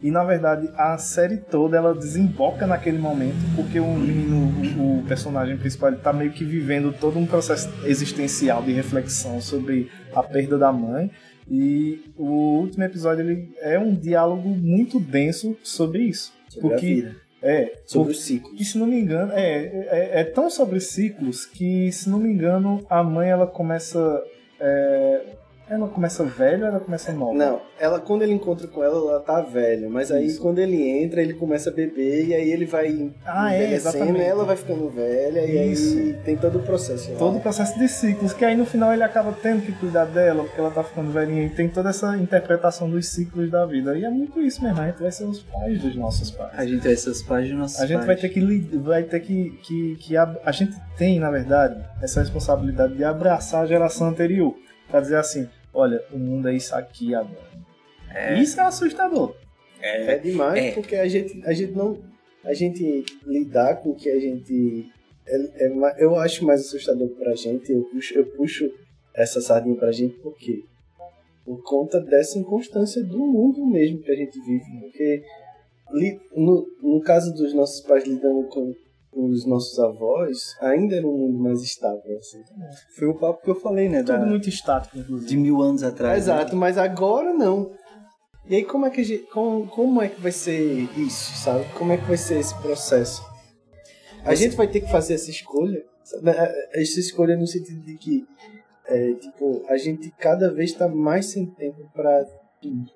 E 0.00 0.10
na 0.10 0.22
verdade 0.22 0.70
a 0.76 0.96
série 0.96 1.38
toda 1.38 1.76
ela 1.76 1.94
desemboca 1.94 2.66
naquele 2.66 2.98
momento, 2.98 3.36
porque 3.56 3.80
o 3.80 3.92
menino, 3.94 4.52
o, 4.78 5.00
o 5.00 5.02
personagem 5.04 5.56
principal, 5.56 5.90
ele 5.90 5.98
tá 5.98 6.12
meio 6.12 6.30
que 6.30 6.44
vivendo 6.44 6.92
todo 6.92 7.18
um 7.18 7.26
processo 7.26 7.68
existencial 7.84 8.62
de 8.62 8.72
reflexão 8.72 9.40
sobre 9.40 9.90
a 10.14 10.22
perda 10.22 10.56
da 10.56 10.72
mãe. 10.72 11.10
E 11.50 12.12
o 12.16 12.60
último 12.60 12.84
episódio 12.84 13.24
ele 13.24 13.50
é 13.60 13.78
um 13.78 13.94
diálogo 13.94 14.48
muito 14.48 15.00
denso 15.00 15.56
sobre 15.62 16.02
isso. 16.02 16.32
Sobre 16.48 16.68
porque 16.68 16.86
a 16.86 17.08
vida, 17.08 17.16
é, 17.42 17.80
sobre 17.86 18.12
os 18.12 18.22
ciclos. 18.22 18.60
e 18.60 18.64
se 18.64 18.78
não 18.78 18.86
me 18.86 19.00
engano, 19.00 19.32
é, 19.32 19.64
é, 19.90 20.20
é 20.20 20.24
tão 20.24 20.50
sobre 20.50 20.80
ciclos 20.80 21.46
que, 21.46 21.90
se 21.92 22.08
não 22.10 22.18
me 22.18 22.30
engano, 22.30 22.84
a 22.88 23.02
mãe 23.02 23.30
ela 23.30 23.46
começa. 23.46 24.22
é, 24.60 25.37
ela 25.70 25.88
começa 25.88 26.24
velha 26.24 26.64
ou 26.64 26.70
ela 26.70 26.80
começa 26.80 27.12
nova? 27.12 27.34
Não, 27.34 27.60
ela 27.78 28.00
quando 28.00 28.22
ele 28.22 28.32
encontra 28.32 28.66
com 28.66 28.82
ela, 28.82 28.96
ela 28.96 29.20
tá 29.20 29.40
velha, 29.40 29.88
mas 29.88 30.10
aí 30.10 30.26
Isso. 30.26 30.40
quando 30.40 30.58
ele 30.58 30.82
entra, 30.88 31.20
ele 31.20 31.34
começa 31.34 31.70
a 31.70 31.72
beber 31.72 32.26
e 32.26 32.34
aí 32.34 32.50
ele 32.50 32.64
vai 32.66 33.10
Ah, 33.24 33.54
é, 33.54 33.74
exatamente. 33.74 34.20
ela 34.20 34.44
vai 34.44 34.56
ficando 34.56 34.88
velha 34.88 35.40
e 35.44 35.72
Isso. 35.72 35.98
aí 35.98 36.12
tem 36.24 36.36
todo 36.36 36.58
o 36.58 36.62
processo. 36.62 37.10
Todo 37.18 37.36
o 37.38 37.40
processo 37.40 37.78
de 37.78 37.88
ciclos, 37.88 38.32
que 38.32 38.44
aí 38.44 38.56
no 38.56 38.64
final 38.66 38.92
ele 38.92 39.02
acaba 39.02 39.32
tendo 39.42 39.62
que 39.62 39.72
cuidar 39.72 40.06
dela, 40.06 40.44
porque 40.44 40.60
ela 40.60 40.70
tá 40.70 40.82
ficando 40.82 41.10
velhinha, 41.10 41.44
e 41.46 41.50
tem 41.50 41.68
toda 41.68 41.90
essa 41.90 42.16
interpretação 42.16 42.88
dos 42.88 43.08
ciclos 43.08 43.50
da 43.50 43.64
vida. 43.66 43.96
E 43.96 44.04
é 44.04 44.10
muito 44.10 44.40
isso 44.40 44.62
mesmo, 44.62 44.80
a 44.80 44.86
gente 44.86 45.00
vai 45.00 45.12
ser 45.12 45.24
os 45.24 45.40
pais 45.40 45.80
dos 45.82 45.96
nossos 45.96 46.30
pais. 46.30 46.52
A 46.58 46.64
gente 46.66 46.82
vai 46.82 46.96
ser 46.96 47.10
os 47.10 47.22
pais 47.22 47.48
dos 47.48 47.58
nossos 47.58 47.80
A 47.80 47.86
gente 47.86 47.96
pais. 47.96 48.06
vai 48.06 48.16
ter 48.16 48.28
que 48.28 48.38
vai 48.78 49.02
ter 49.02 49.20
que 49.20 49.50
que, 49.62 49.96
que 49.96 50.16
a, 50.16 50.36
a 50.44 50.52
gente 50.52 50.74
tem 50.96 51.18
na 51.20 51.30
verdade 51.30 51.80
essa 52.02 52.20
responsabilidade 52.20 52.94
de 52.94 53.04
abraçar 53.04 53.62
a 53.62 53.66
geração 53.66 54.08
anterior 54.08 54.54
para 54.90 55.00
dizer 55.00 55.16
assim, 55.16 55.46
olha, 55.78 56.04
o 56.12 56.18
mundo 56.18 56.48
é 56.48 56.54
isso 56.54 56.74
aqui 56.74 57.14
agora. 57.14 57.48
Isso 58.40 58.58
é 58.60 58.64
assustador. 58.64 59.34
É 59.80 60.18
demais 60.18 60.64
É. 60.64 60.70
porque 60.72 60.96
a 60.96 61.06
gente, 61.06 61.42
a 61.46 61.52
gente 61.52 61.72
não. 61.72 61.98
A 62.44 62.52
gente 62.54 63.04
lidar 63.26 63.76
com 63.76 63.90
o 63.90 63.94
que 63.94 64.08
a 64.10 64.18
gente. 64.18 64.90
É, 65.26 65.66
é 65.66 66.04
eu 66.04 66.16
acho 66.16 66.44
mais 66.44 66.60
assustador 66.60 67.08
pra 67.10 67.34
gente, 67.34 67.70
eu 67.70 67.82
puxo, 67.84 68.14
eu 68.14 68.24
puxo 68.26 68.70
essa 69.14 69.40
sardinha 69.40 69.76
pra 69.76 69.92
gente 69.92 70.14
porque 70.20 70.64
por 71.44 71.62
conta 71.62 72.00
dessa 72.00 72.38
inconstância 72.38 73.02
do 73.04 73.18
mundo 73.18 73.64
mesmo 73.66 74.00
que 74.00 74.10
a 74.10 74.16
gente 74.16 74.38
vive. 74.40 74.64
Porque 74.80 75.22
li- 75.92 76.20
no, 76.34 76.66
no 76.82 77.00
caso 77.00 77.32
dos 77.34 77.52
nossos 77.54 77.80
pais 77.82 78.04
lidando 78.04 78.44
com 78.48 78.74
os 79.26 79.46
nossos 79.46 79.78
avós, 79.78 80.56
ainda 80.60 80.96
era 80.96 81.06
um 81.06 81.16
mundo 81.16 81.38
mais 81.38 81.62
estável. 81.62 82.16
Assim. 82.18 82.42
Foi 82.96 83.08
o 83.08 83.14
papo 83.14 83.42
que 83.42 83.50
eu 83.50 83.54
falei, 83.54 83.88
né? 83.88 83.98
Tudo 84.02 84.18
da- 84.18 84.26
muito 84.26 84.48
estático, 84.48 84.98
inclusive. 84.98 85.28
De 85.28 85.36
mil 85.36 85.60
anos 85.62 85.82
atrás. 85.82 86.26
né? 86.26 86.34
Exato, 86.34 86.56
mas 86.56 86.78
agora 86.78 87.32
não. 87.34 87.72
E 88.48 88.54
aí 88.56 88.64
como 88.64 88.86
é 88.86 88.90
que 88.90 89.00
a 89.00 89.04
gente, 89.04 89.24
como, 89.24 89.66
como 89.66 90.00
é 90.00 90.08
que 90.08 90.20
vai 90.20 90.32
ser 90.32 90.88
isso, 90.98 91.36
sabe? 91.36 91.64
Como 91.76 91.92
é 91.92 91.96
que 91.98 92.04
vai 92.04 92.16
ser 92.16 92.38
esse 92.38 92.54
processo? 92.62 93.22
A 94.24 94.30
Você- 94.30 94.36
gente 94.44 94.56
vai 94.56 94.66
ter 94.68 94.80
que 94.80 94.90
fazer 94.90 95.14
essa 95.14 95.30
escolha, 95.30 95.82
sabe? 96.02 96.30
essa 96.72 96.98
escolha 97.00 97.36
no 97.36 97.46
sentido 97.46 97.80
de 97.84 97.96
que 97.96 98.24
É, 98.90 99.12
tipo, 99.12 99.66
a 99.68 99.76
gente 99.76 100.10
cada 100.18 100.50
vez 100.50 100.70
está 100.70 100.88
mais 100.88 101.26
sem 101.26 101.44
tempo 101.44 101.90
para 101.92 102.24
tudo. 102.62 102.90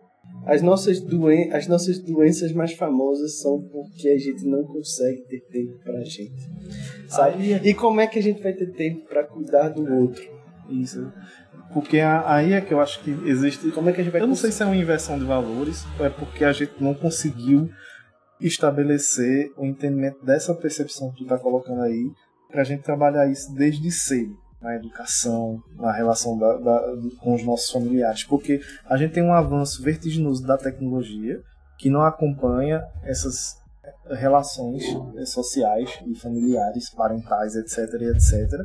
As 0.44 0.60
nossas, 0.60 1.00
doen 1.00 1.52
as 1.52 1.68
nossas 1.68 1.98
doenças 2.00 2.52
mais 2.52 2.72
famosas 2.72 3.40
são 3.40 3.62
porque 3.62 4.08
a 4.08 4.18
gente 4.18 4.44
não 4.44 4.64
consegue 4.64 5.22
ter 5.28 5.40
tempo 5.40 5.78
pra 5.84 6.02
gente. 6.02 6.50
Sabe? 7.08 7.60
E 7.62 7.74
como 7.74 8.00
é 8.00 8.06
que 8.06 8.18
a 8.18 8.22
gente 8.22 8.42
vai 8.42 8.52
ter 8.52 8.72
tempo 8.72 9.06
para 9.08 9.24
cuidar 9.24 9.68
do 9.68 9.84
outro? 9.94 10.22
Isso. 10.68 11.12
Porque 11.72 12.00
aí 12.00 12.52
é 12.52 12.60
que 12.60 12.74
eu 12.74 12.80
acho 12.80 13.02
que 13.02 13.10
existe. 13.24 13.70
Como 13.70 13.88
é 13.88 13.92
que 13.92 14.00
a 14.00 14.04
gente 14.04 14.12
vai 14.12 14.20
Eu 14.20 14.26
não 14.26 14.34
sei 14.34 14.50
se 14.50 14.62
é 14.62 14.66
uma 14.66 14.76
inversão 14.76 15.18
de 15.18 15.24
valores, 15.24 15.84
ou 15.98 16.04
é 16.04 16.10
porque 16.10 16.44
a 16.44 16.52
gente 16.52 16.72
não 16.80 16.92
conseguiu 16.92 17.70
estabelecer 18.40 19.52
o 19.56 19.64
entendimento 19.64 20.24
dessa 20.24 20.52
percepção 20.54 21.12
que 21.12 21.18
tu 21.18 21.26
tá 21.26 21.38
colocando 21.38 21.82
aí, 21.82 22.10
pra 22.50 22.64
gente 22.64 22.82
trabalhar 22.82 23.30
isso 23.30 23.54
desde 23.54 23.90
cedo 23.92 24.41
na 24.62 24.76
educação, 24.76 25.62
na 25.76 25.92
relação 25.92 26.38
da, 26.38 26.56
da, 26.56 26.96
com 27.20 27.34
os 27.34 27.44
nossos 27.44 27.70
familiares, 27.70 28.24
porque 28.24 28.60
a 28.88 28.96
gente 28.96 29.12
tem 29.12 29.22
um 29.22 29.34
avanço 29.34 29.82
vertiginoso 29.82 30.46
da 30.46 30.56
tecnologia 30.56 31.40
que 31.76 31.90
não 31.90 32.02
acompanha 32.02 32.84
essas 33.02 33.61
relações 34.11 34.85
eh, 35.16 35.24
sociais 35.24 36.01
e 36.07 36.14
familiares, 36.14 36.91
parentais, 36.91 37.57
etc, 37.57 37.78
etc. 38.03 38.61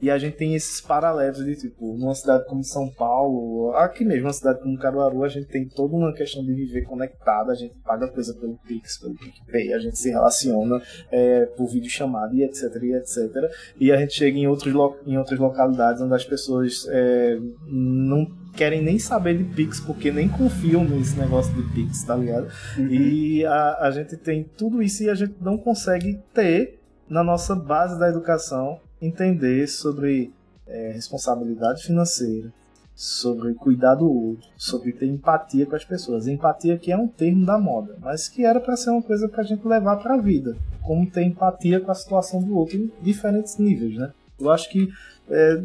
E 0.00 0.10
a 0.10 0.18
gente 0.18 0.36
tem 0.36 0.54
esses 0.54 0.80
paralelos 0.80 1.44
de 1.44 1.56
tipo, 1.56 1.96
numa 1.96 2.14
cidade 2.14 2.46
como 2.46 2.62
São 2.64 2.88
Paulo, 2.88 3.72
aqui 3.74 4.04
mesmo, 4.04 4.26
uma 4.26 4.32
cidade 4.32 4.60
como 4.60 4.78
Caruaru, 4.78 5.24
a 5.24 5.28
gente 5.28 5.48
tem 5.48 5.68
toda 5.68 5.94
uma 5.94 6.12
questão 6.14 6.44
de 6.44 6.54
viver 6.54 6.82
conectado, 6.82 7.50
a 7.50 7.54
gente 7.54 7.78
paga 7.80 8.08
coisa 8.08 8.34
pelo 8.34 8.56
Pix, 8.66 8.98
pelo 8.98 9.14
PicPay, 9.14 9.72
a 9.72 9.78
gente 9.78 9.98
se 9.98 10.10
relaciona 10.10 10.80
é, 11.10 11.46
por 11.46 11.66
videochamada 11.68 12.34
e 12.34 12.42
etc, 12.42 12.62
e 12.82 12.94
etc. 12.94 13.50
E 13.78 13.92
a 13.92 13.96
gente 13.96 14.14
chega 14.14 14.38
em, 14.38 14.46
outros 14.46 14.74
em 15.06 15.18
outras 15.18 15.38
localidades 15.38 16.00
onde 16.00 16.14
as 16.14 16.24
pessoas 16.24 16.86
é, 16.88 17.38
não 17.66 18.41
querem 18.54 18.82
nem 18.82 18.98
saber 18.98 19.38
de 19.38 19.44
Pix, 19.44 19.80
porque 19.80 20.10
nem 20.10 20.28
confiam 20.28 20.84
nesse 20.84 21.18
negócio 21.18 21.52
de 21.54 21.62
Pix, 21.72 22.02
tá 22.04 22.16
ligado? 22.16 22.48
Uhum. 22.78 22.88
E 22.88 23.44
a, 23.44 23.78
a 23.80 23.90
gente 23.90 24.16
tem 24.16 24.44
tudo 24.44 24.82
isso 24.82 25.02
e 25.02 25.10
a 25.10 25.14
gente 25.14 25.34
não 25.40 25.56
consegue 25.56 26.20
ter 26.34 26.80
na 27.08 27.22
nossa 27.22 27.54
base 27.54 27.98
da 27.98 28.08
educação 28.08 28.80
entender 29.00 29.66
sobre 29.66 30.32
é, 30.66 30.92
responsabilidade 30.92 31.82
financeira, 31.82 32.52
sobre 32.94 33.54
cuidar 33.54 33.96
do 33.96 34.10
outro, 34.10 34.48
sobre 34.56 34.92
ter 34.92 35.06
empatia 35.06 35.66
com 35.66 35.74
as 35.74 35.84
pessoas. 35.84 36.26
Empatia 36.26 36.78
que 36.78 36.92
é 36.92 36.96
um 36.96 37.08
termo 37.08 37.44
da 37.44 37.58
moda, 37.58 37.96
mas 38.00 38.28
que 38.28 38.44
era 38.44 38.60
para 38.60 38.76
ser 38.76 38.90
uma 38.90 39.02
coisa 39.02 39.28
para 39.28 39.40
a 39.42 39.44
gente 39.44 39.66
levar 39.66 39.96
para 39.96 40.14
a 40.14 40.20
vida, 40.20 40.56
como 40.82 41.10
ter 41.10 41.24
empatia 41.24 41.80
com 41.80 41.90
a 41.90 41.94
situação 41.94 42.42
do 42.42 42.56
outro 42.56 42.76
em 42.76 42.92
diferentes 43.02 43.58
níveis, 43.58 43.96
né? 43.96 44.12
Eu 44.44 44.50
acho 44.50 44.70
que 44.70 44.88
é, 45.30 45.62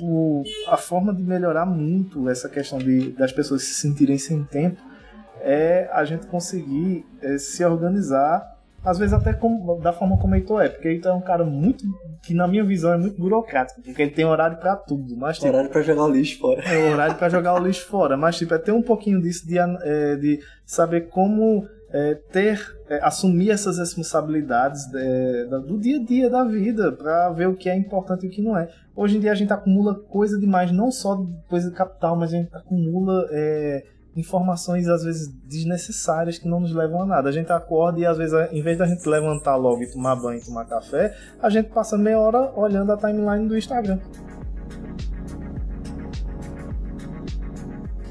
o, 0.00 0.42
a 0.68 0.76
forma 0.76 1.14
de 1.14 1.22
melhorar 1.22 1.66
muito 1.66 2.28
essa 2.28 2.48
questão 2.48 2.78
de, 2.78 3.10
das 3.12 3.32
pessoas 3.32 3.62
se 3.62 3.74
sentirem 3.74 4.18
sem 4.18 4.44
tempo 4.44 4.80
é 5.40 5.88
a 5.92 6.04
gente 6.04 6.26
conseguir 6.26 7.06
é, 7.22 7.38
se 7.38 7.64
organizar, 7.64 8.56
às 8.84 8.98
vezes 8.98 9.12
até 9.12 9.32
com, 9.32 9.80
da 9.80 9.92
forma 9.92 10.18
como 10.18 10.34
o 10.34 10.36
Heitor 10.36 10.62
é, 10.62 10.68
porque 10.68 10.88
Heitor 10.88 11.12
é 11.12 11.14
um 11.14 11.20
cara 11.20 11.44
muito, 11.44 11.84
que 12.22 12.34
na 12.34 12.46
minha 12.46 12.64
visão 12.64 12.92
é 12.92 12.98
muito 12.98 13.20
burocrático, 13.20 13.82
porque 13.82 14.02
ele 14.02 14.10
tem 14.10 14.24
horário 14.24 14.58
para 14.58 14.76
tudo. 14.76 15.16
Mas, 15.16 15.36
tipo, 15.36 15.48
horário 15.48 15.70
para 15.70 15.82
jogar 15.82 16.04
o 16.04 16.10
lixo 16.10 16.38
fora. 16.38 16.62
É, 16.62 16.92
horário 16.92 17.14
para 17.16 17.28
jogar 17.28 17.54
o 17.54 17.64
lixo 17.64 17.86
fora, 17.86 18.16
mas 18.16 18.36
tipo, 18.36 18.54
é 18.54 18.58
ter 18.58 18.72
um 18.72 18.82
pouquinho 18.82 19.20
disso 19.20 19.46
de, 19.46 19.58
é, 19.58 20.16
de 20.16 20.40
saber 20.66 21.08
como 21.08 21.66
é, 21.90 22.14
ter, 22.14 22.60
é, 22.88 23.02
assumir 23.02 23.50
essas 23.50 23.78
responsabilidades 23.78 24.82
é, 24.94 25.44
do 25.46 25.78
dia 25.78 25.96
a 25.96 26.04
dia 26.04 26.30
da 26.30 26.44
vida 26.44 26.92
para 26.92 27.30
ver 27.30 27.48
o 27.48 27.56
que 27.56 27.68
é 27.68 27.76
importante 27.76 28.26
e 28.26 28.28
o 28.28 28.30
que 28.30 28.42
não 28.42 28.56
é. 28.56 28.68
Hoje 28.94 29.16
em 29.16 29.20
dia 29.20 29.32
a 29.32 29.34
gente 29.34 29.52
acumula 29.52 29.94
coisa 29.94 30.38
demais, 30.38 30.70
não 30.70 30.90
só 30.90 31.24
coisa 31.48 31.70
de 31.70 31.76
capital, 31.76 32.16
mas 32.16 32.32
a 32.32 32.36
gente 32.36 32.54
acumula 32.54 33.26
é, 33.30 33.84
informações 34.14 34.88
às 34.88 35.02
vezes 35.02 35.28
desnecessárias 35.44 36.38
que 36.38 36.48
não 36.48 36.60
nos 36.60 36.74
levam 36.74 37.02
a 37.02 37.06
nada. 37.06 37.28
A 37.28 37.32
gente 37.32 37.50
acorda 37.52 38.00
e 38.00 38.06
às 38.06 38.18
vezes, 38.18 38.34
em 38.52 38.62
vez 38.62 38.76
da 38.76 38.86
gente 38.86 39.08
levantar 39.08 39.56
logo 39.56 39.82
e 39.82 39.90
tomar 39.90 40.16
banho 40.16 40.40
e 40.40 40.44
tomar 40.44 40.66
café, 40.66 41.16
a 41.40 41.48
gente 41.48 41.70
passa 41.70 41.96
meia 41.96 42.18
hora 42.18 42.52
olhando 42.54 42.92
a 42.92 42.96
timeline 42.96 43.48
do 43.48 43.56
Instagram. 43.56 43.98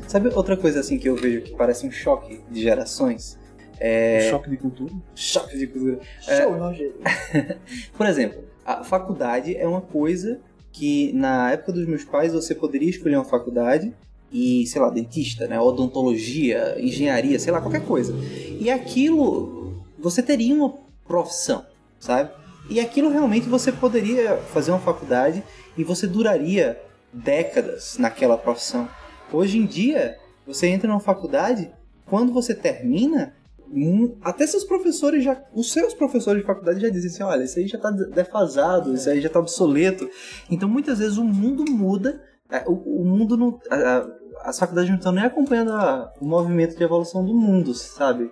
Sabe 0.08 0.30
outra 0.30 0.56
coisa 0.56 0.80
assim 0.80 0.98
que 0.98 1.10
eu 1.10 1.16
vejo 1.18 1.42
que 1.42 1.56
parece 1.56 1.86
um 1.86 1.92
choque 1.92 2.42
de 2.50 2.62
gerações? 2.62 3.38
É... 3.80 4.30
choque 4.30 4.50
de 4.50 4.58
cultura? 4.58 4.94
Choque 5.16 5.58
de 5.58 5.68
cultura. 5.68 6.00
É... 6.28 6.42
Show, 6.42 6.58
Rogério. 6.58 6.96
Por 7.96 8.06
exemplo, 8.06 8.44
a 8.66 8.84
faculdade 8.84 9.56
é 9.56 9.68
uma 9.68 9.82
coisa 9.82 10.40
que 10.72 11.12
na 11.14 11.52
época 11.52 11.72
dos 11.72 11.88
meus 11.88 12.04
pais 12.04 12.34
você 12.34 12.54
poderia 12.54 12.90
escolher 12.90 13.16
uma 13.16 13.26
faculdade 13.26 13.94
e, 14.32 14.66
sei 14.68 14.82
lá, 14.82 14.90
dentista, 14.90 15.48
né, 15.48 15.60
odontologia, 15.60 16.76
engenharia, 16.80 17.40
sei 17.40 17.52
lá, 17.52 17.62
qualquer 17.62 17.86
coisa. 17.86 18.14
E 18.60 18.70
aquilo 18.70 19.84
você 19.98 20.22
teria 20.22 20.54
uma 20.54 20.74
profissão, 21.06 21.66
sabe? 22.00 22.32
E 22.70 22.80
aquilo 22.80 23.10
realmente 23.10 23.48
você 23.48 23.72
poderia 23.72 24.38
fazer 24.38 24.72
uma 24.72 24.80
faculdade 24.80 25.44
e 25.78 25.84
você 25.84 26.06
duraria 26.06 26.80
décadas 27.14 27.98
naquela 27.98 28.38
profissão. 28.38 28.88
Hoje 29.32 29.58
em 29.58 29.66
dia, 29.66 30.18
você 30.46 30.68
entra 30.68 30.88
numa 30.88 31.00
faculdade, 31.00 31.72
quando 32.06 32.34
você 32.34 32.54
termina, 32.54 33.34
até 34.22 34.46
seus 34.48 34.64
professores 34.64 35.24
já. 35.24 35.42
Os 35.54 35.72
seus 35.72 35.94
professores 35.94 36.42
de 36.42 36.48
faculdade 36.48 36.80
já 36.80 36.90
dizem 36.90 37.10
assim: 37.10 37.24
olha, 37.24 37.44
isso 37.44 37.60
aí 37.60 37.68
já 37.68 37.78
está 37.78 37.92
defasado, 37.92 38.94
isso 38.94 39.10
aí 39.10 39.22
já 39.22 39.28
está 39.28 39.40
obsoleto. 39.40 40.10
Então 40.50 40.68
muitas 40.68 41.00
vezes 41.00 41.18
o 41.18 41.24
mundo 41.24 41.66
muda, 41.70 42.22
é, 42.50 42.64
o, 42.68 43.02
o 43.02 43.06
mundo 43.06 43.38
não. 43.38 43.60
As 44.42 44.60
faculdades 44.60 44.90
não 44.90 44.98
estão 44.98 45.12
nem 45.12 45.24
acompanhando 45.24 45.72
a, 45.72 46.14
o 46.22 46.26
movimento 46.26 46.78
de 46.78 46.84
evolução 46.84 47.26
do 47.26 47.34
mundo, 47.34 47.74
sabe? 47.74 48.30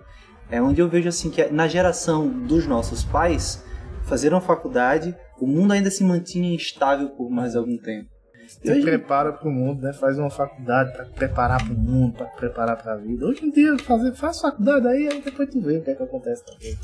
É 0.50 0.62
onde 0.62 0.80
eu 0.80 0.88
vejo 0.88 1.08
assim 1.08 1.30
que 1.30 1.44
na 1.46 1.66
geração 1.66 2.28
dos 2.28 2.66
nossos 2.66 3.02
pais, 3.02 3.64
fazeram 4.04 4.40
faculdade, 4.40 5.16
o 5.40 5.46
mundo 5.46 5.72
ainda 5.72 5.90
se 5.90 6.04
mantinha 6.04 6.54
instável 6.54 7.10
por 7.10 7.28
mais 7.28 7.56
algum 7.56 7.76
tempo. 7.76 8.15
Você 8.46 8.72
hoje... 8.72 8.82
prepara 8.82 9.32
para 9.32 9.48
o 9.48 9.52
mundo, 9.52 9.82
né? 9.82 9.92
Faz 9.92 10.18
uma 10.18 10.30
faculdade 10.30 10.92
para 10.92 11.04
preparar 11.06 11.64
para 11.64 11.72
o 11.72 11.76
mundo, 11.76 12.14
para 12.14 12.26
preparar 12.26 12.80
para 12.80 12.92
a 12.92 12.96
vida. 12.96 13.26
Hoje 13.26 13.44
em 13.44 13.50
dia, 13.50 13.76
fazer, 13.78 14.14
faz 14.14 14.40
faculdade 14.40 14.86
aí, 14.86 15.08
aí 15.08 15.20
depois 15.20 15.48
tu 15.50 15.60
vê 15.60 15.78
o 15.78 15.82
que 15.82 15.90
é 15.90 15.94
que 15.94 16.02
acontece 16.02 16.44
também. 16.44 16.76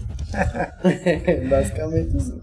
Basicamente 1.48 2.16
isso. 2.16 2.40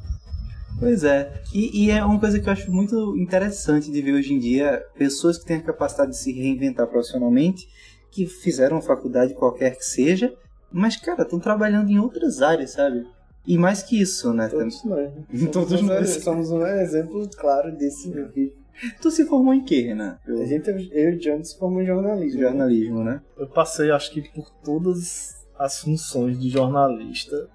Pois 0.80 1.04
é. 1.04 1.42
E, 1.54 1.86
e, 1.86 1.92
é 1.92 2.04
uma 2.04 2.20
coisa 2.20 2.40
que 2.40 2.48
eu 2.48 2.54
acho 2.54 2.72
muito 2.72 3.18
interessante 3.18 3.92
de 3.92 4.02
ver 4.02 4.14
hoje 4.14 4.34
em 4.34 4.40
dia 4.40 4.82
pessoas 4.98 5.38
que 5.38 5.46
têm 5.46 5.58
a 5.58 5.62
capacidade 5.62 6.12
de 6.12 6.18
se 6.18 6.32
reinventar 6.32 6.88
profissionalmente, 6.88 7.68
que 8.12 8.26
fizeram 8.26 8.78
uma 8.78 8.82
faculdade 8.82 9.34
qualquer 9.34 9.76
que 9.76 9.84
seja, 9.84 10.34
mas, 10.72 10.96
cara, 10.96 11.24
estão 11.24 11.40
trabalhando 11.40 11.90
em 11.90 12.00
outras 12.00 12.42
áreas, 12.42 12.72
sabe? 12.72 13.06
E 13.46 13.58
mais 13.58 13.82
que 13.82 14.00
isso, 14.00 14.32
né? 14.34 14.48
Todos 14.48 14.84
nós. 14.86 15.12
Todos 15.52 15.82
nós. 15.82 16.10
Somos 16.24 16.52
um 16.52 16.66
exemplo 16.66 17.28
claro 17.36 17.76
desse 17.76 18.12
vídeo. 18.12 18.59
Tu 19.02 19.12
se 19.12 19.26
formou 19.26 19.54
em 19.54 19.64
quê, 19.64 19.82
Renan? 19.82 20.18
Eu... 20.28 20.42
A 20.42 20.46
gente, 20.46 20.70
eu 20.70 21.12
e 21.12 21.16
o 21.16 21.20
John 21.20 21.44
se 21.44 21.58
formou 21.58 21.82
em 21.82 21.86
jornalismo. 21.86 22.40
Jornalismo, 22.40 23.04
né? 23.04 23.22
Eu 23.38 23.48
passei, 23.48 23.92
acho 23.92 24.12
que, 24.12 24.22
por 24.22 24.50
todas 24.64 25.46
as 25.58 25.82
funções 25.82 26.40
de 26.40 26.50
jornalista. 26.50 27.50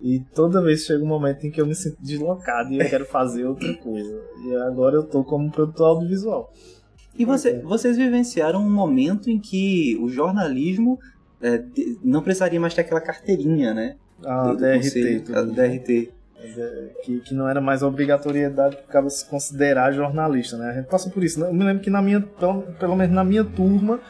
E 0.00 0.20
toda 0.34 0.62
vez 0.62 0.84
chega 0.84 1.04
um 1.04 1.06
momento 1.06 1.46
em 1.46 1.50
que 1.50 1.60
eu 1.60 1.66
me 1.66 1.74
sinto 1.74 1.96
deslocado 2.02 2.72
e 2.72 2.78
eu 2.80 2.88
quero 2.88 3.06
fazer 3.06 3.44
outra 3.44 3.72
coisa. 3.76 4.20
E 4.44 4.56
agora 4.56 4.96
eu 4.96 5.04
tô 5.04 5.22
como 5.22 5.50
produtor 5.50 5.88
audiovisual. 5.88 6.52
E 7.16 7.24
você, 7.24 7.60
vocês 7.60 7.96
vivenciaram 7.96 8.60
um 8.60 8.70
momento 8.70 9.30
em 9.30 9.38
que 9.38 9.96
o 10.00 10.08
jornalismo 10.08 10.98
é, 11.40 11.62
não 12.02 12.22
precisaria 12.22 12.58
mais 12.58 12.74
ter 12.74 12.80
aquela 12.80 13.00
carteirinha, 13.00 13.74
né? 13.74 13.96
Ah, 14.24 14.54
DRT. 14.54 15.24
A 15.34 15.42
DRT 15.42 16.12
que, 17.04 17.20
que 17.20 17.34
não 17.34 17.48
era 17.48 17.60
mais 17.60 17.82
obrigatoriedade 17.82 18.76
ficava 18.76 19.08
se 19.08 19.24
considerar 19.26 19.92
jornalista, 19.92 20.56
né? 20.56 20.70
A 20.70 20.74
gente 20.74 20.88
passou 20.88 21.10
por 21.10 21.22
isso. 21.22 21.40
Né? 21.40 21.48
Eu 21.48 21.54
me 21.54 21.64
lembro 21.64 21.82
que 21.82 21.90
na 21.90 22.02
minha, 22.02 22.20
pelo, 22.20 22.62
pelo 22.78 22.96
menos 22.96 23.14
na 23.14 23.24
minha 23.24 23.44
turma 23.44 24.00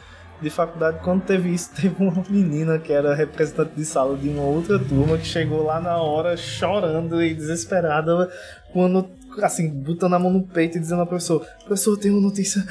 de 0.41 0.49
faculdade, 0.49 0.99
quando 1.03 1.23
teve 1.23 1.49
isso, 1.49 1.71
teve 1.79 1.95
uma 2.03 2.23
menina 2.29 2.77
que 2.77 2.91
era 2.91 3.15
representante 3.15 3.71
de 3.75 3.85
sala 3.85 4.17
de 4.17 4.29
uma 4.29 4.43
outra 4.43 4.77
turma 4.77 5.17
que 5.17 5.25
chegou 5.25 5.63
lá 5.63 5.79
na 5.79 5.97
hora 5.97 6.35
chorando 6.35 7.23
e 7.23 7.33
desesperada 7.33 8.29
quando 8.71 9.07
assim, 9.41 9.69
botando 9.69 10.13
a 10.13 10.19
mão 10.19 10.31
no 10.31 10.47
peito 10.47 10.77
e 10.77 10.79
dizendo 10.79 11.01
ao 11.01 11.07
professor: 11.07 11.45
Professor, 11.65 11.97
tem 11.97 12.11
uma 12.11 12.21
notícia 12.21 12.63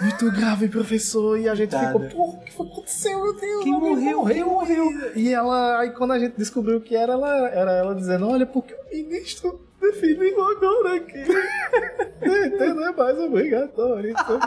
muito 0.00 0.30
grave, 0.32 0.68
professor. 0.68 1.38
E 1.38 1.48
a 1.48 1.54
gente 1.54 1.76
ficou: 1.76 2.00
Porra, 2.08 2.38
o 2.38 2.44
que 2.44 2.52
foi 2.52 2.66
aconteceu, 2.66 3.22
meu 3.22 3.36
Deus? 3.36 3.64
Quem 3.64 3.72
morreu? 3.72 4.18
Morreu, 4.18 4.46
morreu. 4.46 5.12
E 5.16 5.32
ela, 5.32 5.80
aí 5.80 5.90
quando 5.90 6.12
a 6.12 6.18
gente 6.18 6.36
descobriu 6.36 6.78
o 6.78 6.80
que 6.80 6.94
era, 6.94 7.12
ela, 7.12 7.48
era 7.48 7.72
ela 7.72 7.94
dizendo: 7.94 8.28
Olha, 8.28 8.46
porque 8.46 8.74
o 8.74 8.96
ministro 8.96 9.60
definiu 9.80 10.42
agora 10.42 10.96
aqui. 10.96 11.24
não 12.74 12.88
é 12.88 12.92
mais 12.92 13.18
obrigatório. 13.18 14.10
Então. 14.10 14.40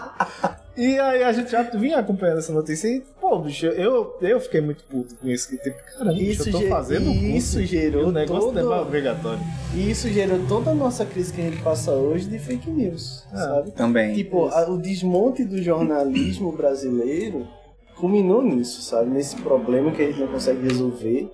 E 0.75 0.99
aí 0.99 1.23
a 1.23 1.31
gente 1.31 1.51
já 1.51 1.61
vinha 1.63 1.99
acompanhando 1.99 2.39
essa 2.39 2.51
notícia 2.51 2.87
e, 2.87 3.03
pô, 3.33 3.39
bicho, 3.39 3.65
eu, 3.65 4.15
eu 4.21 4.39
fiquei 4.39 4.61
muito 4.61 4.83
puto 4.85 5.15
com 5.15 5.27
isso. 5.27 5.49
Que, 5.49 5.57
tipo, 5.57 5.77
caramba, 5.97 6.13
Isso 6.21 6.49
eu 6.49 6.51
tô 6.53 6.61
fazendo 6.67 7.05
curso 7.05 7.25
isso 7.25 7.61
e 7.61 7.65
gerou 7.65 8.07
o 8.07 8.11
negócio 8.11 8.51
todo- 8.51 8.61
não 8.63 8.73
é 8.73 8.81
obrigatório. 8.81 9.39
E 9.75 9.89
isso 9.89 10.07
gerou 10.09 10.39
toda 10.47 10.71
a 10.71 10.75
nossa 10.75 11.05
crise 11.05 11.33
que 11.33 11.41
a 11.41 11.45
gente 11.45 11.61
passa 11.63 11.91
hoje 11.93 12.27
de 12.27 12.37
fake 12.39 12.69
news, 12.69 13.23
Ah. 13.31 13.37
sabe? 13.37 13.71
Também. 13.71 14.13
Tipo, 14.13 14.45
a- 14.47 14.69
o 14.69 14.77
desmonte 14.77 15.43
do 15.43 15.61
jornalismo 15.61 16.51
brasileiro 16.55 17.47
culminou 17.97 18.41
nisso, 18.41 18.81
sabe? 18.81 19.09
Nesse 19.09 19.35
problema 19.37 19.91
que 19.91 20.01
a 20.01 20.05
gente 20.07 20.19
não 20.19 20.27
consegue 20.27 20.63
resolver, 20.67 21.29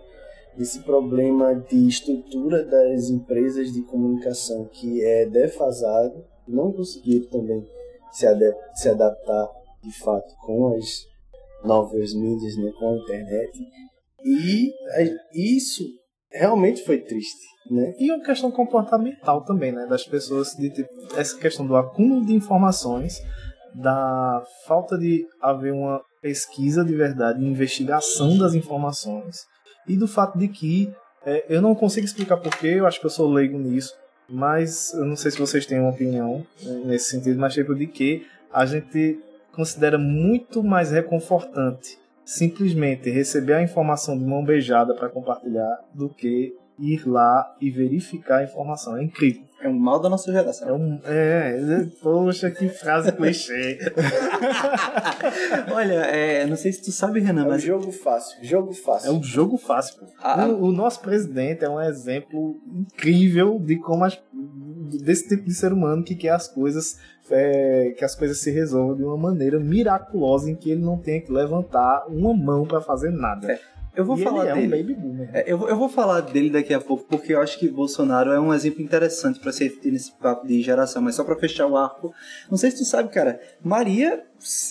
esse 0.57 0.79
problema 0.79 1.55
de 1.55 1.87
estrutura 1.87 2.63
das 2.65 3.09
empresas 3.09 3.71
de 3.71 3.81
comunicação 3.81 4.65
que 4.71 5.03
é 5.03 5.25
defasado, 5.25 6.23
não 6.47 6.71
conseguiram 6.71 7.27
também 7.29 7.65
se, 8.11 8.25
ade- 8.25 8.55
se 8.75 8.89
adaptar 8.89 9.49
de 9.83 9.91
fato 9.99 10.33
com 10.45 10.75
as 10.75 11.07
novas 11.63 12.13
mídias, 12.13 12.55
né, 12.57 12.71
com 12.79 12.89
a 12.89 12.97
internet. 12.97 13.59
E 14.23 14.71
a- 14.95 15.17
isso 15.33 15.83
realmente 16.31 16.83
foi 16.83 16.99
triste, 16.99 17.45
né? 17.71 17.93
E 17.99 18.11
uma 18.11 18.23
questão 18.23 18.51
comportamental 18.51 19.43
também, 19.43 19.71
né? 19.71 19.85
Das 19.87 20.05
pessoas, 20.05 20.49
de 20.55 20.69
tipo, 20.69 20.89
essa 21.17 21.37
questão 21.37 21.65
do 21.65 21.75
acúmulo 21.75 22.25
de 22.25 22.33
informações, 22.33 23.17
da 23.75 24.43
falta 24.67 24.97
de 24.97 25.25
haver 25.41 25.73
uma 25.73 26.01
pesquisa 26.21 26.83
de 26.83 26.93
verdade, 26.95 27.43
investigação 27.43 28.37
das 28.37 28.53
informações, 28.53 29.37
e 29.87 29.95
do 29.95 30.07
fato 30.07 30.37
de 30.37 30.47
que 30.47 30.91
é, 31.25 31.45
eu 31.49 31.61
não 31.61 31.73
consigo 31.75 32.05
explicar 32.05 32.37
porquê, 32.37 32.67
eu 32.67 32.85
acho 32.87 32.99
que 32.99 33.05
eu 33.05 33.09
sou 33.09 33.31
leigo 33.31 33.57
nisso, 33.57 33.93
mas 34.29 34.93
eu 34.93 35.05
não 35.05 35.15
sei 35.15 35.31
se 35.31 35.39
vocês 35.39 35.65
têm 35.65 35.79
uma 35.79 35.89
opinião 35.89 36.45
né, 36.63 36.81
nesse 36.85 37.09
sentido, 37.09 37.39
mas 37.39 37.53
tipo 37.53 37.73
de 37.75 37.87
que 37.87 38.25
a 38.51 38.65
gente 38.65 39.19
considera 39.53 39.97
muito 39.97 40.63
mais 40.63 40.91
reconfortante 40.91 41.97
simplesmente 42.25 43.09
receber 43.09 43.53
a 43.53 43.63
informação 43.63 44.17
de 44.17 44.23
mão 44.23 44.43
beijada 44.45 44.93
para 44.93 45.09
compartilhar 45.09 45.79
do 45.93 46.09
que 46.09 46.53
ir 46.77 47.07
lá 47.07 47.55
e 47.59 47.71
verificar 47.71 48.37
a 48.37 48.43
informação. 48.43 48.95
É 48.97 49.03
incrível. 49.03 49.43
É 49.61 49.67
um 49.67 49.77
mal 49.77 49.99
da 49.99 50.07
nossa 50.07 50.31
geração. 50.31 50.69
É 50.69 50.73
um. 50.73 51.01
É, 51.03 51.59
é- 51.59 51.85
poxa, 52.01 52.49
que 52.51 52.69
frase 52.69 53.11
clichê. 53.11 53.77
Olha, 55.73 55.93
é, 56.05 56.45
não 56.45 56.55
sei 56.55 56.71
se 56.71 56.81
tu 56.83 56.91
sabe, 56.91 57.19
Renan, 57.19 57.41
É 57.43 57.45
um 57.45 57.49
mas 57.49 57.61
jogo 57.63 57.91
fácil, 57.91 58.37
jogo 58.43 58.73
fácil. 58.73 59.09
É 59.09 59.11
um 59.11 59.23
jogo 59.23 59.57
fácil. 59.57 59.99
pô. 59.99 60.05
Ah, 60.21 60.47
O, 60.47 60.65
o 60.67 60.71
nosso 60.71 61.01
presidente 61.01 61.65
é 61.65 61.69
um 61.69 61.81
exemplo 61.81 62.55
incrível 62.73 63.59
de 63.59 63.75
como 63.77 64.05
as, 64.05 64.17
desse 65.03 65.27
tipo 65.27 65.43
de 65.45 65.53
ser 65.53 65.73
humano 65.73 66.03
que 66.03 66.15
quer 66.15 66.29
as 66.29 66.47
coisas 66.47 66.97
é, 67.31 67.93
que 67.97 68.03
as 68.05 68.15
coisas 68.15 68.39
se 68.39 68.51
resolvam 68.51 68.95
de 68.95 69.03
uma 69.03 69.17
maneira 69.17 69.59
miraculosa 69.59 70.49
em 70.49 70.55
que 70.55 70.71
ele 70.71 70.81
não 70.81 70.97
tenha 70.97 71.21
que 71.21 71.31
levantar 71.31 72.05
uma 72.07 72.33
mão 72.33 72.65
para 72.65 72.81
fazer 72.81 73.09
nada. 73.11 73.51
É, 73.51 73.59
eu 73.95 74.05
vou 74.05 74.17
e 74.17 74.21
falar 74.23 74.41
ele 74.43 74.49
é 74.49 74.53
dele. 74.55 74.67
um 74.67 74.69
baby 74.69 74.93
boomer. 74.93 75.29
É, 75.33 75.43
eu, 75.51 75.67
eu 75.67 75.75
vou 75.75 75.89
falar 75.89 76.21
dele 76.21 76.49
daqui 76.49 76.73
a 76.73 76.79
pouco, 76.79 77.05
porque 77.09 77.33
eu 77.33 77.41
acho 77.41 77.57
que 77.59 77.67
Bolsonaro 77.67 78.31
é 78.31 78.39
um 78.39 78.53
exemplo 78.53 78.81
interessante 78.81 79.39
pra 79.39 79.51
ser 79.51 79.77
nesse 79.83 80.11
papo 80.17 80.47
de 80.47 80.61
geração, 80.61 81.01
mas 81.01 81.15
só 81.15 81.23
pra 81.23 81.35
fechar 81.35 81.65
o 81.67 81.75
arco. 81.75 82.13
Não 82.49 82.57
sei 82.57 82.71
se 82.71 82.77
tu 82.77 82.85
sabe, 82.85 83.09
cara, 83.09 83.39
Maria 83.63 84.23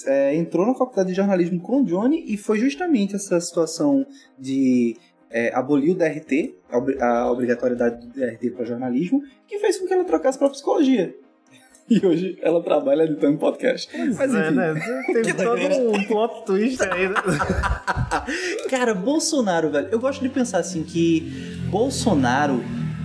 é, 0.06 0.34
entrou 0.36 0.66
na 0.66 0.74
faculdade 0.74 1.10
de 1.10 1.14
jornalismo 1.14 1.60
com 1.60 1.82
o 1.82 1.84
Johnny 1.84 2.24
e 2.26 2.36
foi 2.36 2.58
justamente 2.58 3.16
essa 3.16 3.38
situação 3.40 4.06
de 4.38 4.96
é, 5.30 5.52
abolir 5.54 5.90
o 5.90 5.94
DRT, 5.94 6.54
a, 6.70 6.78
obri- 6.78 7.02
a 7.02 7.30
obrigatoriedade 7.30 8.06
do 8.06 8.12
DRT 8.12 8.50
para 8.52 8.64
jornalismo, 8.64 9.20
que 9.46 9.58
fez 9.58 9.78
com 9.78 9.86
que 9.86 9.92
ela 9.92 10.04
trocasse 10.04 10.38
pra 10.38 10.48
psicologia. 10.48 11.14
E 12.00 12.04
hoje 12.04 12.38
ela 12.42 12.62
trabalha 12.62 13.04
editando 13.04 13.38
podcast. 13.38 13.88
Mas 13.96 14.34
É, 14.34 14.46
enfim. 14.46 14.54
né? 14.56 14.74
Tem 15.06 15.34
todo 15.34 15.90
um 15.96 16.04
plot 16.04 16.44
twist 16.44 16.82
aí. 16.82 17.08
né? 17.08 17.14
Cara, 18.68 18.94
Bolsonaro, 18.94 19.70
velho, 19.70 19.88
eu 19.90 19.98
gosto 19.98 20.20
de 20.22 20.28
pensar 20.28 20.58
assim 20.58 20.82
que 20.82 21.20
Bolsonaro 21.70 22.62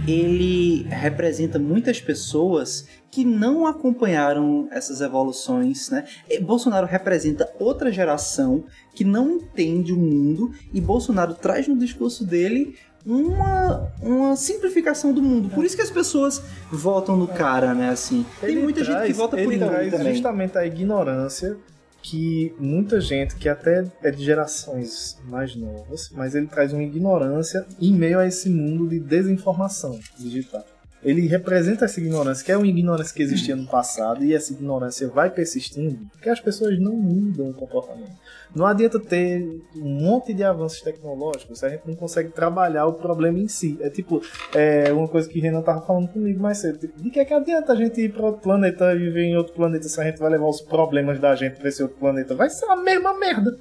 ele 0.08 0.84
representa 0.90 1.58
muitas 1.58 2.02
pessoas 2.02 2.88
que 3.10 3.24
não 3.24 3.66
acompanharam 3.66 4.68
essas 4.72 5.00
evoluções, 5.00 5.90
né? 5.90 6.04
E 6.30 6.42
Bolsonaro 6.42 6.86
representa 6.88 7.50
outra 7.60 7.92
geração 7.92 8.66
que 8.94 9.04
não 9.06 9.32
entende 9.32 9.94
o 9.94 9.98
mundo 9.98 10.52
e 10.74 10.82
Bolsonaro 10.82 11.36
traz 11.36 11.68
no 11.68 11.78
discurso 11.78 12.26
dele 12.26 12.76
uma, 13.06 13.92
uma 14.02 14.36
simplificação 14.36 15.14
do 15.14 15.22
mundo. 15.22 15.50
Por 15.50 15.66
isso 15.66 15.76
que 15.76 15.82
as 15.82 15.92
pessoas 15.92 16.42
votam 16.72 17.16
no 17.18 17.28
cara, 17.28 17.74
né? 17.74 17.90
Assim, 17.90 18.26
tem 18.40 18.52
Ele 18.52 18.62
muita 18.64 18.80
gente 18.84 18.94
que 18.96 19.02
traz- 19.02 19.18
vota 19.18 19.38
por 19.38 19.40
ele 19.54 19.58
traz 19.58 19.92
também. 19.92 20.14
justamente 20.14 20.58
a 20.58 20.66
ignorância 20.66 21.58
que 22.02 22.54
muita 22.60 23.00
gente, 23.00 23.36
que 23.36 23.48
até 23.48 23.86
é 24.02 24.12
de 24.12 24.24
gerações 24.24 25.18
mais 25.26 25.56
novas, 25.56 26.10
mas 26.14 26.36
ele 26.36 26.48
traz 26.48 26.74
uma 26.74 26.84
ignorância 26.84 27.66
em 27.80 27.94
meio 27.94 28.20
a 28.20 28.28
esse 28.28 28.50
mundo 28.50 28.88
de 28.90 29.00
desinformação 29.00 29.98
digital. 30.20 30.66
Ele 31.02 31.28
representa 31.28 31.84
essa 31.86 32.00
ignorância, 32.00 32.44
que 32.46 32.52
é 32.52 32.58
uma 32.58 32.68
ignorância 32.68 33.14
que 33.14 33.22
existia 33.22 33.56
no 33.58 33.66
passado, 33.68 34.24
e 34.24 34.34
essa 34.34 34.54
ignorância 34.54 35.08
vai 35.10 35.30
persistindo, 35.30 36.00
porque 36.12 36.30
as 36.30 36.40
pessoas 36.40 36.80
não 36.80 36.94
mudam 36.94 37.50
o 37.50 37.54
comportamento. 37.54 38.12
Não 38.56 38.68
adianta 38.68 39.00
ter 39.00 39.62
um 39.76 39.90
monte 39.90 40.34
de 40.34 40.44
avanços 40.44 40.82
tecnológicos 40.82 41.60
se 41.60 41.66
a 41.66 41.70
gente 41.70 41.88
não 41.88 41.96
consegue 41.96 42.30
trabalhar 42.30 42.86
o 42.86 42.94
problema 42.94 43.40
em 43.40 43.48
si. 43.48 43.78
É 43.82 43.90
tipo, 43.90 44.22
é 44.54 44.94
uma 44.94 45.08
coisa 45.08 45.28
que 45.28 45.40
o 45.40 45.42
Renan 45.42 45.62
tava 45.62 45.82
falando 45.82 46.08
comigo 46.10 46.40
mais 46.40 46.60
cedo. 46.60 46.78
Tipo, 46.78 47.02
de 47.02 47.10
que, 47.10 47.20
é 47.20 47.26
que 47.26 47.34
adianta 47.34 47.74
a 47.74 47.76
gente 47.76 48.00
ir 48.00 48.14
para 48.14 48.26
outro 48.28 48.42
planeta 48.42 48.94
e 48.94 49.00
viver 49.00 49.24
em 49.24 49.36
outro 49.36 49.54
planeta 49.54 49.88
se 49.90 50.00
a 50.00 50.04
gente 50.04 50.20
vai 50.20 50.30
levar 50.30 50.48
os 50.48 50.62
problemas 50.62 51.20
da 51.20 51.36
gente 51.36 51.56
para 51.58 51.68
esse 51.68 51.82
outro 51.82 51.98
planeta? 51.98 52.36
Vai 52.36 52.50
ser 52.50 52.66
a 52.66 52.76
mesma 52.76 53.18
merda. 53.18 53.58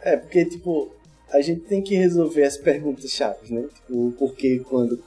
É, 0.00 0.16
porque, 0.16 0.46
tipo, 0.46 0.92
a 1.30 1.40
gente 1.42 1.60
tem 1.62 1.82
que 1.82 1.94
resolver 1.94 2.44
as 2.44 2.56
perguntas 2.56 3.10
chaves, 3.10 3.50
né? 3.50 3.64
Tipo, 3.74 4.08
o 4.08 4.12
porquê, 4.12 4.62
quando, 4.66 5.02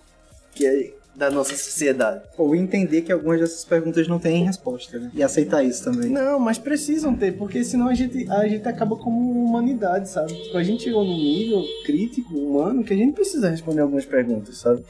que 0.53 0.67
é 0.67 0.98
da 1.19 1.29
nossa 1.29 1.51
sociedade. 1.55 2.21
Ou 2.37 2.55
entender 2.55 3.01
que 3.01 3.11
algumas 3.11 3.41
dessas 3.41 3.65
perguntas 3.65 4.07
não 4.07 4.17
têm 4.17 4.45
resposta, 4.45 4.97
né? 4.97 5.11
E 5.13 5.21
aceitar 5.21 5.61
isso 5.63 5.83
também. 5.83 6.09
Não, 6.09 6.39
mas 6.39 6.57
precisam 6.57 7.13
ter, 7.13 7.33
porque 7.33 7.61
senão 7.61 7.89
a 7.89 7.93
gente, 7.93 8.25
a 8.31 8.47
gente 8.47 8.65
acaba 8.65 8.95
como 8.95 9.19
humanidade, 9.43 10.09
sabe? 10.09 10.33
Tipo, 10.33 10.57
a 10.57 10.63
gente 10.63 10.83
chegou 10.83 11.03
num 11.03 11.17
nível 11.17 11.61
crítico, 11.85 12.33
humano, 12.33 12.85
que 12.85 12.93
a 12.93 12.97
gente 12.97 13.13
precisa 13.13 13.49
responder 13.49 13.81
algumas 13.81 14.05
perguntas, 14.05 14.59
sabe? 14.59 14.81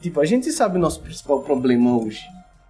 Tipo, 0.00 0.20
a 0.20 0.24
gente 0.24 0.52
sabe 0.52 0.76
o 0.76 0.80
nosso 0.80 1.00
principal 1.00 1.42
problema 1.42 1.98
hoje, 1.98 2.20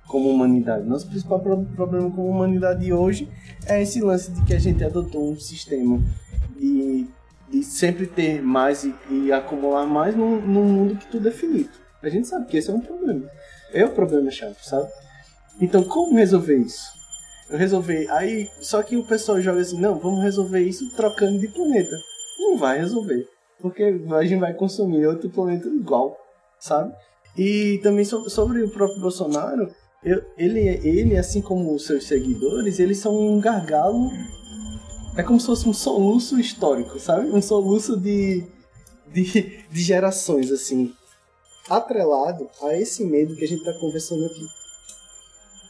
como 0.08 0.30
humanidade. 0.30 0.88
Nosso 0.88 1.06
principal 1.06 1.38
pro- 1.40 1.66
problema 1.76 2.10
como 2.10 2.28
humanidade 2.30 2.90
hoje 2.92 3.28
é 3.66 3.82
esse 3.82 4.00
lance 4.00 4.30
de 4.30 4.42
que 4.44 4.54
a 4.54 4.58
gente 4.58 4.82
adotou 4.82 5.30
um 5.32 5.38
sistema 5.38 6.00
de, 6.58 7.06
de 7.50 7.62
sempre 7.62 8.06
ter 8.06 8.40
mais 8.40 8.84
e, 8.84 8.94
e 9.10 9.30
acumular 9.32 9.84
mais 9.86 10.16
num, 10.16 10.40
num 10.40 10.64
mundo 10.64 10.96
que 10.96 11.06
tudo 11.08 11.28
é 11.28 11.30
finito. 11.30 11.81
A 12.02 12.08
gente 12.08 12.26
sabe 12.26 12.46
que 12.46 12.56
esse 12.56 12.70
é 12.70 12.74
um 12.74 12.80
problema. 12.80 13.28
É 13.72 13.84
o 13.84 13.90
problema 13.90 14.30
chato, 14.30 14.58
sabe? 14.64 14.88
Então, 15.60 15.82
como 15.84 16.16
resolver 16.16 16.56
isso? 16.56 16.82
Eu 17.48 17.58
resolver. 17.58 18.10
Aí, 18.10 18.48
só 18.60 18.82
que 18.82 18.96
o 18.96 19.06
pessoal 19.06 19.40
joga 19.40 19.60
assim, 19.60 19.78
não, 19.80 19.98
vamos 19.98 20.22
resolver 20.22 20.60
isso 20.60 20.84
trocando 20.96 21.38
de 21.38 21.48
planeta. 21.48 21.96
Não 22.40 22.56
vai 22.56 22.78
resolver. 22.78 23.26
Porque 23.60 23.82
a 24.10 24.24
gente 24.24 24.40
vai 24.40 24.54
consumir 24.54 25.06
outro 25.06 25.30
planeta 25.30 25.68
igual, 25.68 26.18
sabe? 26.58 26.92
E 27.38 27.78
também 27.82 28.04
so- 28.04 28.28
sobre 28.28 28.62
o 28.62 28.70
próprio 28.70 29.00
Bolsonaro, 29.00 29.70
eu- 30.02 30.22
ele, 30.36 30.60
ele, 30.82 31.16
assim 31.16 31.40
como 31.40 31.72
os 31.74 31.86
seus 31.86 32.06
seguidores, 32.08 32.80
eles 32.80 32.98
são 32.98 33.14
um 33.16 33.40
gargalo. 33.40 34.10
É 35.16 35.22
como 35.22 35.38
se 35.38 35.46
fosse 35.46 35.68
um 35.68 35.72
soluço 35.72 36.40
histórico, 36.40 36.98
sabe? 36.98 37.30
Um 37.30 37.40
soluço 37.42 37.96
de, 38.00 38.44
de, 39.12 39.64
de 39.70 39.80
gerações, 39.82 40.50
assim. 40.50 40.92
Atrelado 41.68 42.48
a 42.62 42.76
esse 42.76 43.04
medo 43.04 43.36
que 43.36 43.44
a 43.44 43.48
gente 43.48 43.64
tá 43.64 43.72
conversando 43.74 44.26
aqui. 44.26 44.46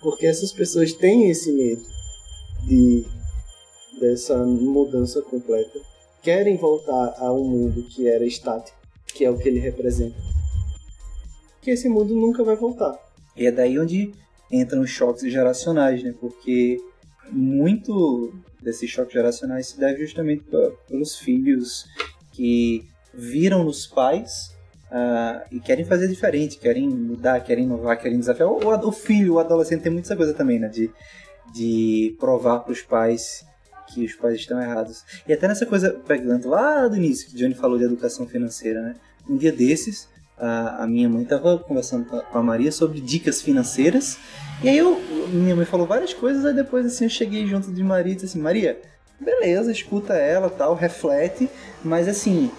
Porque 0.01 0.26
essas 0.26 0.53
pessoas 0.53 0.93
têm 0.93 1.30
esse 1.30 1.53
medo 1.53 1.82
de 2.66 3.07
dessa 4.01 4.36
mudança 4.45 5.22
completa. 5.22 5.78
Querem 6.22 6.57
voltar 6.57 7.14
a 7.18 7.32
um 7.32 7.45
mundo 7.45 7.82
que 7.84 8.09
era 8.09 8.24
estático, 8.24 8.76
que 9.07 9.24
é 9.24 9.30
o 9.30 9.38
que 9.38 9.49
ele 9.49 9.61
representa. 9.61 10.16
Que 11.61 11.70
esse 11.70 11.88
mundo 11.88 12.14
nunca 12.14 12.43
vai 12.43 12.57
voltar. 12.57 12.99
E 13.36 13.47
é 13.47 13.53
daí 13.53 13.78
onde 13.78 14.12
entram 14.51 14.82
os 14.82 14.90
choques 14.90 15.30
geracionais, 15.30 16.03
né? 16.03 16.12
Porque 16.20 16.78
muito 17.30 18.32
desses 18.61 18.90
choques 18.90 19.12
geracionais 19.12 19.68
se 19.68 19.78
deve 19.78 20.05
justamente 20.05 20.43
pe- 20.45 20.72
pelos 20.88 21.16
filhos 21.16 21.86
que 22.32 22.84
viram 23.14 23.62
nos 23.64 23.86
pais 23.86 24.57
ah, 24.95 25.43
e 25.51 25.59
querem 25.59 25.84
fazer 25.86 26.07
diferente, 26.07 26.59
querem 26.59 26.86
mudar, 26.88 27.40
querem 27.40 27.64
inovar, 27.64 27.99
querem 27.99 28.18
desafiar. 28.18 28.49
O, 28.49 28.59
o- 28.88 28.93
filho, 28.93 29.34
o 29.34 29.38
adolescente 29.38 29.80
tem 29.82 29.90
muita 29.93 30.14
coisa 30.14 30.34
também, 30.34 30.59
né? 30.59 30.68
De, 30.68 30.90
de 31.55 32.14
provar 32.20 32.61
para 32.61 32.72
os 32.72 32.82
pais 32.82 33.45
que 33.88 34.05
os 34.05 34.14
pais 34.14 34.36
estão 34.36 34.61
errados. 34.61 35.03
E 35.26 35.32
até 35.32 35.49
nessa 35.49 35.66
coisa, 35.66 35.90
pegando 36.07 36.49
lá 36.49 36.86
do 36.88 36.97
início, 36.97 37.28
que 37.28 37.36
Johnny 37.36 37.55
falou 37.55 37.78
de 37.78 37.84
educação 37.84 38.26
financeira, 38.26 38.80
né? 38.82 38.95
Um 39.28 39.36
dia 39.36 39.53
desses, 39.53 40.09
a, 40.38 40.84
a 40.84 40.86
minha 40.86 41.09
mãe 41.09 41.22
estava 41.22 41.59
conversando 41.59 42.07
com 42.07 42.38
a 42.38 42.43
Maria 42.43 42.70
sobre 42.72 43.01
dicas 43.01 43.40
financeiras. 43.43 44.18
E 44.62 44.68
aí 44.68 44.76
eu, 44.78 44.99
minha 45.32 45.57
mãe 45.57 45.64
falou 45.64 45.86
várias 45.86 46.12
coisas, 46.14 46.45
aí 46.45 46.55
depois 46.55 46.84
assim 46.86 47.05
eu 47.05 47.11
cheguei 47.11 47.47
junto 47.47 47.72
de 47.72 47.82
Maria 47.82 48.12
e 48.12 48.14
disse 48.14 48.26
assim, 48.26 48.40
Maria, 48.40 48.78
beleza, 49.20 49.70
escuta 49.72 50.14
ela 50.14 50.49
tal, 50.51 50.74
reflete, 50.74 51.49
mas 51.84 52.09
assim, 52.09 52.51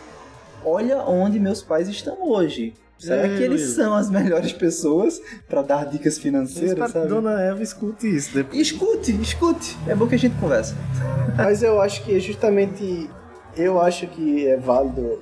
olha 0.66 0.98
onde 1.04 1.40
meus 1.40 1.62
pais 1.62 1.88
estão 1.88 2.18
hoje. 2.22 2.74
Será 2.98 3.24
É, 3.28 3.36
que 3.36 3.44
eles 3.44 3.62
Luiz. 3.62 3.76
são 3.76 3.94
as 3.94 4.10
melhores 4.10 4.54
pessoas 4.54 5.20
pra 5.50 5.62
dar 5.62 5.86
dicas 5.88 6.18
financeiras, 6.18 6.86
que 6.88 6.92
sabe? 6.94 7.08
Dona 7.08 7.42
Eva 7.42 7.62
escute 7.62 8.08
isso 8.16 8.34
depois. 8.34 8.60
Escute, 8.62 9.12
escute. 9.22 9.78
É 9.88 9.94
bom 9.96 10.08
que 10.08 10.16
a 10.16 10.20
gente 10.20 10.36
conversa. 10.40 10.74
Mas 11.36 11.62
eu 11.64 11.82
acho 11.82 12.04
que 12.04 12.16
é 12.16 12.20
justamente. 12.20 13.10
Eu 13.58 13.82
acho 13.82 14.08
que 14.08 14.48
é 14.48 14.56
válido. 14.58 15.20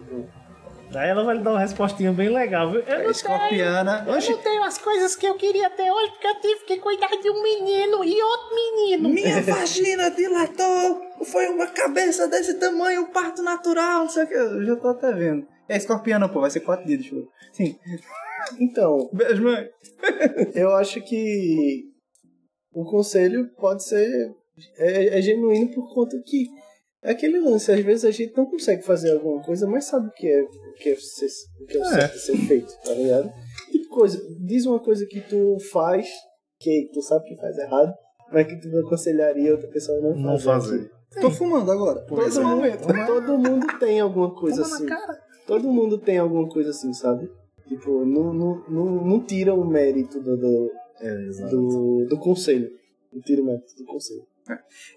Aí 0.94 1.10
ela 1.10 1.24
vai 1.24 1.38
lhe 1.38 1.44
dar 1.44 1.52
uma 1.52 1.60
respostinha 1.60 2.12
bem 2.12 2.30
legal, 2.30 2.70
viu? 2.70 2.82
Eu 2.82 3.04
não 3.04 3.12
Escorpiana. 3.12 4.06
Eu 4.08 4.14
não 4.14 4.38
tenho 4.44 4.64
as 4.64 4.78
coisas 4.78 5.16
que 5.16 5.26
eu 5.26 5.36
queria 5.36 5.70
ter 5.70 5.90
hoje 5.90 6.12
porque 6.12 6.28
eu 6.28 6.42
tive 6.42 6.66
que 6.66 6.78
cuidar 6.80 7.10
de 7.10 7.30
um 7.30 7.42
menino 7.42 8.04
e 8.04 8.22
outro 8.22 8.56
menino. 8.56 9.10
Minha 9.10 9.42
vagina 9.44 10.12
dilatou. 10.12 11.02
Foi 11.26 11.48
uma 11.48 11.68
cabeça 11.68 12.28
desse 12.28 12.56
tamanho, 12.56 13.02
um 13.02 13.12
parto 13.12 13.42
natural, 13.42 14.02
não 14.02 14.10
sei 14.10 14.24
o 14.24 14.28
que. 14.28 14.34
Eu 14.34 14.66
já 14.66 14.76
tô 14.76 14.90
até 14.90 15.14
vendo. 15.14 15.48
É 15.70 15.78
escorpiana, 15.78 16.28
pô, 16.28 16.42
vai 16.42 16.50
ser 16.50 16.60
quatro 16.60 16.86
dias 16.86 17.02
de 17.02 17.10
chuva. 17.10 17.28
Sim. 17.54 17.78
Então, 18.60 19.10
Beijo, 19.14 19.44
mãe. 19.44 19.70
eu 20.54 20.76
acho 20.76 21.02
que 21.02 21.86
o 22.74 22.84
conselho 22.84 23.50
pode 23.58 23.84
ser. 23.84 24.36
É, 24.78 25.18
é 25.18 25.22
genuíno 25.22 25.72
por 25.74 25.94
conta 25.94 26.22
que. 26.26 26.48
É 27.04 27.12
aquele 27.12 27.40
lance, 27.40 27.72
às 27.72 27.80
vezes 27.84 28.06
a 28.06 28.12
gente 28.12 28.36
não 28.38 28.46
consegue 28.46 28.84
fazer 28.84 29.12
alguma 29.12 29.42
coisa, 29.42 29.66
mas 29.68 29.86
sabe 29.86 30.08
o 30.08 30.12
que 30.12 30.28
é 30.28 30.42
o 30.44 30.74
que 30.74 30.90
é, 30.90 30.96
ser, 30.96 31.28
o 31.62 31.66
que 31.66 31.78
é, 31.78 31.82
o 31.82 31.84
É. 31.84 32.08
ser 32.10 32.38
feito, 32.38 32.72
tá 32.84 32.94
ligado? 32.94 33.32
Tipo 33.72 33.90
coisa, 33.90 34.22
diz 34.40 34.66
uma 34.66 34.80
coisa 34.80 35.06
que 35.08 35.20
tu 35.22 35.58
faz, 35.72 36.08
que 36.60 36.90
tu 36.94 37.02
sabe 37.02 37.26
que 37.26 37.36
faz 37.38 37.58
errado, 37.58 37.94
mas 38.32 38.46
que 38.48 38.56
tu 38.62 38.78
aconselharia 38.86 39.52
outra 39.52 39.68
pessoa 39.70 39.98
a 39.98 40.02
não 40.02 40.14
fazer. 40.14 40.26
Não 40.26 40.40
fazer. 40.40 40.92
Tô 41.20 41.30
fumando 41.32 41.72
agora. 41.72 42.02
Por 42.02 42.20
esse 42.22 42.36
Todo 42.36 42.46
mundo, 42.48 42.56
momento. 42.58 42.88
todo 43.08 43.38
mundo 43.38 43.80
tem 43.80 44.00
alguma 44.00 44.34
coisa 44.34 44.62
assim. 44.62 44.86
Todo 45.46 45.72
mundo 45.72 45.98
tem 45.98 46.18
alguma 46.20 46.48
coisa 46.48 46.70
assim, 46.70 46.94
sabe? 46.94 47.30
Tipo, 47.68 48.06
não, 48.06 48.32
não, 48.34 48.64
não, 48.70 48.86
não 49.06 49.26
tira 49.26 49.54
o 49.54 49.66
mérito 49.66 50.22
do, 50.22 50.38
do, 50.38 50.72
É, 51.02 51.16
do, 51.50 52.06
do 52.06 52.18
conselho. 52.20 52.70
Não 53.12 53.22
tira 53.22 53.42
o 53.42 53.46
mérito 53.46 53.76
do 53.76 53.86
conselho. 53.86 54.24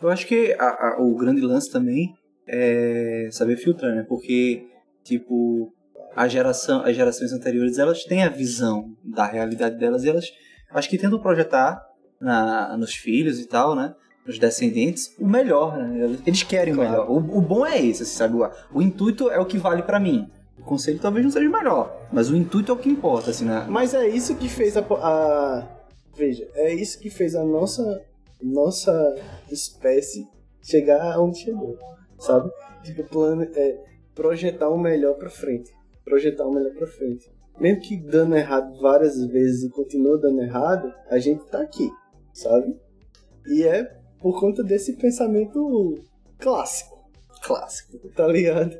Eu 0.03 0.09
acho 0.11 0.26
que 0.26 0.55
a- 0.59 0.64
a- 0.97 0.97
o 1.01 1.14
grande 1.16 1.40
lance 1.40 1.70
também 1.70 2.14
é 2.47 3.28
saber 3.32 3.57
filtrar, 3.57 3.95
né? 3.95 4.05
Porque, 4.09 4.66
tipo, 5.03 5.72
a 6.14 6.28
geração, 6.28 6.82
as 6.82 6.95
gerações 6.95 7.32
anteriores, 7.32 7.78
elas 7.78 8.05
têm 8.05 8.22
a 8.22 8.28
visão 8.28 8.92
da 9.05 9.26
realidade 9.26 9.76
delas 9.78 10.05
e 10.05 10.09
elas, 10.09 10.26
acho 10.72 10.88
que 10.88 10.99
tentam 10.99 11.18
projetar 11.20 11.80
na, 12.20 12.76
nos 12.76 12.95
filhos 12.95 13.40
e 13.40 13.47
tal, 13.47 13.74
né? 13.74 13.95
Nos 14.26 14.38
descendentes, 14.38 15.14
o 15.18 15.26
melhor, 15.26 15.76
né? 15.76 16.05
Eles- 16.24 16.42
querem 16.42 16.72
o 16.72 16.78
melhor. 16.78 17.11
O, 17.11 17.16
o 17.16 17.40
bom 17.42 17.66
é 17.66 17.78
esse, 17.84 18.03
assim, 18.05 18.16
sabe? 18.16 18.36
O, 18.36 18.51
o 18.72 18.82
intuito 18.82 19.30
é 19.30 19.38
o 19.38 19.45
que 19.47 19.59
vale 19.59 19.82
pra 19.82 20.01
mim. 20.01 20.26
O 20.59 20.62
conselho 20.62 20.99
talvez 20.99 21.24
não 21.24 21.30
seja 21.32 21.49
o 21.49 21.53
melhor, 21.53 21.95
mas 22.12 22.30
o 22.30 22.36
intuito 22.36 22.70
é 22.72 22.74
o 22.74 22.78
que 22.78 22.88
importa, 22.88 23.30
assim, 23.30 23.45
né? 23.45 23.66
Mas 23.68 23.92
é 23.92 24.09
isso 24.09 24.34
que 24.36 24.49
fez 24.49 24.76
a, 24.76 24.80
a. 24.80 25.68
Veja, 26.16 26.47
é 26.55 26.72
isso 26.72 26.99
que 27.01 27.11
fez 27.11 27.34
a 27.34 27.45
nossa, 27.45 28.01
nossa 28.45 29.14
espécie 29.51 30.28
chegar 30.62 31.18
onde 31.20 31.38
chegou, 31.38 31.76
sabe? 32.18 32.51
Tipo, 32.82 33.05
plano, 33.05 33.42
é, 33.42 33.78
projetar 34.14 34.68
o 34.68 34.78
melhor 34.78 35.14
pra 35.14 35.30
frente. 35.30 35.72
Projetar 36.05 36.47
o 36.47 36.53
melhor 36.53 36.74
pra 36.74 36.86
frente. 36.86 37.30
Mesmo 37.59 37.80
que 37.82 37.97
dando 37.97 38.36
errado 38.36 38.78
várias 38.80 39.24
vezes 39.26 39.62
e 39.64 39.70
continua 39.70 40.18
dando 40.18 40.42
errado, 40.42 40.92
a 41.09 41.18
gente 41.18 41.45
tá 41.47 41.61
aqui, 41.61 41.88
sabe? 42.32 42.76
E 43.47 43.62
é 43.62 43.84
por 44.20 44.40
conta 44.40 44.62
desse 44.62 44.95
pensamento 44.95 46.03
clássico. 46.38 46.99
Clássico, 47.42 48.09
tá 48.11 48.26
ligado? 48.26 48.76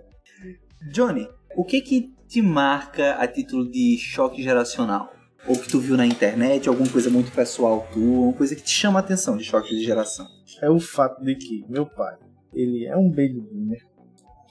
Johnny, 0.91 1.29
o 1.57 1.65
que 1.65 1.81
que 1.81 2.15
te 2.27 2.43
marca 2.43 3.15
a 3.15 3.29
título 3.29 3.71
de 3.71 3.97
choque 3.99 4.43
geracional? 4.43 5.14
Ou 5.47 5.59
que 5.59 5.69
tu 5.69 5.79
viu 5.79 5.97
na 5.97 6.07
internet, 6.07 6.69
alguma 6.69 6.89
coisa 6.89 7.11
muito 7.11 7.31
pessoal 7.33 7.87
tua, 7.93 8.29
uma 8.29 8.33
coisa 8.33 8.55
que 8.55 8.63
te 8.63 8.71
chama 8.71 8.99
a 8.99 9.03
atenção 9.03 9.37
de 9.37 9.45
choque 9.45 9.75
de 9.75 9.85
geração? 9.85 10.27
é 10.61 10.71
o 10.71 10.79
fato 10.81 11.23
de 11.23 11.35
que 11.35 11.65
meu 11.69 11.87
pai, 11.87 12.17
ele 12.53 12.87
é 12.87 12.97
um 12.97 13.09
baby 13.09 13.41
boomer 13.41 13.85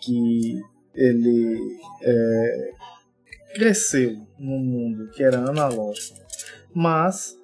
que 0.01 0.61
ele 0.93 1.77
é, 2.01 2.71
cresceu 3.55 4.17
num 4.37 4.59
mundo 4.59 5.09
que 5.11 5.23
era 5.23 5.39
analógico, 5.39 6.19
mas 6.73 7.37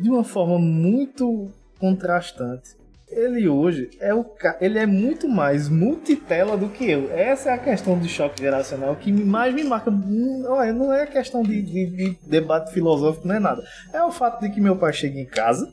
de 0.00 0.08
uma 0.08 0.24
forma 0.24 0.58
muito 0.58 1.50
contrastante. 1.78 2.79
Ele 3.10 3.48
hoje 3.48 3.90
é 4.00 4.14
o 4.14 4.24
ele 4.60 4.78
é 4.78 4.86
muito 4.86 5.28
mais 5.28 5.68
multitela 5.68 6.56
do 6.56 6.68
que 6.68 6.88
eu. 6.88 7.10
Essa 7.12 7.50
é 7.50 7.52
a 7.54 7.58
questão 7.58 7.98
do 7.98 8.08
choque 8.08 8.40
geracional 8.40 8.94
que 8.94 9.12
mais 9.12 9.52
me 9.52 9.64
marca. 9.64 9.90
Hum, 9.90 10.44
não 10.74 10.92
é 10.92 11.06
questão 11.06 11.42
de, 11.42 11.60
de- 11.60 11.86
de 11.86 12.18
debate 12.26 12.72
filosófico, 12.72 13.26
não 13.26 13.34
é 13.34 13.40
nada. 13.40 13.62
É 13.92 14.02
o 14.04 14.12
fato 14.12 14.40
de 14.40 14.50
que 14.50 14.60
meu 14.60 14.76
pai 14.76 14.92
chega 14.92 15.18
em 15.18 15.26
casa, 15.26 15.68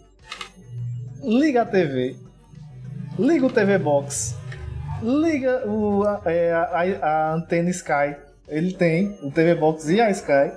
liga 1.24 1.62
a 1.62 1.66
TV, 1.66 2.16
liga 3.20 3.46
o 3.46 3.50
TV 3.52 3.78
Box, 3.78 4.36
liga 5.04 5.68
o, 5.68 6.04
a, 6.04 6.22
é, 6.26 6.52
a- 6.54 7.00
a 7.02 7.34
antena 7.36 7.70
Sky. 7.70 8.16
Ele 8.48 8.74
tem 8.74 9.18
o 9.22 9.30
TV 9.30 9.54
Box 9.56 9.90
e 9.90 10.02
a 10.02 10.10
Sky. 10.10 10.52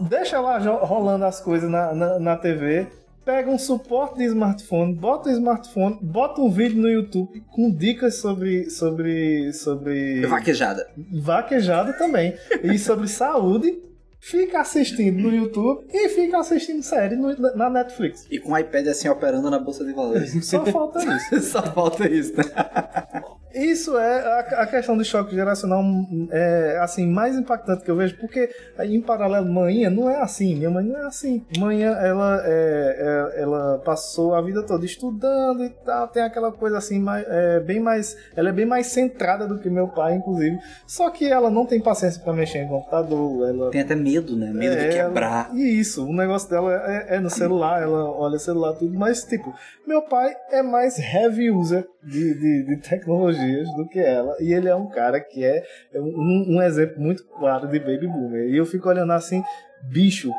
Deixa 0.00 0.40
lá 0.40 0.58
rolando 0.58 1.24
as 1.24 1.40
coisas 1.40 1.70
na, 1.70 1.94
na, 1.94 2.18
na 2.18 2.36
TV. 2.36 2.88
Pega 3.24 3.50
um 3.50 3.58
suporte 3.58 4.18
de 4.18 4.24
smartphone, 4.24 4.94
bota 4.94 5.30
o 5.30 5.32
smartphone, 5.32 5.98
bota 6.02 6.40
um 6.42 6.50
vídeo 6.50 6.80
no 6.80 6.88
YouTube 6.88 7.42
com 7.50 7.70
dicas 7.70 8.16
sobre. 8.16 8.68
sobre. 8.68 9.52
sobre. 9.52 10.26
Vaquejada. 10.26 10.86
vaquejada 11.22 11.92
também. 11.94 12.34
E 12.62 12.78
sobre 12.78 13.08
saúde. 13.08 13.82
Fica 14.20 14.60
assistindo 14.62 15.20
no 15.20 15.30
YouTube 15.34 15.84
e 15.92 16.08
fica 16.08 16.38
assistindo 16.38 16.82
série 16.82 17.14
no- 17.14 17.36
na 17.54 17.68
Netflix. 17.68 18.26
E 18.30 18.38
com 18.38 18.52
o 18.52 18.58
iPad 18.58 18.86
assim 18.86 19.06
operando 19.06 19.50
na 19.50 19.58
bolsa 19.58 19.84
de 19.84 19.92
valores. 19.92 20.46
Só 20.46 20.64
falta 20.64 20.98
isso. 21.14 21.40
Só 21.52 21.62
falta 21.62 22.08
isso, 22.10 22.32
né? 22.34 22.44
Isso 23.54 23.96
é 23.96 24.20
a, 24.20 24.38
a 24.62 24.66
questão 24.66 24.96
do 24.96 25.04
choque 25.04 25.34
geracional 25.34 25.82
é, 26.30 26.78
assim, 26.82 27.06
mais 27.06 27.36
impactante 27.36 27.84
que 27.84 27.90
eu 27.90 27.96
vejo, 27.96 28.16
porque 28.18 28.50
em 28.80 29.00
paralelo, 29.00 29.46
manhã 29.46 29.88
não 29.90 30.10
é 30.10 30.20
assim, 30.20 30.56
minha 30.56 30.70
mãe 30.70 30.84
não 30.84 30.96
é 30.96 31.06
assim. 31.06 31.44
Manhã 31.58 31.92
ela, 31.92 32.42
é, 32.44 33.32
é- 33.36 33.42
ela 33.42 33.78
passou 33.84 34.34
a 34.34 34.42
vida 34.42 34.62
toda 34.62 34.84
estudando 34.84 35.64
e 35.64 35.70
tal, 35.70 36.08
tem 36.08 36.22
aquela 36.22 36.50
coisa 36.50 36.78
assim, 36.78 36.98
mais, 36.98 37.24
é, 37.28 37.60
bem 37.60 37.80
mais. 37.80 38.16
Ela 38.34 38.48
é 38.48 38.52
bem 38.52 38.66
mais 38.66 38.88
centrada 38.88 39.46
do 39.46 39.58
que 39.58 39.70
meu 39.70 39.88
pai, 39.88 40.14
inclusive. 40.14 40.58
Só 40.86 41.10
que 41.10 41.30
ela 41.30 41.50
não 41.50 41.64
tem 41.64 41.80
paciência 41.80 42.20
para 42.22 42.32
mexer 42.32 42.58
em 42.58 42.68
computador, 42.68 43.48
ela 43.48 43.70
Tem 43.70 43.82
até 43.82 43.94
medo, 43.94 44.36
né? 44.36 44.52
Medo 44.52 44.76
de 44.76 44.86
é, 44.86 44.88
quebrar. 44.88 45.50
E 45.54 45.78
isso, 45.78 46.04
o 46.04 46.12
negócio 46.12 46.50
dela 46.50 46.72
é, 46.86 47.16
é 47.16 47.20
no 47.20 47.30
celular, 47.30 47.82
ela 47.82 48.10
olha 48.10 48.38
celular 48.38 48.72
tudo, 48.74 48.98
mas 48.98 49.22
tipo, 49.24 49.54
meu 49.86 50.02
pai 50.02 50.34
é 50.50 50.62
mais 50.62 50.98
heavy 50.98 51.50
user 51.50 51.86
de, 52.02 52.34
de, 52.34 52.66
de 52.66 52.76
tecnologias 53.44 53.74
do 53.74 53.86
que 53.86 53.98
ela, 53.98 54.36
e 54.40 54.52
ele 54.52 54.68
é 54.68 54.74
um 54.74 54.88
cara 54.88 55.20
que 55.20 55.44
é 55.44 55.62
um, 55.94 56.56
um 56.56 56.62
exemplo 56.62 57.00
muito 57.00 57.24
claro 57.24 57.68
de 57.68 57.78
baby 57.78 58.06
boomer. 58.06 58.48
E 58.48 58.56
eu 58.56 58.66
fico 58.66 58.88
olhando 58.88 59.12
assim, 59.12 59.42
bicho, 59.82 60.30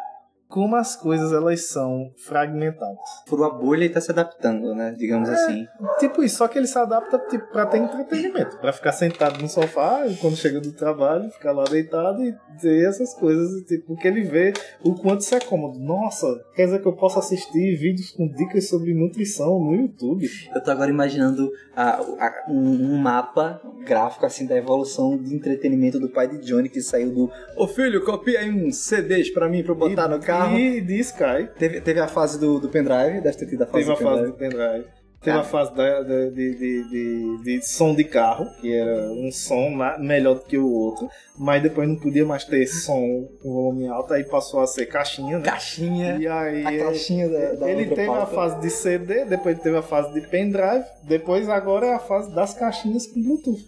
como 0.48 0.76
as 0.76 0.96
coisas 0.96 1.32
elas 1.34 1.66
são 1.68 2.12
fragmentadas. 2.18 2.98
Furou 3.28 3.46
a 3.46 3.50
bolha 3.50 3.86
e 3.86 3.90
tá 3.90 4.00
se 4.00 4.12
adaptando, 4.12 4.74
né? 4.76 4.94
Digamos 4.98 5.28
assim. 5.30 5.66
Tipo 6.00 6.24
isso, 6.24 6.38
só 6.38 6.48
que 6.48 6.58
ele 6.58 6.68
se 6.68 6.78
adapta 6.78 7.18
tipo, 7.30 7.48
pra 7.52 7.66
ter 7.66 7.78
entretenimento, 7.80 8.58
pra 8.60 8.72
ficar 8.72 8.92
sentado 8.92 9.42
no 9.42 9.50
sofá 9.50 10.06
e 10.08 10.16
quando 10.18 10.36
chega 10.36 10.60
do 10.62 10.72
trabalho, 10.72 11.30
ficar 11.32 11.52
lá 11.52 11.64
deitado 11.64 12.24
e 12.24 12.34
ter 12.62 12.88
essas 12.88 13.14
coisas, 13.16 13.64
tipo, 13.66 13.88
porque 13.88 14.08
ele 14.08 14.22
vê 14.22 14.54
o 14.84 14.94
quanto 14.96 15.22
isso 15.22 15.34
é 15.36 15.40
cômodo. 15.40 15.80
Nossa, 15.80 16.28
quer 16.56 16.66
dizer 16.66 16.82
que 16.82 16.88
eu 16.88 16.94
posso 16.94 17.18
assistir 17.20 17.76
vídeos 17.76 18.12
com 18.12 18.28
dicas 18.28 18.70
sobre 18.70 18.94
nutrição 18.94 19.60
no 19.60 19.76
YouTube. 19.76 20.28
Eu 20.54 20.64
tô 20.64 20.72
agora 20.72 20.90
imaginando 20.90 21.50
a- 21.76 22.00
a- 22.02 22.46
um, 22.50 22.94
um 22.94 22.98
mapa 22.98 23.62
gráfico 23.86 24.26
assim 24.26 24.46
da 24.46 24.56
evolução 24.56 25.18
de 25.18 25.36
entretenimento 25.36 26.00
do 26.00 26.10
pai 26.10 26.28
de 26.28 26.38
Johnny 26.40 26.70
que 26.70 26.82
saiu 26.82 27.12
do 27.14 27.30
Ô 27.58 27.68
filho, 27.68 28.04
copia 28.04 28.40
aí 28.40 28.52
uns 28.52 28.78
CDs 28.78 29.30
pra 29.32 29.48
mim 29.50 29.64
pra 29.64 29.72
eu 29.74 29.76
botar 29.78 30.06
e, 30.06 30.10
no 30.10 30.20
carro. 30.20 30.35
E 30.56 30.82
de 30.82 31.00
Sky. 31.00 31.50
Teve, 31.58 31.82
teve 31.82 32.00
a 32.00 32.08
fase 32.08 32.40
do, 32.40 32.60
do 32.60 32.70
pendrive, 32.70 33.22
deve 33.22 33.38
ter 33.38 33.46
tido 33.48 33.64
a 33.64 33.66
fase 33.68 33.86
Teve 33.86 33.92
a 33.92 33.96
do 33.96 34.02
fase 34.04 34.32
pendrive. 34.32 34.32
do 34.32 34.38
pendrive. 34.38 34.96
Teve 35.22 35.38
Ah. 35.38 35.42
a 35.42 35.44
fase 35.44 35.74
da- 35.76 36.02
da- 36.04 36.30
de, 36.30 36.56
de, 36.56 36.90
de, 36.90 37.44
de 37.44 37.66
som 37.66 37.96
de 37.96 38.04
carro, 38.04 38.46
que 38.62 38.72
era 38.72 39.10
um 39.12 39.32
som 39.32 39.72
melhor 39.98 40.36
do 40.36 40.42
que 40.42 40.56
o 40.56 40.70
outro, 40.72 41.10
mas 41.36 41.64
depois 41.64 41.88
não 41.90 41.96
podia 41.96 42.24
mais 42.24 42.44
ter 42.44 42.68
som 42.68 43.28
com 43.42 43.52
volume 43.52 43.88
alto, 43.88 44.14
aí 44.14 44.24
passou 44.24 44.60
a 44.60 44.68
ser 44.68 44.86
caixinha, 44.86 45.40
né? 45.40 45.44
Caixinha. 45.46 46.18
E 46.20 46.28
aí 46.28 46.64
A 46.64 46.86
caixinha 46.86 47.28
da, 47.28 47.54
da 47.54 47.72
ele 47.72 47.86
teve 47.88 48.04
a 48.04 48.06
pauta. 48.18 48.36
fase 48.36 48.62
de 48.62 48.70
CD, 48.70 49.26
depois 49.26 49.58
teve 49.58 49.76
a 49.76 49.82
fase 49.82 50.14
de 50.14 50.22
pendrive, 50.28 50.86
depois 51.08 51.50
agora 51.50 51.88
é 51.88 51.94
a 51.96 52.00
fase 52.00 52.34
das 52.36 52.54
caixinhas 52.54 53.08
com 53.08 53.20
Bluetooth. 53.24 53.66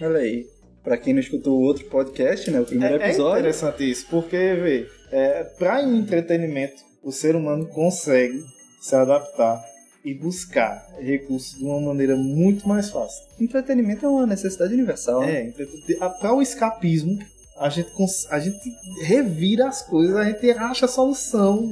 Olha 0.00 0.18
aí. 0.20 0.46
Pra 0.82 0.96
quem 0.96 1.12
não 1.12 1.20
escutou 1.20 1.58
o 1.58 1.62
outro 1.62 1.84
podcast, 1.86 2.48
né? 2.50 2.60
O 2.60 2.64
primeiro 2.64 2.94
É, 3.02 3.02
é 3.02 3.08
episódio. 3.08 3.40
interessante 3.40 3.90
isso, 3.90 4.06
porque, 4.08 4.36
vê, 4.36 4.86
é, 5.16 5.44
para 5.58 5.82
entretenimento, 5.82 6.82
o 7.02 7.10
ser 7.12 7.34
humano 7.36 7.66
consegue 7.68 8.42
se 8.80 8.94
adaptar 8.94 9.62
e 10.04 10.14
buscar 10.14 10.86
recursos 11.00 11.58
de 11.58 11.64
uma 11.64 11.80
maneira 11.80 12.16
muito 12.16 12.68
mais 12.68 12.90
fácil. 12.90 13.24
Entretenimento 13.40 14.04
é 14.04 14.08
uma 14.08 14.26
necessidade 14.26 14.72
universal. 14.74 15.20
né? 15.22 15.40
É, 15.40 15.44
entrete- 15.48 15.96
para 16.20 16.32
o 16.34 16.40
escapismo, 16.42 17.18
a 17.58 17.68
gente, 17.68 17.90
a 18.30 18.38
gente 18.38 18.58
revira 19.04 19.66
as 19.68 19.82
coisas, 19.82 20.14
a 20.16 20.24
gente 20.24 20.50
acha 20.50 20.84
a 20.84 20.88
solução 20.88 21.66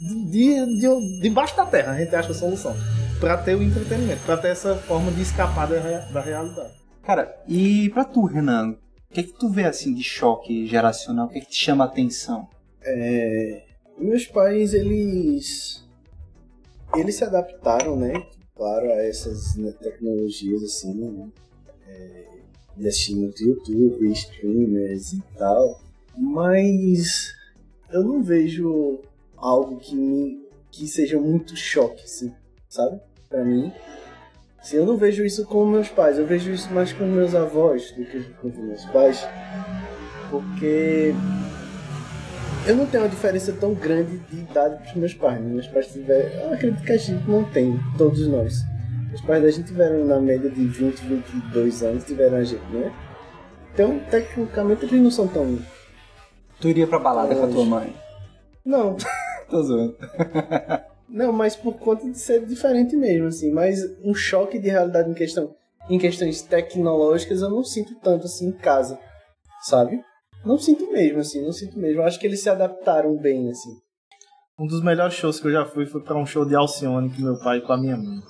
de, 0.00 0.30
de, 0.30 0.80
de- 0.80 1.20
debaixo 1.20 1.56
da 1.56 1.66
terra, 1.66 1.92
a 1.92 1.98
gente 1.98 2.14
acha 2.14 2.30
a 2.30 2.34
solução 2.34 2.74
para 3.20 3.36
ter 3.38 3.54
o 3.56 3.62
entretenimento, 3.62 4.20
para 4.24 4.36
ter 4.36 4.48
essa 4.48 4.74
forma 4.76 5.10
de 5.10 5.22
escapar 5.22 5.66
da, 5.68 5.78
da 6.12 6.20
realidade. 6.20 6.72
Cara, 7.02 7.34
e 7.48 7.90
pra 7.90 8.04
tu, 8.04 8.24
Renan, 8.24 8.76
o 9.14 9.16
que 9.16 9.20
é 9.20 9.22
que 9.22 9.38
tu 9.38 9.48
vê 9.48 9.62
assim 9.62 9.94
de 9.94 10.02
choque 10.02 10.66
geracional? 10.66 11.26
O 11.26 11.28
que 11.28 11.38
é 11.38 11.40
que 11.40 11.50
te 11.50 11.56
chama 11.56 11.84
a 11.84 11.86
atenção? 11.86 12.48
Meus 13.96 14.26
pais, 14.26 14.74
eles. 14.74 15.84
Eles 16.96 17.14
se 17.14 17.22
adaptaram, 17.22 17.96
né? 17.96 18.12
Claro, 18.56 18.86
a 18.90 18.96
essas 19.04 19.54
né, 19.54 19.70
tecnologias, 19.80 20.64
assim, 20.64 20.94
né? 20.94 21.28
É, 21.86 22.26
de 22.76 23.44
YouTube, 23.46 24.10
streamers 24.10 25.12
e 25.12 25.22
tal. 25.38 25.80
Mas. 26.18 27.32
Eu 27.92 28.02
não 28.02 28.20
vejo 28.20 28.98
algo 29.36 29.76
que 29.76 29.94
me. 29.94 30.44
que 30.72 30.88
seja 30.88 31.20
muito 31.20 31.56
choque, 31.56 32.02
assim, 32.02 32.34
sabe? 32.68 33.00
Pra 33.28 33.44
mim. 33.44 33.72
Assim, 34.64 34.78
eu 34.78 34.86
não 34.86 34.96
vejo 34.96 35.22
isso 35.22 35.44
com 35.44 35.66
meus 35.66 35.90
pais, 35.90 36.18
eu 36.18 36.24
vejo 36.24 36.50
isso 36.50 36.72
mais 36.72 36.90
com 36.90 37.04
meus 37.04 37.34
avós 37.34 37.90
do 37.90 38.02
que 38.02 38.22
com 38.40 38.48
os 38.48 38.56
meus 38.56 38.82
pais. 38.86 39.28
Porque 40.30 41.14
eu 42.66 42.74
não 42.74 42.86
tenho 42.86 43.02
uma 43.02 43.10
diferença 43.10 43.52
tão 43.52 43.74
grande 43.74 44.16
de 44.16 44.38
idade 44.38 44.78
para 44.78 44.86
os 44.86 44.96
meus 44.96 45.12
pais. 45.12 45.38
né? 45.38 45.50
Meus 45.50 45.66
pais 45.66 45.88
tiveram. 45.92 46.30
Eu 46.30 46.54
acredito 46.54 46.82
que 46.82 46.92
a 46.92 46.96
gente 46.96 47.28
não 47.28 47.44
tem, 47.44 47.78
todos 47.98 48.26
nós. 48.26 48.64
Os 49.12 49.20
pais 49.20 49.42
da 49.42 49.50
gente 49.50 49.66
tiveram 49.66 50.06
na 50.06 50.18
média 50.18 50.48
de 50.48 50.66
20, 50.66 50.98
22 50.98 51.82
anos, 51.82 52.04
tiveram 52.04 52.38
a 52.38 52.42
gente, 52.42 52.64
né? 52.72 52.90
Então, 53.74 54.00
tecnicamente, 54.10 54.86
eles 54.86 54.98
não 54.98 55.10
são 55.10 55.28
tão. 55.28 55.58
Tu 56.58 56.68
iria 56.68 56.86
pra 56.86 56.98
balada 56.98 57.34
com 57.34 57.44
a 57.44 57.48
tua 57.48 57.66
mãe? 57.66 57.94
Não, 58.64 58.96
Tô 59.50 59.62
zoando. 59.62 59.94
não, 61.08 61.32
mas 61.32 61.54
por 61.54 61.74
conta 61.74 62.10
de 62.10 62.18
ser 62.18 62.44
diferente 62.44 62.96
mesmo, 62.96 63.26
assim. 63.26 63.52
Mas 63.52 63.80
um 64.02 64.14
choque 64.14 64.58
de 64.58 64.68
realidade 64.68 65.10
em 65.10 65.14
questão. 65.14 65.54
Em 65.88 65.98
questões 65.98 66.40
tecnológicas, 66.42 67.42
eu 67.42 67.50
não 67.50 67.62
sinto 67.62 67.94
tanto 67.96 68.24
assim 68.24 68.48
em 68.48 68.52
casa, 68.52 68.98
sabe? 69.62 70.00
Não 70.44 70.58
sinto 70.58 70.90
mesmo, 70.90 71.18
assim, 71.20 71.42
não 71.42 71.52
sinto 71.52 71.78
mesmo. 71.78 72.00
Eu 72.00 72.06
acho 72.06 72.18
que 72.18 72.26
eles 72.26 72.40
se 72.40 72.48
adaptaram 72.48 73.16
bem, 73.16 73.50
assim. 73.50 73.70
Um 74.58 74.66
dos 74.66 74.82
melhores 74.82 75.14
shows 75.14 75.40
que 75.40 75.46
eu 75.48 75.52
já 75.52 75.66
fui 75.66 75.84
foi 75.84 76.00
para 76.00 76.16
um 76.16 76.24
show 76.24 76.44
de 76.44 76.54
Alcione 76.54 77.10
com 77.10 77.22
meu 77.22 77.38
pai 77.38 77.58
e 77.58 77.60
com 77.60 77.72
a 77.72 77.76
minha 77.76 77.96
mãe. 77.96 78.20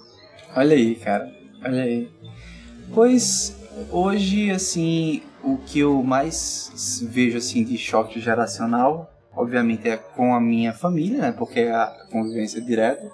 Olha 0.57 0.75
aí, 0.75 0.97
cara. 0.97 1.31
Olha 1.65 1.83
aí. 1.83 2.09
Pois 2.93 3.57
hoje, 3.91 4.51
assim, 4.51 5.23
o 5.43 5.59
que 5.59 5.81
eu 5.81 6.03
mais 6.03 7.03
vejo 7.11 7.39
assim 7.39 7.65
de 7.65 7.77
choque 7.77 8.21
geracional, 8.21 9.14
obviamente 9.37 9.89
é 9.89 9.97
com 9.97 10.35
a 10.35 10.41
minha 10.41 10.73
família, 10.73 11.21
né? 11.21 11.33
Porque 11.33 11.61
é 11.61 11.73
a 11.73 12.07
convivência 12.11 12.61
direta. 12.61 13.11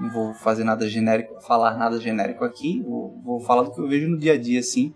Não 0.00 0.10
vou 0.10 0.34
fazer 0.34 0.64
nada 0.64 0.88
genérico, 0.88 1.40
falar 1.40 1.76
nada 1.76 2.00
genérico 2.00 2.44
aqui. 2.44 2.82
Vou, 2.82 3.20
vou 3.24 3.40
falar 3.40 3.62
do 3.62 3.72
que 3.72 3.80
eu 3.80 3.88
vejo 3.88 4.08
no 4.08 4.18
dia 4.18 4.32
a 4.32 4.38
dia, 4.38 4.60
assim. 4.60 4.92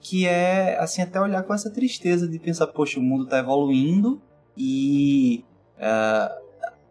Que 0.00 0.26
é, 0.26 0.78
assim, 0.78 1.02
até 1.02 1.20
olhar 1.20 1.42
com 1.42 1.54
essa 1.54 1.70
tristeza 1.70 2.28
de 2.28 2.38
pensar, 2.38 2.66
poxa, 2.68 2.98
o 2.98 3.02
mundo 3.02 3.26
tá 3.26 3.38
evoluindo 3.38 4.20
e 4.56 5.44
ah, 5.78 6.34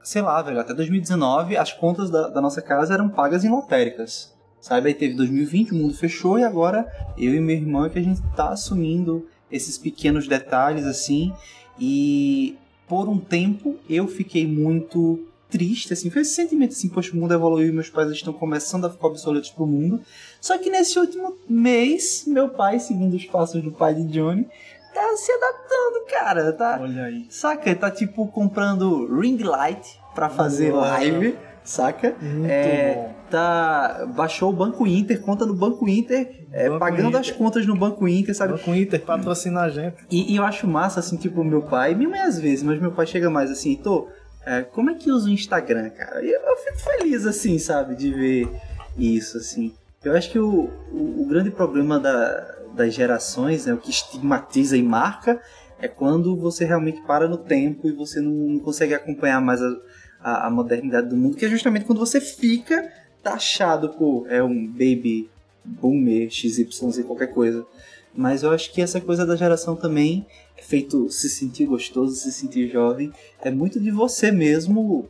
sei 0.03 0.21
lá, 0.21 0.41
velho, 0.41 0.59
até 0.59 0.73
2019 0.73 1.57
as 1.57 1.71
contas 1.71 2.09
da, 2.09 2.27
da 2.27 2.41
nossa 2.41 2.61
casa 2.61 2.93
eram 2.93 3.09
pagas 3.09 3.43
em 3.43 3.49
lotéricas. 3.49 4.33
Sabe? 4.59 4.89
Aí 4.89 4.93
teve 4.93 5.13
2020, 5.15 5.71
o 5.71 5.75
mundo 5.75 5.93
fechou 5.93 6.39
e 6.39 6.43
agora 6.43 6.89
eu 7.17 7.33
e 7.33 7.39
meu 7.39 7.55
irmão 7.55 7.85
é 7.85 7.89
que 7.89 7.99
a 7.99 8.03
gente 8.03 8.21
tá 8.35 8.49
assumindo 8.49 9.27
esses 9.51 9.77
pequenos 9.77 10.27
detalhes 10.27 10.85
assim. 10.85 11.33
E 11.77 12.57
por 12.87 13.07
um 13.09 13.17
tempo 13.17 13.77
eu 13.89 14.07
fiquei 14.07 14.45
muito 14.47 15.19
triste, 15.49 15.93
assim, 15.93 16.09
foi 16.09 16.23
esse 16.23 16.33
sentimento 16.33 16.71
assim, 16.71 16.89
poxa, 16.89 17.13
o 17.13 17.15
mundo 17.15 17.31
evoluiu 17.33 17.69
e 17.69 17.71
meus 17.71 17.87
pais 17.87 18.09
estão 18.11 18.33
começando 18.33 18.85
a 18.85 18.89
ficar 18.89 19.05
obsoletos 19.07 19.51
pro 19.51 19.67
mundo. 19.67 20.01
Só 20.41 20.57
que 20.57 20.69
nesse 20.71 20.97
último 20.97 21.35
mês, 21.47 22.23
meu 22.25 22.49
pai, 22.49 22.79
seguindo 22.79 23.13
os 23.15 23.25
passos 23.25 23.61
do 23.63 23.71
pai 23.71 23.93
de 23.93 24.03
Johnny, 24.05 24.47
tá 24.93 25.15
se 25.15 25.31
adaptando, 25.31 26.05
cara. 26.09 26.51
Tá, 26.53 26.79
Olha 26.81 27.03
aí. 27.03 27.27
Saca? 27.29 27.69
Ele 27.69 27.79
tá 27.79 27.91
tipo 27.91 28.27
comprando 28.29 29.05
ring 29.19 29.37
light 29.43 29.99
pra 30.15 30.27
fazer 30.27 30.71
Uau. 30.71 30.81
live, 30.81 31.37
saca? 31.63 32.15
Muito 32.19 32.49
É, 32.51 32.95
bom. 32.95 33.13
Tá 33.33 34.05
baixou 34.15 34.51
o 34.51 34.53
Banco 34.53 34.85
Inter, 34.85 35.19
conta 35.19 35.43
no 35.43 35.55
Banco 35.55 35.89
Inter, 35.89 36.45
é, 36.51 36.69
Banco 36.69 36.79
pagando 36.79 37.09
Inter. 37.09 37.19
as 37.19 37.31
contas 37.31 37.65
no 37.65 37.75
Banco 37.75 38.07
Inter, 38.07 38.35
sabe? 38.35 38.59
Com 38.59 38.71
o 38.71 38.75
Inter 38.75 39.01
patrocina 39.01 39.61
a 39.61 39.69
gente. 39.69 39.95
E, 40.11 40.33
e 40.33 40.35
eu 40.35 40.43
acho 40.43 40.67
massa, 40.67 40.99
assim, 40.99 41.17
tipo, 41.17 41.43
meu 41.43 41.63
pai, 41.63 41.95
minha 41.95 42.07
mãe 42.07 42.19
às 42.19 42.39
vezes, 42.39 42.61
mas 42.61 42.79
meu 42.79 42.91
pai 42.91 43.07
chega 43.07 43.31
mais 43.31 43.49
assim, 43.49 43.75
tô, 43.75 44.07
é, 44.45 44.61
como 44.61 44.91
é 44.91 44.93
que 44.93 45.11
usa 45.11 45.27
o 45.27 45.31
Instagram, 45.31 45.89
cara? 45.89 46.23
E 46.23 46.29
eu, 46.29 46.41
eu 46.41 46.57
fico 46.57 46.77
feliz, 46.77 47.25
assim, 47.25 47.57
sabe, 47.57 47.95
de 47.95 48.13
ver 48.13 48.47
isso, 48.95 49.37
assim. 49.37 49.73
Eu 50.03 50.15
acho 50.15 50.29
que 50.29 50.37
o, 50.37 50.69
o, 50.91 51.23
o 51.23 51.25
grande 51.27 51.49
problema 51.49 51.99
da, 51.99 52.55
das 52.75 52.93
gerações, 52.93 53.65
né, 53.65 53.73
o 53.73 53.77
que 53.77 53.89
estigmatiza 53.89 54.77
e 54.77 54.83
marca, 54.83 55.41
é 55.79 55.87
quando 55.87 56.35
você 56.37 56.65
realmente 56.65 57.01
para 57.01 57.27
no 57.27 57.37
tempo 57.37 57.87
e 57.87 57.91
você 57.91 58.21
não, 58.21 58.31
não 58.31 58.59
consegue 58.59 58.93
acompanhar 58.93 59.41
mais 59.41 59.59
a, 59.59 59.75
a, 60.21 60.47
a 60.47 60.49
modernidade 60.51 61.09
do 61.09 61.17
mundo, 61.17 61.35
que 61.35 61.45
é 61.45 61.49
justamente 61.49 61.85
quando 61.85 61.97
você 61.97 62.21
fica 62.21 62.87
taxado 63.23 63.89
por 63.89 64.29
é 64.29 64.43
um 64.43 64.67
baby 64.67 65.29
boomer, 65.63 66.29
XYZ, 66.29 67.05
qualquer 67.05 67.27
coisa. 67.27 67.65
Mas 68.13 68.43
eu 68.43 68.51
acho 68.51 68.71
que 68.71 68.81
essa 68.81 69.01
coisa 69.01 69.25
da 69.25 69.35
geração 69.35 69.75
também 69.75 70.25
é 70.57 70.61
feito 70.61 71.09
se 71.09 71.29
sentir 71.29 71.65
gostoso, 71.65 72.15
se 72.15 72.31
sentir 72.31 72.69
jovem, 72.69 73.11
é 73.41 73.49
muito 73.49 73.79
de 73.79 73.89
você 73.89 74.31
mesmo 74.31 75.09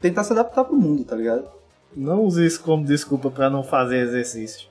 tentar 0.00 0.24
se 0.24 0.32
adaptar 0.32 0.64
pro 0.64 0.76
mundo, 0.76 1.04
tá 1.04 1.16
ligado? 1.16 1.48
Não 1.94 2.24
use 2.24 2.44
isso 2.44 2.62
como 2.62 2.84
desculpa 2.84 3.30
pra 3.30 3.48
não 3.48 3.62
fazer 3.62 3.98
exercício. 3.98 4.68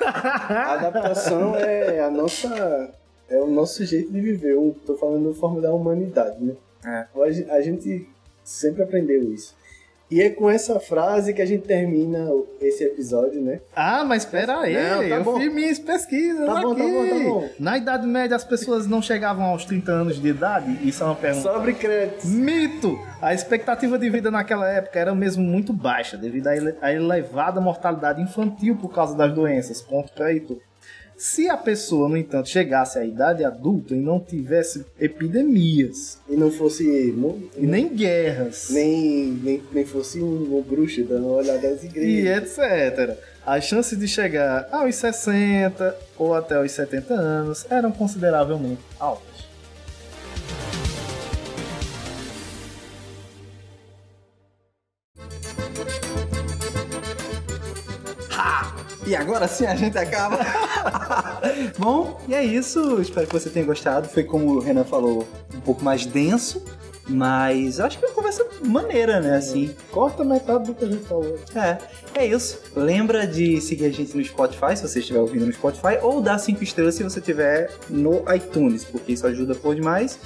A 0.00 0.74
adaptação 0.74 1.54
é 1.56 2.00
a 2.00 2.10
nossa. 2.10 2.94
É 3.28 3.40
o 3.40 3.46
nosso 3.46 3.84
jeito 3.84 4.12
de 4.12 4.20
viver. 4.20 4.52
Eu 4.52 4.76
tô 4.86 4.96
falando 4.96 5.32
de 5.32 5.38
forma 5.38 5.60
da 5.60 5.72
humanidade, 5.72 6.42
né? 6.42 6.54
É. 6.84 7.06
A 7.50 7.60
gente 7.60 8.08
sempre 8.42 8.82
aprendeu 8.82 9.32
isso. 9.32 9.54
E 10.10 10.20
é 10.20 10.28
com 10.30 10.48
essa 10.50 10.78
frase 10.78 11.32
que 11.32 11.40
a 11.40 11.46
gente 11.46 11.62
termina 11.66 12.28
esse 12.60 12.84
episódio, 12.84 13.40
né? 13.40 13.60
Ah, 13.74 14.04
mas 14.04 14.22
espera 14.22 14.60
aí, 14.60 14.74
Não, 14.74 14.98
tá 14.98 15.04
eu 15.06 15.24
bom. 15.24 15.40
fiz 15.40 15.52
minhas 15.52 15.78
pesquisas 15.78 16.46
Tá 16.46 16.60
bom, 16.60 16.72
aqui. 16.72 16.82
tá 16.82 16.88
bom, 16.88 17.08
tá 17.08 17.24
bom. 17.24 17.48
Na 17.58 17.78
Idade 17.78 18.06
Média 18.06 18.36
as 18.36 18.44
pessoas 18.44 18.86
não 18.86 19.00
chegavam 19.00 19.46
aos 19.46 19.64
30 19.64 19.90
anos 19.90 20.20
de 20.20 20.28
idade? 20.28 20.78
Isso 20.86 21.02
é 21.02 21.06
uma 21.06 21.16
pergunta. 21.16 21.50
Sobre 21.52 21.72
créditos. 21.72 22.26
Mito! 22.30 22.98
A 23.20 23.32
expectativa 23.32 23.98
de 23.98 24.10
vida 24.10 24.30
naquela 24.30 24.68
época 24.70 24.98
era 25.00 25.14
mesmo 25.14 25.42
muito 25.42 25.72
baixa, 25.72 26.16
devido 26.16 26.46
à 26.48 26.56
ele- 26.56 26.74
à 26.82 26.92
elevada 26.92 27.60
mortalidade 27.60 28.20
infantil 28.20 28.76
por 28.76 28.92
causa 28.92 29.16
das 29.16 29.32
doenças. 29.32 29.80
Ponto 29.80 30.12
pra 30.12 30.30
Heitor. 30.32 30.58
Se 31.16 31.48
a 31.48 31.56
pessoa, 31.56 32.08
no 32.08 32.16
entanto, 32.16 32.48
chegasse 32.48 32.98
à 32.98 33.04
idade 33.04 33.44
adulta 33.44 33.94
e 33.94 34.00
não 34.00 34.18
tivesse 34.20 34.84
epidemias 35.00 36.18
E 36.28 36.36
não 36.36 36.50
fosse. 36.50 36.84
e 36.84 37.66
nem 37.66 37.88
guerras 37.94 38.68
nem, 38.70 39.26
nem, 39.42 39.62
nem 39.72 39.84
fosse 39.84 40.20
um, 40.20 40.58
um 40.58 40.62
bruxo 40.62 41.02
dando 41.04 41.26
uma 41.26 41.36
olhada 41.36 41.68
às 41.68 41.82
e 41.82 41.86
igrejas. 41.86 42.58
etc., 42.58 43.16
as 43.46 43.64
chances 43.64 43.98
de 43.98 44.08
chegar 44.08 44.68
aos 44.72 44.94
60 44.96 45.94
ou 46.16 46.34
até 46.34 46.54
aos 46.56 46.72
70 46.72 47.12
anos 47.14 47.66
eram 47.70 47.92
consideravelmente 47.92 48.80
altas. 48.98 49.33
E 59.06 59.14
agora 59.14 59.46
sim 59.46 59.66
a 59.66 59.74
gente 59.74 59.98
acaba. 59.98 60.38
Bom, 61.78 62.20
e 62.26 62.34
é 62.34 62.42
isso. 62.42 63.00
Espero 63.00 63.26
que 63.26 63.32
você 63.32 63.50
tenha 63.50 63.66
gostado. 63.66 64.08
Foi 64.08 64.24
como 64.24 64.52
o 64.52 64.60
Renan 64.60 64.84
falou, 64.84 65.28
um 65.54 65.60
pouco 65.60 65.84
mais 65.84 66.06
denso, 66.06 66.64
mas 67.06 67.80
acho 67.80 67.98
que 67.98 68.04
é 68.04 68.08
uma 68.08 68.14
conversa 68.14 68.46
maneira, 68.64 69.20
né? 69.20 69.36
Assim. 69.36 69.74
Corta 69.90 70.24
metade 70.24 70.64
do 70.64 70.74
que 70.74 70.84
a 70.84 70.88
gente 70.88 71.04
falou. 71.04 71.38
É, 71.54 71.78
é 72.14 72.26
isso. 72.26 72.58
Lembra 72.74 73.26
de 73.26 73.60
seguir 73.60 73.86
a 73.86 73.90
gente 73.90 74.16
no 74.16 74.24
Spotify, 74.24 74.76
se 74.76 74.88
você 74.88 75.00
estiver 75.00 75.20
ouvindo 75.20 75.44
no 75.44 75.52
Spotify, 75.52 75.98
ou 76.00 76.22
dar 76.22 76.38
cinco 76.38 76.64
estrelas 76.64 76.94
se 76.94 77.02
você 77.02 77.18
estiver 77.18 77.70
no 77.90 78.24
iTunes, 78.34 78.84
porque 78.84 79.12
isso 79.12 79.26
ajuda 79.26 79.54
por 79.54 79.74
demais. 79.74 80.18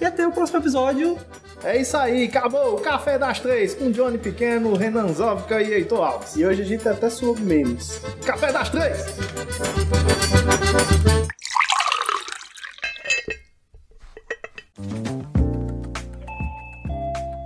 E 0.00 0.04
até 0.04 0.26
o 0.26 0.32
próximo 0.32 0.58
episódio. 0.58 1.16
É 1.64 1.80
isso 1.80 1.96
aí, 1.96 2.24
acabou 2.24 2.74
o 2.74 2.80
Café 2.80 3.18
das 3.18 3.40
Três 3.40 3.74
com 3.74 3.90
Johnny 3.90 4.18
Pequeno, 4.18 4.74
Renan 4.76 5.12
Zóvica 5.12 5.60
e 5.60 5.72
Heitor 5.72 6.02
Alves. 6.02 6.36
E 6.36 6.44
hoje 6.44 6.62
a 6.62 6.64
gente 6.64 6.88
até 6.88 7.10
soube 7.10 7.40
menos. 7.40 8.00
Café 8.24 8.52
das 8.52 8.68
Três! 8.68 9.06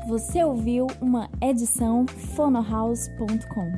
Você 0.09 0.31
Você 0.31 0.45
ouviu 0.45 0.87
uma 1.01 1.31
edição 1.41 2.05
fonohouse.com. 2.35 3.73